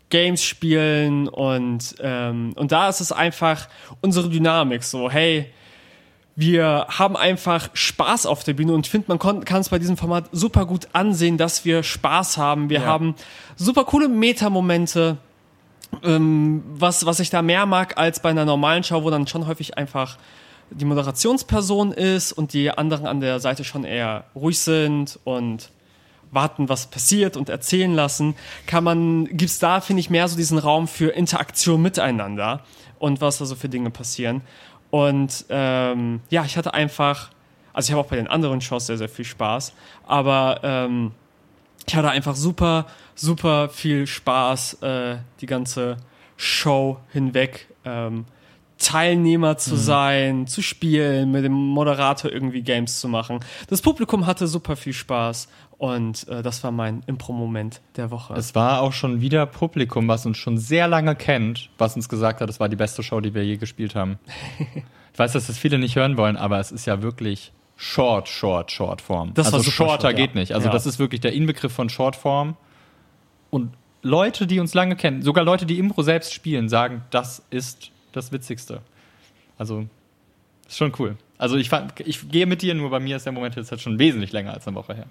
Games 0.10 0.44
spielen 0.44 1.28
und 1.30 1.96
ähm, 2.02 2.54
und 2.56 2.72
da 2.72 2.90
ist 2.90 3.00
es 3.02 3.12
einfach 3.12 3.68
unsere 4.02 4.30
Dynamik 4.30 4.84
so 4.84 5.10
hey 5.10 5.46
wir 6.36 6.88
haben 6.90 7.18
einfach 7.18 7.70
Spaß 7.74 8.26
auf 8.26 8.44
der 8.46 8.54
Bühne 8.54 8.74
und 8.74 8.86
ich 8.86 8.90
finde, 8.92 9.14
man 9.14 9.20
kann 9.20 9.62
es 9.62 9.70
bei 9.70 9.80
diesem 9.80 9.98
Format 9.98 10.26
super 10.32 10.66
gut 10.66 10.88
ansehen, 10.94 11.38
dass 11.38 11.66
wir 11.66 11.84
Spaß 11.84 12.38
haben. 12.38 12.70
Wir 12.70 12.80
Ja. 12.80 12.86
haben 12.86 13.16
super 13.58 13.84
coole 13.84 14.08
Meta-Momente, 14.08 15.18
ähm, 16.04 16.64
was, 16.74 17.06
was 17.06 17.20
ich 17.20 17.30
da 17.30 17.42
mehr 17.42 17.66
mag 17.66 17.98
als 17.98 18.20
bei 18.22 18.30
einer 18.30 18.46
normalen 18.46 18.84
Show, 18.84 19.04
wo 19.04 19.10
dann 19.10 19.28
schon 19.28 19.48
häufig 19.48 19.78
einfach 19.78 20.18
die 20.72 20.86
Moderationsperson 20.86 21.92
ist 21.92 22.32
und 22.32 22.54
die 22.54 22.72
anderen 22.72 23.06
an 23.06 23.20
der 23.20 23.40
Seite 23.40 23.64
schon 23.64 23.84
eher 23.84 24.24
ruhig 24.36 24.60
sind 24.60 25.20
und 25.26 25.72
warten, 26.32 26.70
was 26.70 26.88
passiert 26.88 27.36
und 27.36 27.50
erzählen 27.50 27.94
lassen, 27.94 28.36
kann 28.66 28.84
man, 28.84 29.26
gibt's 29.26 29.60
da, 29.60 29.82
finde 29.82 30.00
ich, 30.00 30.10
mehr 30.10 30.28
so 30.28 30.38
diesen 30.38 30.58
Raum 30.58 30.88
für 30.88 31.10
Interaktion 31.10 31.82
miteinander 31.82 32.62
und 33.00 33.20
was 33.20 33.38
da 33.38 33.46
so 33.46 33.56
für 33.56 33.68
Dinge 33.68 33.90
passieren. 33.90 34.42
Und 34.90 35.46
ähm, 35.50 36.22
ja, 36.30 36.46
ich 36.46 36.58
hatte 36.58 36.74
einfach, 36.74 37.32
also 37.74 37.90
ich 37.90 37.92
habe 37.92 38.06
auch 38.06 38.10
bei 38.10 38.16
den 38.16 38.28
anderen 38.28 38.62
Shows 38.62 38.88
sehr, 38.88 38.98
sehr 38.98 39.10
viel 39.10 39.26
Spaß, 39.26 39.74
aber 40.08 40.62
ähm, 40.64 41.12
ich 41.88 41.96
hatte 41.96 42.10
einfach 42.10 42.36
super, 42.36 42.86
super 43.16 43.70
viel 43.70 44.08
Spaß, 44.08 44.82
äh, 44.82 45.18
die 45.40 45.46
ganze 45.46 45.98
Show 46.38 46.98
hinweg 47.12 47.68
ähm, 47.86 48.26
Teilnehmer 48.82 49.58
zu 49.58 49.76
sein, 49.76 50.48
zu 50.48 50.64
spielen, 50.64 51.32
mit 51.32 51.44
dem 51.44 51.54
Moderator 51.54 52.32
irgendwie 52.32 52.64
Games 52.64 53.00
zu 53.00 53.08
machen. 53.08 53.40
Das 53.68 53.82
Publikum 53.82 54.26
hatte 54.26 54.48
super 54.48 54.76
viel 54.76 54.94
Spaß 54.94 55.50
und 55.78 56.28
äh, 56.28 56.42
das 56.42 56.64
war 56.64 56.72
mein 56.72 57.04
Impro-Moment 57.06 57.82
der 57.96 58.10
Woche. 58.10 58.34
Es 58.34 58.56
war 58.56 58.82
auch 58.82 58.94
schon 58.94 59.22
wieder 59.22 59.46
Publikum, 59.46 60.08
was 60.08 60.26
uns 60.26 60.38
schon 60.38 60.58
sehr 60.58 60.88
lange 60.88 61.16
kennt, 61.16 61.70
was 61.78 61.96
uns 61.96 62.10
gesagt 62.10 62.42
hat, 62.42 62.50
es 62.50 62.60
war 62.60 62.70
die 62.70 62.76
beste 62.76 63.04
Show, 63.04 63.20
die 63.22 63.36
wir 63.36 63.46
je 63.46 63.58
gespielt 63.58 63.94
haben. 63.94 64.18
ich 65.14 65.20
weiß, 65.20 65.34
dass 65.34 65.48
das 65.48 65.60
viele 65.60 65.78
nicht 65.78 65.96
hören 65.96 66.18
wollen, 66.18 66.38
aber 66.38 66.60
es 66.60 66.72
ist 66.72 66.88
ja 66.88 67.04
wirklich 67.04 67.52
Short, 67.84 68.30
Short, 68.30 68.72
Short 68.72 69.02
Form. 69.02 69.34
Das 69.34 69.52
also 69.52 69.72
shorter 69.72 70.02
short, 70.02 70.04
ja. 70.04 70.12
geht 70.12 70.36
nicht. 70.36 70.54
Also 70.54 70.68
Ja. 70.68 70.72
das 70.72 70.86
ist 70.86 71.00
wirklich 71.00 71.20
der 71.20 71.34
Inbegriff 71.34 71.74
von 71.74 71.90
Short 71.90 72.16
Form. 72.16 72.56
Und 73.50 73.74
Leute, 74.04 74.46
die 74.46 74.60
uns 74.60 74.76
lange 74.76 74.96
kennen, 74.96 75.24
sogar 75.24 75.44
Leute, 75.44 75.66
die 75.66 75.80
Impro 75.80 76.04
selbst 76.04 76.32
spielen, 76.32 76.70
sagen, 76.70 77.02
das 77.10 77.42
ist 77.50 77.90
das 78.12 78.32
Witzigste. 78.32 78.82
Also, 79.58 79.88
ist 80.68 80.78
schon 80.78 80.94
cool. 81.00 81.18
Also 81.40 81.58
ich, 81.58 81.70
fand, 81.70 82.00
ich 82.02 82.30
gehe 82.30 82.46
mit 82.46 82.62
dir, 82.62 82.76
nur 82.76 82.92
bei 82.92 83.00
mir 83.00 83.16
ist 83.16 83.26
der 83.26 83.34
Moment 83.34 83.56
jetzt 83.56 83.72
halt 83.72 83.82
schon 83.82 83.98
wesentlich 83.98 84.32
länger 84.32 84.54
als 84.54 84.68
eine 84.68 84.76
Woche 84.76 84.94
her. 84.94 85.08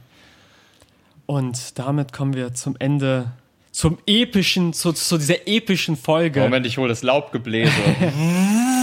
Und 1.27 1.77
damit 1.77 2.13
kommen 2.13 2.35
wir 2.35 2.55
zum 2.55 2.77
Ende, 2.79 3.33
zum 3.73 3.99
epischen, 4.07 4.73
zu, 4.75 4.93
zu 4.93 5.19
dieser 5.19 5.49
epischen 5.49 5.97
Folge. 5.97 6.41
Moment, 6.41 6.67
ich 6.67 6.79
hole 6.79 6.89
das 6.89 7.03
Laubgebläse. 7.03 7.73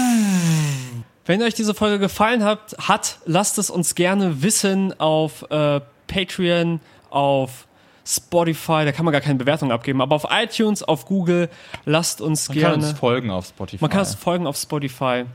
Wenn 1.28 1.44
euch 1.44 1.54
diese 1.54 1.74
Folge 1.74 2.00
gefallen 2.00 2.46
hat, 2.46 2.76
hat 2.80 3.20
lasst 3.26 3.58
es 3.58 3.70
uns 3.70 3.96
gerne 3.96 4.42
wissen 4.42 4.98
auf 4.98 5.44
äh, 5.52 5.82
Patreon, 6.08 6.80
auf 7.10 7.68
Spotify, 8.06 8.86
da 8.86 8.94
kann 8.94 9.04
man 9.04 9.12
gar 9.12 9.20
keine 9.20 9.38
Bewertung 9.38 9.74
abgeben, 9.74 10.02
aber 10.02 10.16
auf 10.16 10.28
iTunes, 10.32 10.84
auf 10.84 11.06
Google, 11.06 11.50
lasst 11.84 12.22
uns 12.22 12.48
Man 12.48 12.58
gerne. 12.58 12.76
kann 12.76 12.84
uns 12.84 12.98
folgen 12.98 13.30
auf 13.30 13.48
Spotify. 13.48 13.84
Man 13.84 13.92
kann 13.92 14.00
uns 14.00 14.16
folgen 14.16 14.48
auf 14.48 14.56
Spotify. 14.56 15.26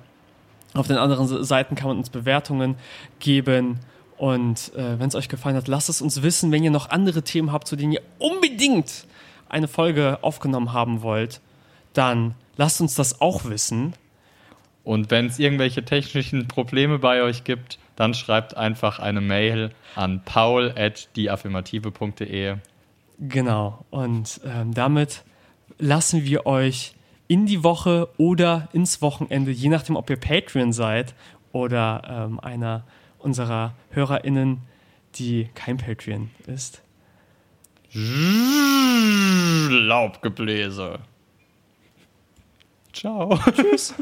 Auf 0.72 0.86
den 0.86 0.96
anderen 0.96 1.44
Seiten 1.44 1.74
kann 1.74 1.88
man 1.88 1.98
uns 1.98 2.08
Bewertungen 2.08 2.76
geben. 3.20 3.78
Und 4.16 4.74
äh, 4.74 4.98
wenn 4.98 5.08
es 5.08 5.14
euch 5.14 5.28
gefallen 5.28 5.56
hat, 5.56 5.68
lasst 5.68 5.90
es 5.90 6.00
uns 6.00 6.22
wissen. 6.22 6.50
Wenn 6.50 6.64
ihr 6.64 6.70
noch 6.70 6.88
andere 6.88 7.22
Themen 7.22 7.52
habt, 7.52 7.68
zu 7.68 7.76
denen 7.76 7.92
ihr 7.92 8.00
unbedingt 8.18 9.06
eine 9.50 9.68
Folge 9.68 10.20
aufgenommen 10.22 10.72
haben 10.72 11.02
wollt, 11.02 11.42
dann 11.92 12.34
lasst 12.56 12.80
uns 12.80 12.94
das 12.94 13.20
auch 13.20 13.44
wissen. 13.44 13.92
Und 14.84 15.10
wenn 15.10 15.26
es 15.26 15.38
irgendwelche 15.38 15.84
technischen 15.84 16.48
Probleme 16.48 16.98
bei 16.98 17.22
euch 17.22 17.44
gibt, 17.44 17.78
dann 17.96 18.14
schreibt 18.14 18.56
einfach 18.56 18.98
eine 18.98 19.20
Mail 19.20 19.70
an 19.94 20.22
paul.deaffirmative.de. 20.24 22.56
Genau. 23.20 23.84
Und 23.90 24.40
ähm, 24.44 24.74
damit 24.74 25.22
lassen 25.78 26.24
wir 26.24 26.46
euch 26.46 26.94
in 27.28 27.46
die 27.46 27.62
Woche 27.62 28.08
oder 28.16 28.68
ins 28.72 29.00
Wochenende, 29.00 29.52
je 29.52 29.68
nachdem, 29.68 29.94
ob 29.96 30.10
ihr 30.10 30.16
Patreon 30.16 30.72
seid 30.72 31.14
oder 31.52 32.26
ähm, 32.28 32.40
einer 32.40 32.82
unserer 33.18 33.74
HörerInnen, 33.90 34.62
die 35.14 35.48
kein 35.54 35.76
Patreon 35.76 36.30
ist. 36.46 36.82
Laubgebläse. 39.70 40.98
Ciao. 42.92 43.38
Tschüss. 43.56 43.94